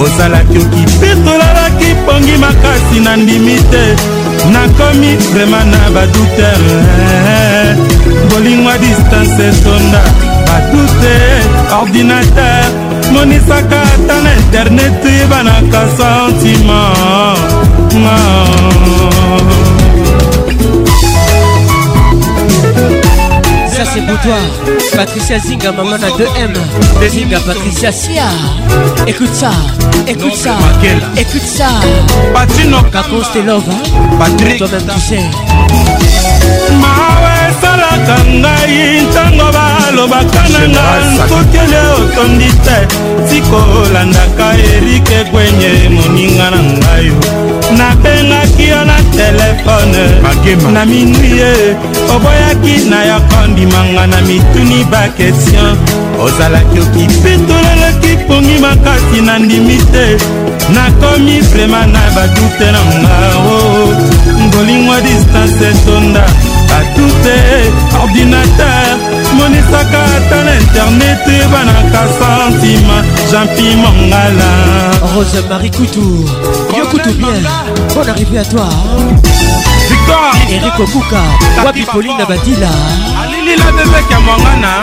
osalaki 0.05 0.59
okipetolalaki 0.59 1.91
pongi 2.07 2.37
makasi 2.45 3.01
na 3.05 3.17
ndimi 3.17 3.57
te 3.71 3.85
nakomi 4.53 5.17
vrema 5.35 5.65
na 5.65 5.91
badoutere 5.95 6.77
bolingwa 8.31 8.79
distance 8.79 9.43
etonda 9.49 10.03
badute 10.47 11.15
ordinateur 11.83 12.67
monisaka 13.13 13.83
ata 13.95 14.17
na 14.25 14.31
internet 14.45 14.97
ebanaka 15.23 15.83
sentima 15.97 16.81
oh. 17.13 18.86
Patrice 23.97 24.05
Boudoir, 24.05 24.79
Patricia 24.95 25.39
Zinga, 25.39 25.73
maman 25.73 25.97
à 25.97 25.97
2M, 26.09 27.09
Zinga, 27.09 27.41
Patricia 27.41 27.91
Sia. 27.91 28.25
Écoute 29.07 29.33
ça, 29.35 29.51
écoute 30.07 30.35
ça, 30.35 30.53
écoute 31.17 31.41
ça. 31.43 31.69
Kako 32.93 33.23
Stelov, 33.25 33.65
toi-même 34.19 34.37
tu 34.59 35.01
sais. 35.01 35.21
mawa 36.81 37.33
esalaka 37.49 38.23
ngai 38.31 39.03
ntango 39.07 39.51
balobaka 39.55 40.45
na 40.53 40.67
nga 40.69 40.87
nkokele 41.17 41.81
otondi 41.99 42.49
te 42.65 42.79
sikolandaka 43.27 44.49
erike 44.75 45.31
kwenye 45.31 45.89
moninga 45.91 46.51
na 46.51 46.61
ngai 46.63 47.13
nabengaki 47.79 48.65
yo 48.73 48.81
na 48.85 48.97
telefone 49.13 50.03
na 50.73 50.85
minui 50.87 51.33
ye 51.41 51.53
oboyaki 52.15 52.75
na 52.91 53.01
yo 53.09 53.17
kondimanga 53.31 54.07
na 54.13 54.19
mituni 54.29 54.85
bakestion 54.93 55.75
ozalaki 56.25 56.77
okipituleleki 56.85 58.13
pungi 58.27 58.57
makasi 58.65 59.19
na 59.27 59.39
ndimi 59.39 59.77
te 59.93 60.07
nakomi 60.75 61.41
vrema 61.41 61.87
na 61.87 62.01
badute 62.15 62.67
na 62.73 62.83
ngao 62.85 63.43
oh, 63.49 63.85
oh. 63.85 64.41
ngolingwa 64.43 65.01
distance 65.01 65.65
etonda 65.71 66.27
atute 66.73 67.39
ordinateur 68.03 68.99
monisaka 69.37 70.01
ata 70.17 70.39
na 70.45 70.53
internet 70.63 71.27
banaka 71.53 72.03
santima 72.19 72.97
jampi 73.31 73.77
mongala 73.77 74.51
rose 75.15 75.41
marie 75.49 75.71
kutu 75.71 76.07
yo 76.77 76.85
kutu 76.91 77.11
bien 77.19 77.37
bonne 77.95 78.09
arrivée 78.11 78.39
à 78.39 78.45
toi 78.45 78.69
victoire 79.91 80.35
erik 80.51 80.79
okuka 80.81 81.23
wapi 81.65 81.83
polina 81.93 82.25
badila 82.25 82.71
alilila 83.23 83.67
bebeke 83.77 84.11
ya 84.13 84.21
mwangana 84.21 84.75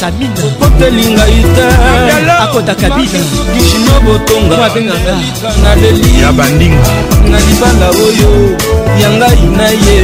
samina 0.00 0.32
kotelinga 0.58 1.24
ita 1.28 2.38
akota 2.38 2.74
kabina 2.74 3.18
gishino 3.54 4.00
botonga 4.06 4.64
abenganga 4.66 5.16
na 5.62 5.74
leli 5.74 6.20
ya 6.22 6.32
bandinga 6.32 6.88
na 7.30 7.40
libala 7.40 7.88
oyo 7.90 8.58
yangai 9.02 9.42
na 9.56 9.68
ye 9.70 10.02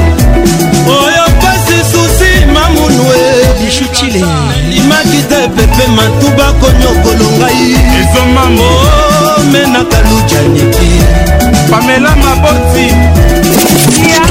oyo 0.87 1.25
pasi 1.41 1.79
susi 1.91 2.47
mamunue 2.55 3.19
bijutile 3.61 4.25
limaki 4.71 5.23
te 5.29 5.49
pepe 5.57 5.87
matuba 5.97 6.53
konyokolongai 6.61 7.77
ezomamo 8.01 9.08
domena 9.43 9.85
kalujaniki 9.85 10.91
pamela 11.71 12.15
maboti 12.23 12.89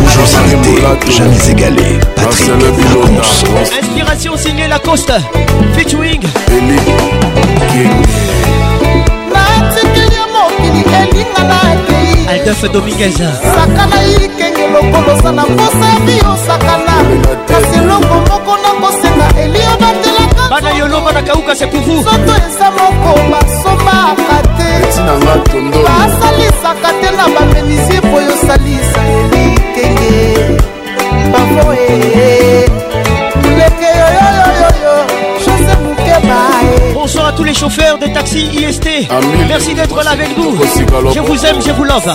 Toujours 0.02 0.40
arrêté, 0.40 1.12
jamais 1.12 1.52
égalé. 1.52 2.00
Patrick 2.16 2.48
Lacombe. 2.48 3.68
Inspiration 3.84 4.38
signée 4.38 4.68
Lacoste. 4.68 5.12
Featuring. 5.76 6.24
Elie. 6.50 6.80
Altaf 12.32 12.72
Dominguez. 12.72 13.14
lokolosa 14.74 15.32
na 15.32 15.44
posa 15.44 15.90
biosakana 16.06 16.96
kasi 17.48 17.78
eloko 17.80 18.16
moko 18.30 18.54
nakosenga 18.64 19.28
elio 19.44 19.74
batelaka 19.82 20.42
bana 20.50 20.70
yolo 20.78 21.02
bana 21.02 21.22
kauka 21.22 21.56
sepuru 21.56 22.04
soto 22.04 22.34
eza 22.48 22.70
moko 22.78 23.14
basomaka 23.32 24.38
te 24.58 24.72
basalisaka 25.86 26.90
te 27.02 27.10
na 27.18 27.26
bamenisie 27.36 28.02
po 28.02 28.18
yosalisa 28.28 29.02
elikenge 29.18 30.18
bavoe 31.32 31.88
eh, 32.16 32.66
eh. 32.66 32.87
tous 37.38 37.44
les 37.44 37.54
chauffeurs 37.54 37.98
de 38.00 38.08
taxi 38.08 38.50
IST. 38.52 38.90
Merci 39.48 39.74
d'être 39.76 39.96
là 40.04 40.12
avec 40.12 40.36
nous. 40.38 40.56
Je 41.14 41.20
vous 41.20 41.46
aime, 41.46 41.62
je 41.64 41.72
vous 41.72 41.84
love. 41.84 42.10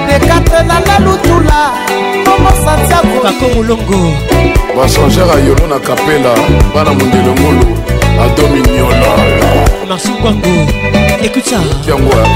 dekatre 0.08 0.62
na 0.68 0.74
la 0.74 0.98
lutula 1.04 1.60
tomo 2.24 2.50
santiago 2.64 3.20
pakomolongo 3.22 4.14
bachangere 4.76 5.30
ayolo 5.36 5.66
na 5.66 5.78
kapela 5.78 6.34
bana 6.74 6.90
mondelo 6.90 7.32
ngolo 7.40 7.95
adominiololo 8.18 9.86
masungwango 9.88 10.48
écoute 11.22 11.46
ça 11.48 11.56
yango 11.86 12.10
awa 12.14 12.26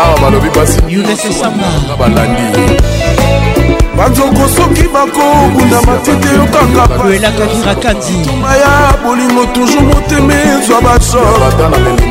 ah, 0.00 0.14
balobi 0.20 0.48
basi 0.54 0.78
nyonsoa 0.82 1.50
balandi 1.98 2.44
banzoko 3.96 4.44
soki 4.56 4.86
bakobunda 4.92 5.78
matete 5.86 6.28
yokakaelakakirakanzitoma 6.38 8.52
ya 8.56 8.70
bolingo 9.04 9.42
toujour 9.54 9.82
motema 9.82 10.34
ezwa 10.34 10.78
bashor 10.82 11.44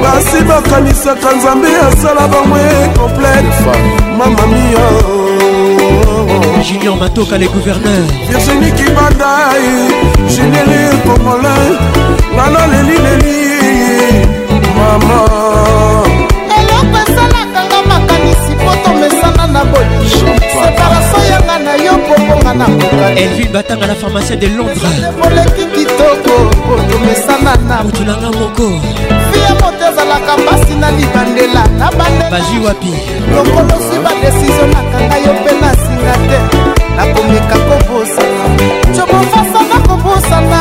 basi 0.01 0.37
bakanisaka 0.43 1.31
nzambe 1.35 1.67
asala 1.91 2.23
bamwe 2.27 2.65
complete 2.93 3.55
mamamia 4.17 4.85
Junior 6.63 6.95
Matoka 6.97 7.37
les 7.37 7.47
gouverneurs 7.47 8.07
Virginie 8.29 8.71
Kibandai 8.71 10.25
Généré 10.27 10.89
Congolais 11.05 11.49
Nana 12.35 12.67
Leli 12.67 12.97
Leli 12.97 14.25
Maman 14.75 16.03
eloko 16.57 16.97
esalaka 17.11 17.59
nga 17.67 17.81
makanisi 17.89 18.51
po 18.63 18.71
tomesa 18.83 19.16
na 19.51 19.63
bolingiseparation 19.63 21.23
yanga 21.31 21.55
na 21.59 21.73
yo 21.79 21.93
kobonga 22.07 22.53
na 22.53 22.65
koka 22.65 23.07
elvin 23.15 23.49
batanga 23.51 23.85
na 23.87 23.95
pharmacie 23.95 24.35
de 24.35 24.47
londresoleki 24.47 25.65
kitoko 25.75 26.35
otomesana 26.73 27.53
na 27.67 27.83
mutu 27.83 28.03
nanga 28.03 28.29
moko 28.31 28.67
fia 29.31 29.49
moto 29.61 29.83
ezalaka 29.91 30.33
mpasi 30.37 30.73
na 30.75 30.91
libandela 30.91 31.63
na 31.79 31.87
bandebaji 31.91 32.57
wapi 32.65 32.93
lokolosi 33.35 33.95
badesizio 34.03 34.65
nakanga 34.73 35.17
yo 35.23 35.31
mpe 35.39 35.51
na 35.61 35.71
singa 35.81 36.15
te 36.27 36.39
nakomeka 36.97 37.55
kobosana 37.67 38.43
cobofasa 38.95 39.59
na 39.69 39.77
kobosana 39.87 40.59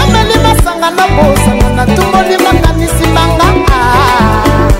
nameli 0.00 0.36
masanga 0.44 0.88
na 0.90 1.04
bosana 1.16 1.68
natumboli 1.76 2.36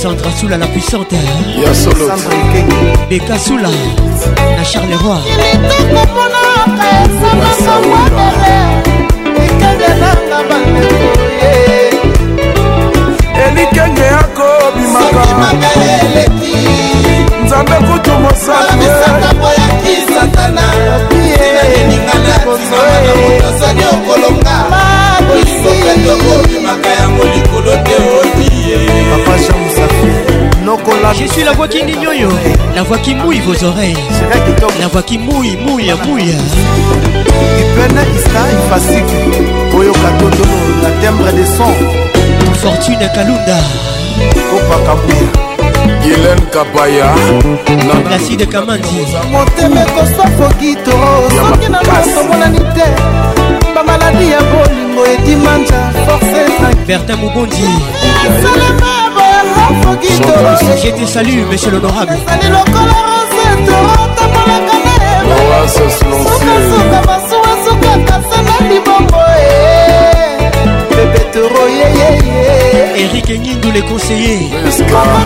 Sandra 0.00 0.30
Soula 0.30 0.56
la 0.56 0.68
puissante 0.68 1.16
Beka 3.10 3.36
Soula 3.38 3.68
La 4.56 4.62
Charleroi 4.64 5.20
elikenge 13.44 14.08
akobimaka 14.22 15.46
nzambe 17.44 17.76
kutu 17.86 18.12
mosakoyakisatana 18.20 20.66
naninganaaosani 21.50 23.82
okolonga 23.94 24.56
okatokobimaka 25.72 26.88
yango 27.00 27.22
likolo 27.24 27.72
te 27.84 27.96
otie 28.20 28.78
Je 31.20 31.26
suis 31.28 31.44
la 31.44 31.52
voix 31.52 31.68
qui 31.68 31.82
nyoyo, 31.84 32.30
la 32.74 32.82
voix 32.84 32.96
qui 32.98 33.14
mouille 33.14 33.40
vos 33.40 33.62
oreilles, 33.64 33.94
la 34.80 34.88
voix 34.88 35.02
qui 35.02 35.18
mouille, 35.18 35.58
mouille, 35.66 35.92
mouille. 36.06 36.34
ipene 37.60 38.02
isa 38.16 38.40
ifasiki 38.58 39.18
oyo 39.76 39.92
katotolo 39.92 40.54
na 40.82 40.90
tembre 41.02 41.32
de 41.32 41.44
son 41.44 41.74
fortune 42.62 43.08
kalunda 43.14 43.58
kopaka 44.50 44.94
buya 45.04 45.51
gilen 46.02 46.38
kabaya 46.52 47.14
naside 48.10 48.46
kamandi 48.46 48.88
motema 49.30 49.80
ekosafoki 49.86 50.74
to 50.84 50.96
soki 51.38 51.68
na 51.68 51.78
nosomonani 51.82 52.58
te 52.74 52.86
bamaladi 53.74 54.26
ya 54.30 54.40
bolingo 54.52 55.02
edimanja 55.14 55.78
force 56.06 56.40
bertin 56.86 57.16
mobondi 57.16 57.70
Je 60.82 60.90
te 60.90 61.06
salue, 61.06 61.44
monsieur 61.48 61.70
l'honorable. 61.72 62.18
Eric 72.96 73.28
Nindou 73.40 73.70
les 73.72 73.82
conseillers 73.82 74.50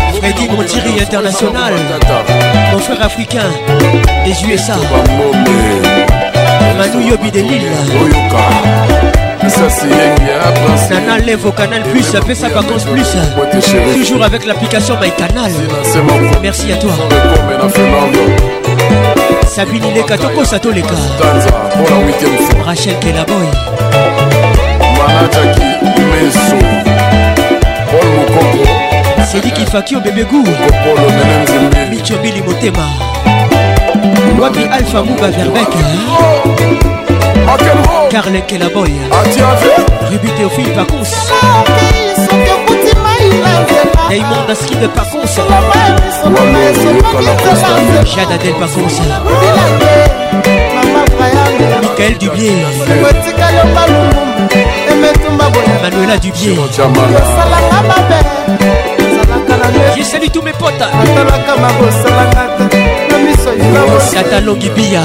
Freddy 0.20 0.48
Montiri 0.48 1.00
International. 1.00 1.72
Mon 2.72 2.78
frère 2.78 3.02
africain 3.04 3.42
des 4.24 4.30
USA. 4.46 4.74
Manu 6.78 7.04
Yobi 7.10 7.30
de 7.30 7.40
Lille. 7.40 7.66
Hein, 9.44 9.48
Nana 10.90 11.18
lève 11.24 11.46
au 11.46 11.52
canal 11.52 11.82
plus, 11.82 12.02
ça 12.02 12.18
sa 12.34 12.48
vacances 12.48 12.84
plus. 12.84 13.06
Toujours 13.94 14.24
avec 14.24 14.46
l'application 14.46 14.96
MyCanal. 15.00 15.52
Merci 16.42 16.72
à 16.72 16.76
toi. 16.76 16.92
Sabine 19.46 19.84
Ileka, 19.88 20.16
Toko 20.16 20.44
Satoleka. 20.44 20.94
Rachel 22.64 22.94
Kelaboy. 23.00 23.48
manajaki 24.96 25.70
meso 26.10 26.58
pol 27.90 28.08
mokoko 28.16 28.66
sediki 29.32 29.64
fakio 29.72 30.00
bebegu 30.00 30.44
kopolo 30.44 31.06
nene 31.16 31.36
nzembe 31.42 31.80
michobili 31.90 32.42
motema 32.42 32.88
lwaki 34.38 34.64
alpha 34.76 35.00
muba 35.04 35.28
verbek 35.36 35.72
karlekelaboy 38.12 38.92
rubi 40.12 40.28
teofile 40.36 40.72
pacons 40.76 41.12
Raymond 44.10 44.50
Aski 44.50 44.74
de 44.76 44.88
Pacons 44.88 45.36
Jade 48.04 48.32
Adel 48.34 48.54
Pacons 48.60 49.00
Michael 51.98 52.16
Dubier 52.18 52.50
Manuela 55.82 56.16
Dubier 56.18 56.58
Je 59.96 60.02
salue 60.02 60.26
tous 60.32 60.40
mes 60.42 60.52
potes 60.52 60.72
Catalo 64.12 64.56
Gibia 64.58 65.00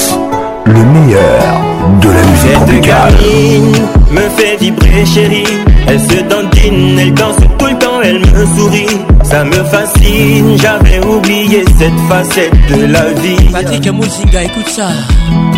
le 0.66 0.74
meilleur 0.86 1.56
de 2.02 2.10
la 2.10 2.24
musique 2.24 2.52
tropicale. 2.52 3.14
me 4.12 4.30
fait 4.38 4.58
vibrer 4.60 5.06
chérie, 5.06 5.44
elle 5.88 6.00
se 6.00 6.18
dandine, 6.30 7.00
elle 7.00 7.14
danse 7.14 7.38
tout 7.58 7.66
le 7.66 7.78
temps, 7.80 8.02
elle 8.04 8.20
me 8.20 8.46
sourit. 8.58 9.13
Ça 9.24 9.44
me 9.46 9.54
fascine, 9.54 10.56
j'avais 10.62 11.04
oublié 11.06 11.64
cette 11.80 11.98
facette 12.10 12.52
de 12.70 12.86
la 12.86 13.06
vie. 13.14 13.50
Patrick 13.52 13.88
écoute 13.88 14.68
ça. 14.68 14.88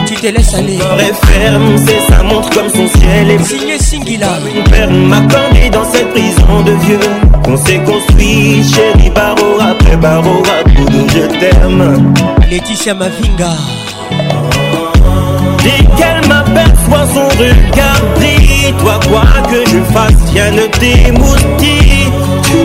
Tu 0.06 0.14
te 0.16 0.28
laisses 0.28 0.54
aller. 0.54 0.78
Son 0.78 0.88
corps 0.88 1.00
est 1.00 1.26
ferme, 1.28 1.76
c'est 1.86 2.14
sa 2.14 2.24
montre 2.24 2.50
comme 2.52 2.70
son 2.70 3.00
ciel 3.00 3.32
est 3.32 3.44
signé 3.44 3.80
Singila. 3.80 4.28
Une 4.56 4.64
perle 4.66 4.94
m'a 4.94 5.20
dans 5.22 5.86
cette 5.92 6.12
prison 6.12 6.62
de 6.66 6.72
vieux. 6.86 7.00
On 7.48 7.58
s'est 7.58 7.80
construit, 7.84 8.64
chérie, 8.64 9.10
barreau 9.10 9.58
après 9.60 9.98
barreau, 9.98 10.44
à 10.62 10.70
bout 10.70 10.86
de 10.86 11.10
je 11.10 11.40
t'aime. 11.40 12.14
Laetitia 12.50 12.94
Mavinga. 12.94 13.50
Dès 15.64 15.84
qu'elle 15.98 16.28
m'aperçoit 16.28 17.08
son 17.14 17.28
regard 17.40 18.02
brille, 18.18 18.74
toi 18.80 19.00
quoi 19.10 19.24
que 19.50 19.70
je 19.70 19.78
fasse, 19.92 20.32
rien 20.34 20.52
ne 20.52 20.64
t'émoustille. 20.80 22.12
Tu 22.48 22.58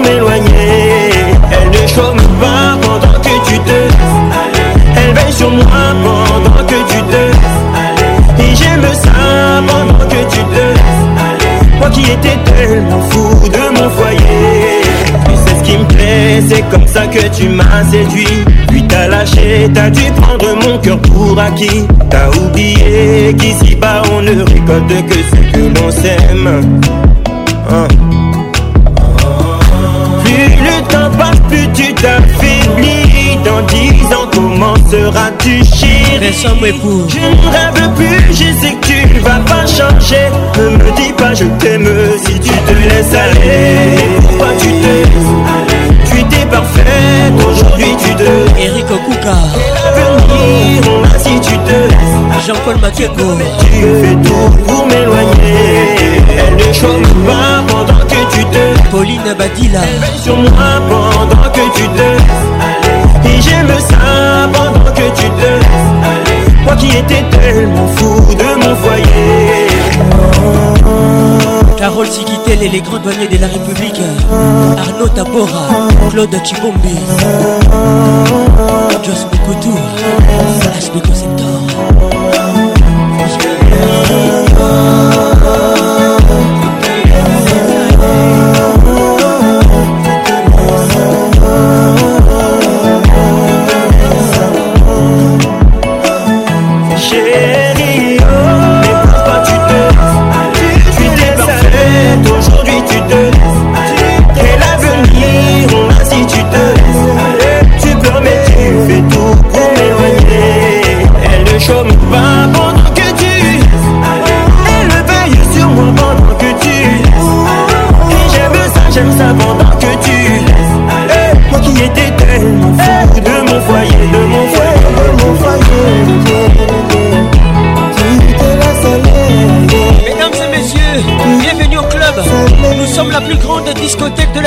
qui 11.91 12.01
était 12.03 12.37
tellement 12.45 13.01
fou 13.11 13.37
de 13.49 13.81
mon 13.81 13.91
foyer 13.91 14.83
Tu 15.25 15.37
sais 15.37 15.59
ce 15.59 15.63
qui 15.63 15.79
me 15.79 15.85
plaît, 15.85 16.43
c'est 16.49 16.63
comme 16.71 16.87
ça 16.87 17.07
que 17.07 17.27
tu 17.29 17.49
m'as 17.49 17.85
séduit 17.91 18.45
Puis 18.69 18.83
t'as 18.89 19.09
lâché, 19.09 19.69
t'as 19.73 19.91
dû 19.91 20.03
prendre 20.17 20.49
mon 20.65 20.79
cœur 20.79 20.99
pour 21.01 21.39
acquis 21.39 21.87
T'as 22.11 22.29
oublié 22.31 23.35
qu'ici-bas 23.39 24.03
on 24.13 24.23
ne 24.23 24.31
récolte 24.43 25.07
que 25.09 25.15
ce 25.15 25.53
que 25.53 25.81
l'on 25.81 25.91
sème 25.91 26.81
hein. 27.71 27.87
Plus 30.25 30.57
le 30.57 30.83
temps 30.93 31.11
passe, 31.17 31.41
plus 31.49 31.69
tu 31.73 31.95
t'affaiblis 31.95 33.39
Dans 33.45 33.63
dix 33.67 34.05
ans, 34.13 34.29
comment 34.33 34.77
seras-tu 34.91 35.59
chérie 35.65 36.33
Je 36.33 36.49
ne 36.49 37.43
rêve 37.53 37.91
plus, 37.95 38.07
je 38.31 38.53
sais 38.67 38.73
que 38.81 38.87
tu 38.87 38.96
tu 39.17 39.23
vas 39.23 39.39
pas 39.49 39.67
changer. 39.67 40.29
Ne 40.59 40.69
me 40.77 40.91
dis 40.97 41.13
pas 41.13 41.33
je 41.35 41.45
t'aime 41.59 41.89
si 42.25 42.35
tu 42.41 42.51
te 42.51 42.73
laisses 42.73 43.15
aller. 43.15 43.97
Pourquoi 44.23 44.49
tu 44.59 44.69
te 44.69 46.11
Tu 46.11 46.25
t'es 46.25 46.45
parfaite, 46.47 47.37
aujourd'hui 47.37 47.95
tu 48.05 48.15
te. 48.15 48.61
Eric 48.61 48.87
Okuka. 48.91 49.37
Venir. 49.97 50.83
on 50.91 51.05
a 51.05 51.19
si 51.19 51.41
tu 51.41 51.57
te 51.59 51.73
laisses. 51.73 52.17
Jean-Paul 52.47 52.77
Mathieu 52.81 53.09
Tu 53.17 53.67
fais 53.67 54.17
tout 54.23 54.65
pour 54.67 54.87
m'éloigner. 54.87 56.25
Elle 56.47 56.57
ne 56.57 56.73
choque 56.73 57.13
pas 57.27 57.55
pendant 57.69 58.01
que 58.05 58.35
tu 58.35 58.45
te. 58.45 58.89
Pauline 58.91 59.21
Abadila, 59.31 59.81
Elle 59.83 60.01
veille 60.01 60.19
sur 60.23 60.37
moi 60.37 60.83
pendant 60.91 61.49
que 61.51 61.77
tu 61.79 61.83
te 61.83 61.99
laisses. 61.99 63.25
Et 63.27 63.41
j'aime 63.43 63.73
ça 63.89 64.49
pendant 64.53 64.91
que 64.93 65.07
tu 65.21 65.29
te 65.31 65.41
laisses. 65.41 65.86
Moi 66.67 66.75
qui 66.75 66.89
étais 66.89 67.23
tellement 67.31 67.87
fou 67.95 68.35
de 68.35 68.55
mon 68.67 68.75
foyer 68.75 69.67
Carole 71.77 72.09
Sigitel 72.09 72.61
et 72.61 72.69
les 72.69 72.81
grands 72.81 72.99
douaniers 72.99 73.29
de 73.29 73.41
la 73.41 73.47
République 73.47 74.01
Arnaud 74.77 75.09
Tabora, 75.15 75.89
Claude 76.11 76.37
Chibombi 76.45 76.99
Jos 79.05 79.27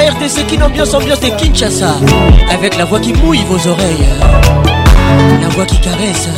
RDC 0.09 0.45
Kin 0.47 0.61
Ambiance 0.63 0.91
Ambiance 0.95 1.19
de 1.21 1.27
Kinshasa 1.31 1.93
Avec 2.51 2.75
la 2.77 2.85
voix 2.85 2.99
qui 2.99 3.13
mouille 3.13 3.43
vos 3.47 3.59
oreilles 3.69 4.07
La 5.41 5.47
voix 5.49 5.65
qui 5.65 5.79
caresse 5.81 6.29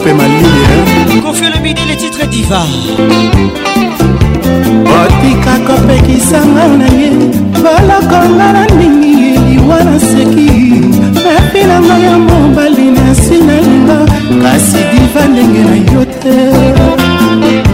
kopema 0.02 0.24
ligne 0.26 1.20
confie 1.22 1.48
le 1.54 1.60
midi 1.60 1.80
le 1.88 1.94
titre 1.96 2.26
diva 2.26 2.62
otika 4.98 5.56
kopekisanga 5.66 6.66
na 6.78 6.88
ye 7.00 7.10
balokonga 7.62 8.48
na 8.52 8.66
ndingi 8.66 9.38
liwa 9.46 9.84
na 9.84 9.98
seki 10.00 10.80
napinanga 11.24 11.98
ya 12.06 12.18
mobali 12.18 12.90
nasi 12.90 13.38
nalinga 13.46 13.98
kasi 14.42 14.78
diva 14.92 15.26
ndenge 15.32 15.62
na 15.70 15.76
yo 15.76 16.04
te 16.04 16.36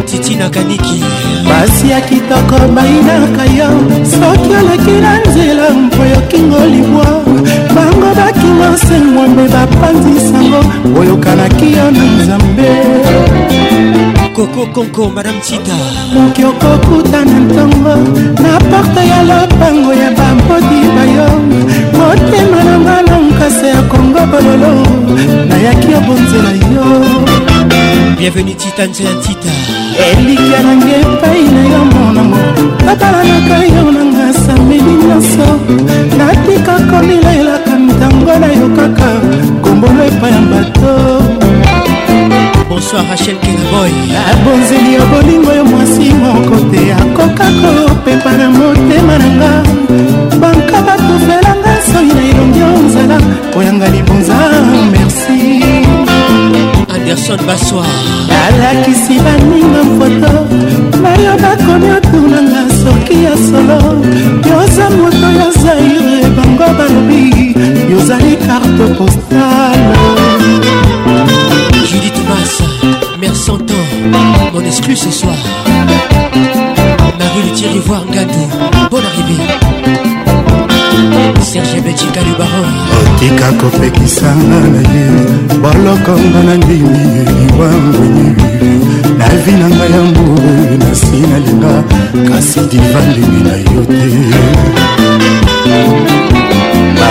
titi 0.07 0.35
na 0.37 0.51
kaniki 0.51 1.05
basi 1.49 1.91
ya 1.91 2.01
kitoko 2.01 2.59
bayinaka 2.75 3.45
yo 3.59 3.69
soki 4.11 4.51
oleki 4.61 4.95
na 5.03 5.21
nzela 5.27 5.71
mpo 5.71 6.03
yokingo 6.15 6.61
libwa 6.73 7.07
bango 7.75 8.11
bakingo 8.17 8.69
sengwambe 8.89 9.43
bapanzisa 9.49 10.28
nazalaki 11.49 11.73
yo 11.73 11.89
na 11.91 12.05
nzambe 12.15 12.69
koko 14.35 14.67
konko 14.67 15.09
madame 15.11 15.41
tita 15.41 15.73
moki 16.15 16.45
okokuta 16.45 17.25
na 17.25 17.41
ntongo 17.41 17.97
na 18.43 18.59
porte 18.59 19.09
ya 19.09 19.23
lopango 19.23 19.93
ya 19.93 20.11
bambodi 20.13 20.89
bayo 20.97 21.41
motema 21.93 22.65
na 22.65 22.79
ngalonkasa 22.79 23.67
ya 23.67 23.83
kongo 23.83 24.27
bololo 24.27 24.87
nayaki 25.49 25.95
obonzela 25.95 26.51
yo 26.53 26.85
bienvenu 28.19 28.55
tita 28.55 28.87
nzeya 28.87 29.15
tita 29.23 29.49
elikya 30.07 30.63
nange 30.63 30.95
epai 31.01 31.43
na 31.51 31.63
yo 31.75 31.85
monango 31.85 32.39
tatalanaka 32.87 33.65
yo 33.75 33.83
nanga 33.91 34.33
sameli 34.39 34.93
nyonso 35.03 35.47
natika 36.19 36.75
komilelaka 36.91 37.75
ntango 37.79 38.39
na 38.39 38.47
yo 38.55 38.69
kaka 38.77 39.11
kombolo 39.67 40.03
epai 40.05 40.31
ya 40.31 40.39
bato 40.47 40.97
bonsoir 42.69 43.03
rachel 43.09 43.37
kengaboy 43.41 43.91
abonzeli 44.33 44.95
ya 44.95 45.01
bolingo 45.11 45.53
yo 45.53 45.65
mwasi 45.65 46.13
moko 46.23 46.57
te 46.71 46.93
akoka 46.93 47.47
kopepa 47.61 48.33
na 48.37 48.51
motema 48.51 49.17
na 49.19 49.29
nga 49.37 49.53
banka 50.41 50.77
batufelanga 50.87 51.73
soi 51.91 52.07
na 52.17 52.23
elongi 52.31 52.61
yo 52.61 52.69
nzala 52.87 53.17
oyanga 53.57 53.89
libonza 53.89 54.37
merci 54.93 55.63
anderson 56.95 57.41
baswa 57.47 57.87
alakisi 58.47 59.15
baninga 59.25 59.83
foto 59.97 60.33
bayo 61.03 61.33
bakomi 61.43 61.89
otunanga 61.97 62.63
soki 62.83 63.17
ya 63.25 63.35
solo 63.49 63.81
yoza 64.51 64.87
moto 64.97 65.27
yo 65.41 65.49
zaire 65.63 66.21
bango 66.37 66.69
balobi 66.79 67.23
yozali 67.93 68.37
karte 68.47 68.87
postale 68.99 70.28
plus 74.89 74.97
ce 74.97 75.11
soir. 75.11 75.35
Marie 77.19 77.53
Thierry 77.53 77.79
voir 77.85 78.03
Gadou, 78.11 78.47
bonne 78.91 79.05
arrivée. 79.05 79.35
Serge 81.43 81.83
Betika 81.85 82.21
le 82.21 82.33
baron. 82.39 82.67
Otika 83.17 83.49
kopekisanga 83.61 84.61
na 84.73 84.81
ye, 84.93 85.07
bolokonga 85.63 86.41
na 86.47 86.55
ndimi 86.57 87.03
liwa 87.27 87.67
mwenye. 87.69 88.47
Na 89.19 89.27
vi 89.45 89.53
na 89.61 89.67
ngai 89.69 89.91
ya 89.93 90.01
mburu 90.09 90.53
na 90.79 90.91
sina 90.95 91.39
linga, 91.45 91.73
kasi 92.31 92.61
divandimi 92.61 93.41
na 93.47 93.55
yo 93.71 93.83
te. 93.97 94.09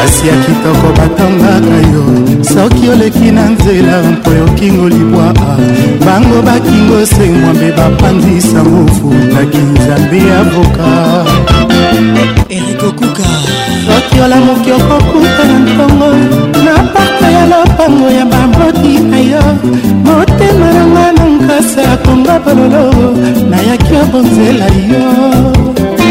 kasi 0.08 0.32
ya 0.32 0.36
kitoko 0.40 0.88
batongaka 0.96 1.78
yo 1.92 2.04
soki 2.40 2.88
oleki 2.96 3.28
na 3.36 3.44
nzela 3.52 3.96
mpo 4.12 4.32
yokingo 4.40 4.86
libwa 4.90 5.28
bango 6.06 6.40
bakingo 6.48 6.98
semwambe 7.12 7.70
bapandisa 7.78 8.60
mofu 8.64 9.10
naki 9.34 9.62
nzambe 9.74 10.18
ya 10.32 10.40
voka 10.54 10.90
erikokuka 12.56 13.28
soki 13.88 14.16
olamoki 14.26 14.70
okokuta 14.80 15.42
na 15.50 15.58
ntongo 15.66 16.10
na 16.66 16.74
parka 16.94 17.26
ya 17.38 17.44
lopango 17.52 18.08
ya 18.18 18.26
bamoti 18.32 18.94
na 19.12 19.20
yo 19.32 19.46
motema 20.08 20.68
nanga 20.76 21.06
na 21.18 21.24
nkasa 21.34 21.86
konga 22.06 22.36
bololo 22.46 22.92
nayaki 23.52 23.94
obonzela 24.04 24.68
yo 24.92 25.06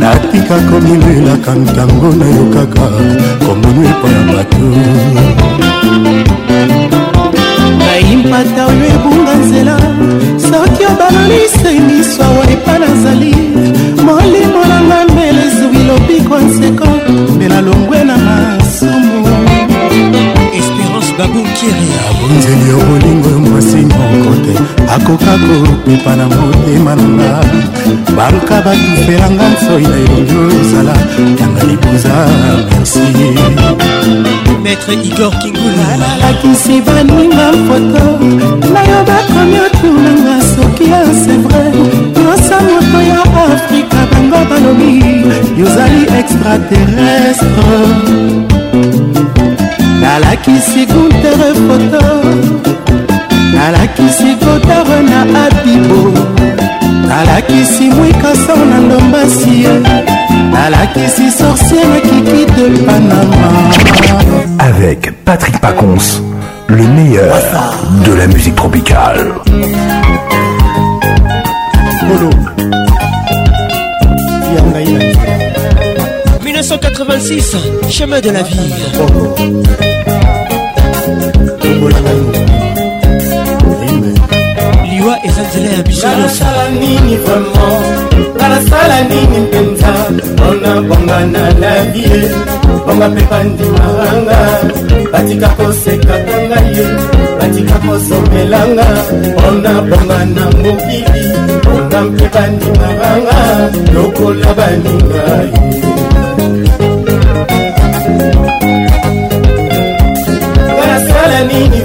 natika 0.00 0.56
komilelaka 0.70 1.52
ntango 1.60 2.08
na 2.20 2.26
yo 2.36 2.44
kaka 2.54 2.84
komono 3.46 3.82
epai 3.92 4.12
ya 4.16 4.22
bato 4.32 4.58
naimpata 7.78 8.62
oyo 8.70 8.86
ebunga 8.96 9.34
nzela 9.44 9.76
soki 10.46 10.82
obalolise 10.92 11.70
miso 11.86 12.22
awa 12.24 12.44
epa 12.54 12.74
nazali 12.82 13.34
molimo 14.06 14.60
nanga 14.70 14.98
mbele 15.12 15.40
ezwi 15.48 15.80
lobikwa 15.88 16.40
nseko 16.44 16.86
mbela 17.34 17.60
longwe 17.66 18.04
na 18.08 18.16
masumu 18.26 19.19
babunzeli 21.26 22.70
yo 22.70 22.76
bolingo 22.88 23.26
yo 23.30 23.38
mwasi 23.38 23.76
moko 23.92 24.30
te 24.44 24.54
akoka 24.94 25.32
kopepa 25.66 26.12
na 26.16 26.26
motema 26.28 26.94
nanga 26.96 27.40
baluka 28.16 28.56
batufelanga 28.64 29.46
nsoi 29.54 29.82
na 29.82 29.96
elongi 29.96 30.34
oyo 30.42 30.56
osala 30.60 30.94
yanga 31.40 31.62
libuza 31.68 32.12
merci 32.72 32.98
maître 34.62 34.92
igor 35.08 35.32
kingulalakisi 35.42 36.74
baninga 36.86 37.46
foto 37.66 38.04
nayo 38.72 38.98
bakomi 39.08 39.58
otunanga 39.66 40.34
soki 40.52 40.84
ya 40.92 41.00
sevre 41.24 41.64
yosa 42.24 42.56
moto 42.66 42.98
ya 43.10 43.20
afrika 43.54 43.98
bango 44.12 44.40
balobi 44.50 44.92
yozali 45.58 46.00
extraterrestre 46.18 48.49
nalakisi 50.02 50.82
guntere 50.92 51.48
foto 51.64 52.02
nalakisi 53.56 54.30
kotare 54.42 54.98
na 55.12 55.18
abibo 55.44 56.00
nalakisi 57.08 57.84
mwikaso 57.94 58.56
na 58.70 58.78
ndombasi 58.84 59.52
ye 59.62 59.74
sorcière 61.38 61.96
qui 62.08 62.18
quitte 62.30 62.62
le 62.74 62.78
panama 62.88 63.46
avec 64.70 65.00
patrick 65.24 65.58
pacons 65.60 66.06
le 66.68 66.84
meilleur 66.98 67.36
de 68.06 68.12
la 68.18 68.26
musique 68.26 68.54
tropicale 68.56 69.24
Bolo. 72.08 72.30
1986, 76.44 77.56
chemin 77.88 78.20
de 78.20 78.30
la 78.30 78.42
vie. 78.42 79.89
nzela 85.50 85.68
ya 85.76 85.82
biso 85.82 86.06
nyonsonasala 86.08 86.68
nini 86.70 87.16
vraimen 87.16 87.82
nalasala 88.38 88.98
nini 89.08 89.38
mpenza 89.46 89.92
mpona 90.10 90.82
bonga 90.88 91.18
na 91.34 91.42
lavie 91.60 92.20
bonga 92.86 93.06
mpe 93.12 93.22
bandimaanga 93.30 94.38
batika 95.12 95.48
kosekaka 95.56 96.34
ngai 96.48 96.70
ye 96.78 96.84
batika 97.40 97.74
kosomelanga 97.84 98.86
mpona 99.22 99.72
bonga 99.88 100.18
na 100.34 100.44
mokili 100.60 101.24
bonga 101.64 101.98
mpe 102.10 102.26
bandimaanga 102.34 103.38
lokola 103.94 104.50
baningai 104.58 105.50
ngai 108.62 110.76
nasala 110.86 111.38
nini 111.50 111.80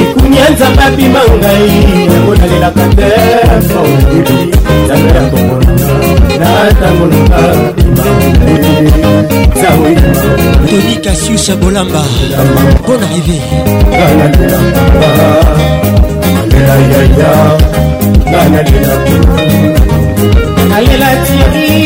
ikunia 0.02 0.50
nzambe 0.50 0.82
abima 0.82 1.20
ngai 1.34 1.68
yango 2.12 2.34
nalelaka 2.36 2.84
te 2.96 3.10
nzambe 4.86 5.10
ya 5.16 5.22
kongola 5.30 5.63
natambolaka 6.44 7.42
toni 10.70 10.94
kasius 11.04 11.46
bolamba 11.60 12.02
bon 12.86 13.00
arrivé 13.04 13.38
nalela 20.70 21.10
tiri 21.24 21.78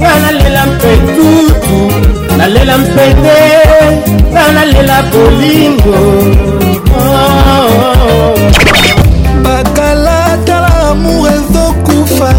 nga 0.00 0.12
nalela 0.24 0.62
mpe 0.72 0.92
tutu 1.14 1.80
nalela 2.38 2.74
mpe 2.84 3.06
te 3.22 3.38
nga 4.32 4.44
nalela 4.56 4.96
bolingo 5.10 5.98
kufa 12.08 12.32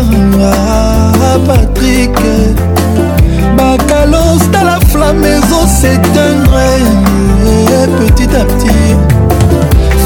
patrik 1.48 2.16
bakalose 3.58 4.51
ta 4.51 4.64
la 4.64 4.80
flamme 4.92 5.25
ezo 5.30 5.61
s'éteindre 5.67 6.59
petit 8.00 8.30
à 8.35 8.43
petit 8.50 8.90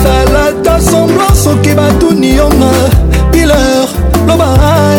salata 0.03 0.80
semblant 0.80 1.34
soki 1.36 1.74
batuni 1.74 2.36
yonga 2.36 2.76
pileur 3.32 3.88
loba 4.27 4.50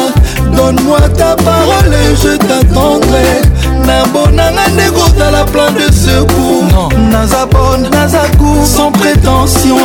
donne-moi 0.72 1.00
ta 1.18 1.36
parole 1.38 1.92
et 1.94 2.16
je 2.16 2.36
t'attendrai 2.38 3.42
n'a 3.86 4.04
à 5.28 5.32
la 5.32 5.44
plainte 5.46 5.76
de 5.76 5.92
secours 5.94 6.90
naza 7.12 7.46
bonne 7.48 7.90
naza 7.92 8.24
sans 8.66 8.92
prétention 8.92 9.78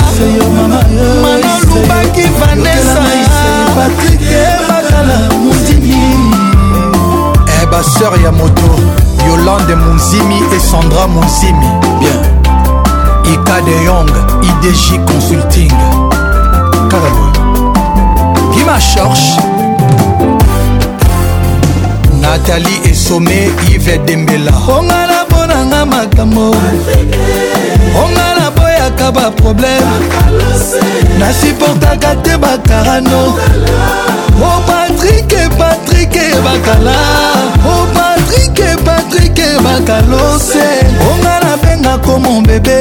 iseye 0.00 0.48
mama 0.54 0.80
mana 0.82 1.56
lubaki 1.66 2.28
vanessa 2.40 3.00
patrike 3.74 4.44
bakala 4.68 5.30
mutini 5.38 6.14
eh 7.46 7.66
ba 7.70 7.80
sœur 7.82 8.22
ya 8.24 8.32
moto 8.32 8.68
yolande 9.28 9.74
munzimi 9.74 10.42
et 10.54 10.60
sandra 10.60 11.06
munzimi 11.08 11.70
bien 12.00 12.20
ika 13.32 13.60
de 13.64 13.76
yong 13.86 14.12
idj 14.42 15.00
consulting 15.08 15.72
kala 16.90 17.10
boy 17.16 17.32
gima 18.54 18.76
chorche 18.80 19.63
nathalie 22.34 22.80
esome 22.90 23.40
ive 23.70 23.98
dembela 24.06 24.50
onga 24.76 25.06
na 25.06 25.18
mponanga 25.24 25.86
makambo 25.86 26.50
onga 28.02 28.26
na 28.38 28.46
boyaka 28.56 29.08
baproblème 29.14 29.92
nasuportaka 31.18 32.14
te 32.24 32.36
bakarano 32.36 33.20
o 34.42 34.50
oh, 34.50 34.60
patrike 34.68 35.42
patrike 35.58 36.24
bakala 36.46 36.96
o 37.66 37.72
oh, 37.74 37.86
patrike 37.96 38.68
patrike 38.86 39.48
bakalose 39.64 40.68
onga 41.10 41.34
nabengako 41.44 42.18
mobebe 42.18 42.78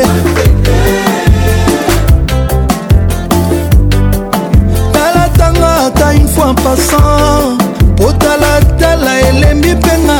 talatanga 4.94 5.72
ata 5.86 6.08
une 6.18 6.28
fois 6.28 6.56
passant 6.64 7.63
kotalatala 8.04 9.20
elembi 9.20 9.76
mpenga 9.76 10.20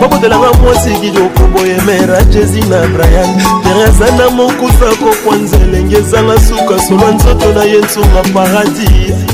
babotelanga 0.00 0.52
mwasi 0.52 0.90
kidokoboye 1.00 1.78
mera 1.86 2.22
jesi 2.22 2.60
na 2.60 2.86
brian 2.86 3.40
teresa 3.62 4.06
na 4.16 4.30
mokusa 4.30 4.88
kokwa 5.02 5.36
nzelenge 5.36 5.96
ezanga 5.96 6.40
suka 6.40 6.78
solwa 6.88 7.10
nzoto 7.12 7.52
na 7.52 7.64
ye 7.64 7.78
nsunga 7.80 8.22
paradis 8.34 9.31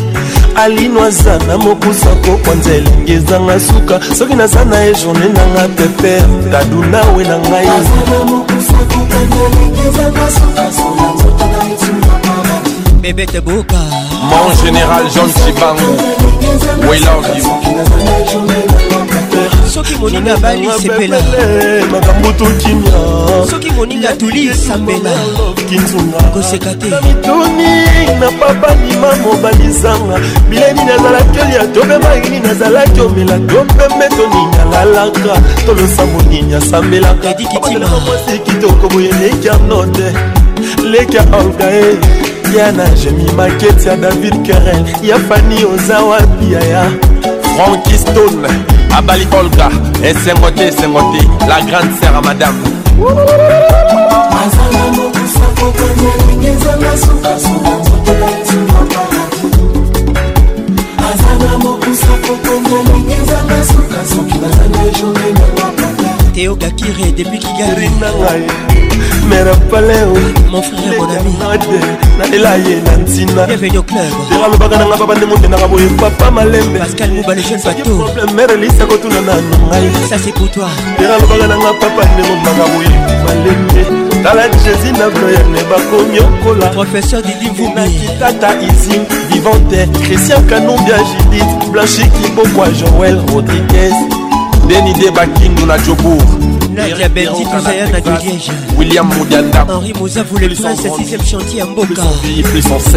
alino 0.63 1.05
aza 1.05 1.39
na 1.39 1.59
mokusa 1.59 2.07
kokwanza 2.07 2.75
elengi 2.75 3.13
ezanga 3.13 3.61
suka 3.61 4.01
soki 4.19 4.35
naza 4.35 4.65
na 4.65 4.79
ye 4.81 4.95
journe 4.95 5.27
nanga 5.29 5.69
peper 5.69 6.25
kadunawe 6.53 7.25
na 7.25 7.37
ngai 7.39 7.69
bebete 13.03 13.41
boka 13.41 13.83
mon 14.31 14.53
général 14.63 15.05
john 15.15 15.31
sibango 15.33 15.93
we 16.91 16.99
love 16.99 17.37
you 17.37 18.78
soki 19.69 19.95
moninga 19.95 20.37
bali 20.37 20.67
sepela 20.83 21.17
makambo 21.93 22.33
tokimia 22.33 23.51
soki 23.51 23.71
moninga 23.71 24.09
tuli 24.17 24.55
sambela 24.55 25.13
kinzunga 25.69 26.19
koseka 26.33 26.75
te 26.75 26.87
mituni 26.87 27.69
na 28.21 28.31
papa 28.41 28.75
ndima 28.75 29.17
mobali 29.17 29.71
zanga 29.73 30.19
bileni 30.51 30.85
nazalaki 30.85 31.39
olia 31.41 31.67
tobe 31.67 31.99
maini 31.99 32.41
nazalaki 32.41 33.01
omela 33.01 33.39
tompembe 33.39 34.09
toninyangalaka 34.17 35.43
tolosa 35.67 36.07
moninya 36.07 36.61
sambelaka 36.61 37.31
edikitimaamwasi 37.31 38.39
kitoko 38.45 38.89
boye 38.89 39.13
leka 39.13 39.59
note 39.69 40.05
leka 40.91 41.25
olgae 41.37 41.97
yana 42.57 42.89
jemi 42.91 43.31
maketi 43.37 43.89
ya 43.89 43.97
david 43.97 44.35
karel 44.47 44.85
ya 45.03 45.19
fani 45.19 45.65
oza 45.65 46.01
wapi 46.03 46.53
yaya 46.53 46.91
Ronky 47.59 47.97
Stone 47.99 48.47
Abali 48.95 49.27
Polka 49.27 49.69
esengo 50.01 50.53
te 50.53 50.69
esengo 50.69 51.01
te 51.11 51.47
la 51.49 51.61
grande 51.65 51.91
sœur 52.01 52.15
à 52.15 52.21
madame 52.21 52.55
azala 54.41 54.85
mokusa 54.95 55.47
kokanya 55.59 56.11
ndenge 56.25 56.49
ezanga 56.53 56.93
sukasuka 57.03 57.71
nzoto 57.81 58.13
na 58.21 58.27
ezumapala 58.43 59.07
azala 61.11 61.59
mokusa 61.59 62.11
kokanya 62.27 62.79
ndenge 62.83 63.13
ezanga 63.23 63.59
sukasuki 63.73 64.35
bazanga 64.43 64.79
ejomena 64.91 65.48
Théo 66.39 66.55
Gakire 66.55 67.13
depuis 67.17 67.41
Kigali 67.41 67.89
Mère 69.29 69.59
Paléo 69.69 70.15
Mon 70.53 70.63
frère 70.63 70.81
mon 70.97 71.49
ami 71.49 71.61
naelaye 72.31 72.81
na 72.85 72.97
ntina 72.99 73.45
bienvenue 73.45 73.79
au 73.79 73.83
club 73.83 73.99
ekalobaka 74.31 74.77
nanga 74.79 74.97
babandemondena 74.97 75.57
kaboye 75.57 75.87
papa 75.99 76.31
malembe 76.31 76.79
pascal 76.79 77.11
muba 77.11 77.35
le 77.35 77.43
jeune 77.43 77.59
bateau 77.61 78.05
mère 78.37 78.51
elisa 78.51 78.87
kotuna 78.87 79.21
na 79.23 79.35
nongai 79.35 79.91
ça 80.09 80.17
c'est 80.23 80.31
pour 80.33 80.49
toi 80.53 80.69
ekalobaka 81.01 81.49
nanga 81.49 81.73
papa 81.81 82.07
ndemondanga 82.15 82.71
boye 82.71 82.95
malembe 83.27 84.23
tala 84.23 84.45
jésus 84.53 84.93
na 84.97 85.09
bloyane 85.11 85.61
bakomi 85.69 86.21
okola 86.21 86.67
professeur 86.69 87.21
didimvuminakitata 87.21 88.49
isin 88.63 89.03
vivante 89.33 89.89
christian 90.05 90.45
kanobia 90.47 90.99
judith 90.99 91.71
blanchi 91.73 92.07
kibokwa 92.09 92.69
joel 92.73 93.19
rodriguez 93.35 93.93
denide 94.69 95.11
bakindu 95.17 95.67
na 95.67 95.79
jobour 95.79 96.19
Nadia 96.71 97.09
Benji 97.09 97.45
Touzaya 97.45 97.87
Nadio 97.89 98.13
Liège 98.13 98.51
William 98.77 99.07
Modianda 99.09 99.67
Henri 99.69 99.93
Moza 99.99 100.23
voulait 100.23 100.49
prince 100.49 100.83
6ème 100.85 101.27
chantier 101.29 101.63
à 101.63 101.67
Mboka 101.67 102.03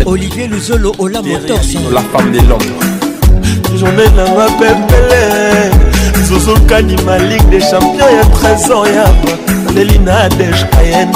Olivier 0.05 0.47
Luzolo 0.47 0.91
Ola 0.99 1.21
Motors 1.21 1.61
La 1.93 2.01
femme 2.01 2.31
de 2.31 2.39
l'homme 2.39 3.77
Journée 3.77 4.05
nanga 4.15 4.47
pepele 4.59 5.71
zozokani 6.25 6.95
ma 7.05 7.17
ligue 7.17 7.49
des 7.49 7.61
champions 7.61 7.97
ya 7.97 8.25
trésor 8.33 8.85
ya 8.87 9.05
aleli 9.69 9.97
na 9.99 10.23
adege 10.25 10.67
cayenne 10.71 11.11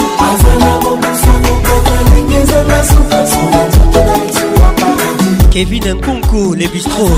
kevin 5.56 5.90
nkunku 5.93 6.56
le 6.56 6.67
bistro 6.67 7.09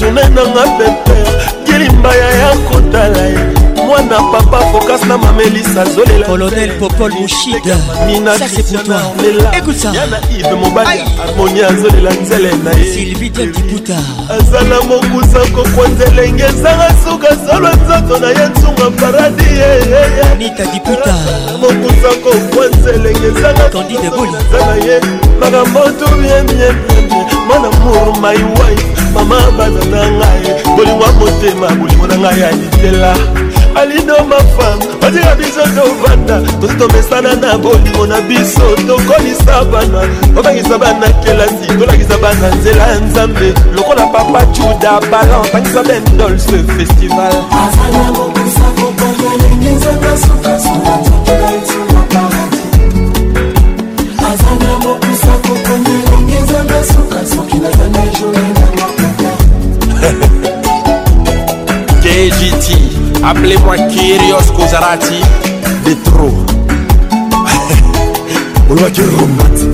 jone 0.00 0.22
nanga 0.22 0.62
pepe 0.78 1.22
kilimbaya 1.64 2.30
ya 2.30 2.56
kotala 2.56 3.26
ye 3.26 3.38
mwana 3.86 4.22
papa 4.32 4.77
lucas 4.88 5.04
na 5.06 5.18
mamelisa 5.18 5.84
zolelacolonel 5.84 6.78
popol 6.78 7.12
mushida 7.12 7.78
minaekoutayana 8.06 10.20
ive 10.38 10.54
mobali 10.54 11.00
harmoni 11.18 11.62
azolela 11.62 12.10
nzele 12.10 12.52
na 12.64 12.70
ye 12.70 12.84
silvitediputa 12.94 13.96
azala 14.38 14.80
mokusa 14.82 15.38
kokwa 15.54 15.88
nzelenge 15.88 16.42
ezanga 16.44 16.94
suka 17.04 17.34
zolwa 17.34 17.70
nzoto 17.74 18.18
na 18.20 18.28
ye 18.28 18.48
nsunga 18.48 18.90
paradi 18.90 19.44
nita 20.38 20.66
diputa 20.66 21.14
mokusa 21.60 22.14
kokwa 22.22 22.66
nzelenge 22.66 23.26
ezangaana 23.26 24.74
ye 24.86 25.00
makambo 25.40 25.80
tubyemyemye 25.80 26.68
manamour 27.48 28.12
my 28.22 28.38
wife 28.38 28.86
mama 29.14 29.50
bana 29.58 29.82
na 29.84 30.10
ngai 30.12 30.46
bolingo 30.76 31.04
ya 31.04 31.12
motema 31.12 31.68
bolingo 31.68 32.06
na 32.06 32.18
ngai 32.18 32.40
ya 32.40 32.50
litela 32.52 33.14
alido 33.74 34.14
mafam 34.24 34.78
badira 35.00 35.34
biso 35.34 35.60
tovanda 35.74 36.40
tozi 36.60 36.74
tomesana 36.76 37.34
na 37.34 37.58
bolingo 37.58 38.06
na 38.06 38.20
biso 38.22 38.76
tokolisa 38.86 39.64
bana 39.64 40.02
tobangisa 40.36 40.78
bana 40.78 41.08
kelasi 41.24 41.66
tolakisa 41.78 42.18
bana 42.18 42.54
nzela 42.54 42.86
ya 42.86 42.94
nzambe 43.00 43.54
lokola 43.74 44.06
papa 44.06 44.46
cuda 44.46 45.00
balan 45.10 45.42
tangisa 45.52 45.82
bendolse 45.82 46.58
festival 46.78 47.32
azana 47.50 48.12
mokusa 48.12 48.66
kokonye 48.78 49.30
ongezanga 49.48 50.16
suka 50.16 50.58
soki 57.26 57.56
nazana 57.56 58.04
ejolena 58.06 58.66
makaka 58.80 59.30
kgt 62.02 62.97
appelez-moi 63.24 63.76
Kyrios 63.88 64.52
Kozarati 64.54 65.20
de 65.84 65.94
trop 66.04 66.32
olobaki 68.70 69.02
romati 69.02 69.68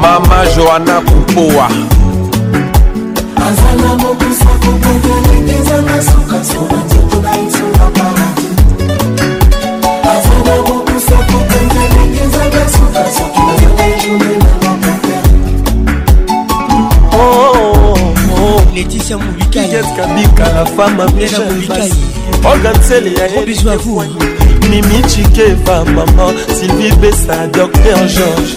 mama 0.00 0.44
joana 0.56 1.00
kupowa 1.00 1.68
azala 3.46 3.94
mokusa 3.96 4.44
kokokolekizanga 4.44 6.02
suka 6.02 6.44
sonati 6.44 6.95
Laetitia 18.76 19.16
Moubikai 19.18 19.64
Juliette 19.66 19.86
Kabika 19.96 20.44
la 20.52 20.66
femme 20.66 21.00
à 21.00 21.06
Pierre 21.12 21.40
Moubikai 21.48 21.90
Organ 22.44 22.74
Sele 22.82 23.10
ya 23.16 23.26
Gros 23.28 23.46
bisous 23.46 23.70
à 23.70 23.76
vous 23.78 24.02
Mimi 24.68 25.02
Chikeva 25.08 25.82
maman 25.86 26.32
Sylvie 26.54 26.94
Bessa 27.00 27.46
Docteur 27.54 27.96
Georges 28.06 28.54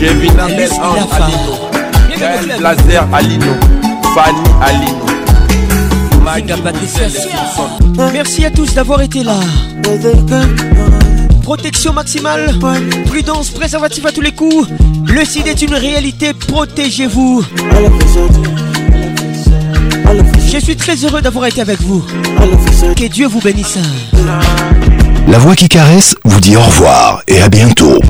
Kevin 0.00 0.32
Abel 0.38 0.68
Alino 1.12 2.58
Blazer 2.58 3.04
Alino 3.12 3.52
Fanny 4.14 4.48
Alino 4.62 5.06
Merci 8.12 8.44
à 8.46 8.50
tous 8.50 8.74
d'avoir 8.74 9.00
été 9.00 9.22
là. 9.24 9.34
Protection 11.42 11.92
maximale, 11.92 12.54
prudence, 13.06 13.50
préservatif 13.50 14.04
à 14.06 14.12
tous 14.12 14.20
les 14.20 14.30
coups. 14.32 14.68
Le 15.06 15.24
sida 15.24 15.50
est 15.50 15.62
une 15.62 15.74
réalité, 15.74 16.32
protégez-vous. 16.34 17.42
Je 20.52 20.58
suis 20.58 20.74
très 20.76 20.96
heureux 20.96 21.22
d'avoir 21.22 21.46
été 21.46 21.60
avec 21.60 21.80
vous. 21.82 22.00
Que 22.96 23.06
Dieu 23.06 23.28
vous 23.28 23.40
bénisse. 23.40 23.78
La 25.28 25.38
voix 25.38 25.54
qui 25.54 25.68
caresse 25.68 26.16
vous 26.24 26.40
dit 26.40 26.56
au 26.56 26.62
revoir 26.62 27.22
et 27.28 27.40
à 27.40 27.48
bientôt. 27.48 28.00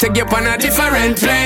take 0.00 0.16
you 0.16 0.24
on 0.24 0.46
a 0.46 0.56
different 0.56 1.18
plane. 1.18 1.37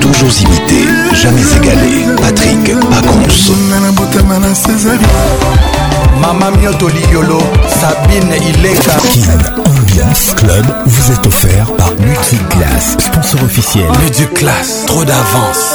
Toujours 0.00 0.30
imité, 0.40 0.88
jamais 1.14 1.56
égalé. 1.56 2.06
Patrick 2.20 2.70
Mama 6.20 6.50
Mioto 6.52 6.88
Liolo, 6.88 7.40
Sabine 7.68 8.36
Ileka. 8.36 8.94
Kin 9.12 9.28
Ambiance 9.66 10.34
Club 10.34 10.66
vous 10.86 11.12
est 11.12 11.26
offert 11.26 11.72
par 11.76 11.90
Multiclass, 12.00 12.96
sponsor 12.98 13.42
officiel. 13.44 13.86
Multiclass, 14.02 14.84
trop 14.86 15.04
d'avance. 15.04 15.68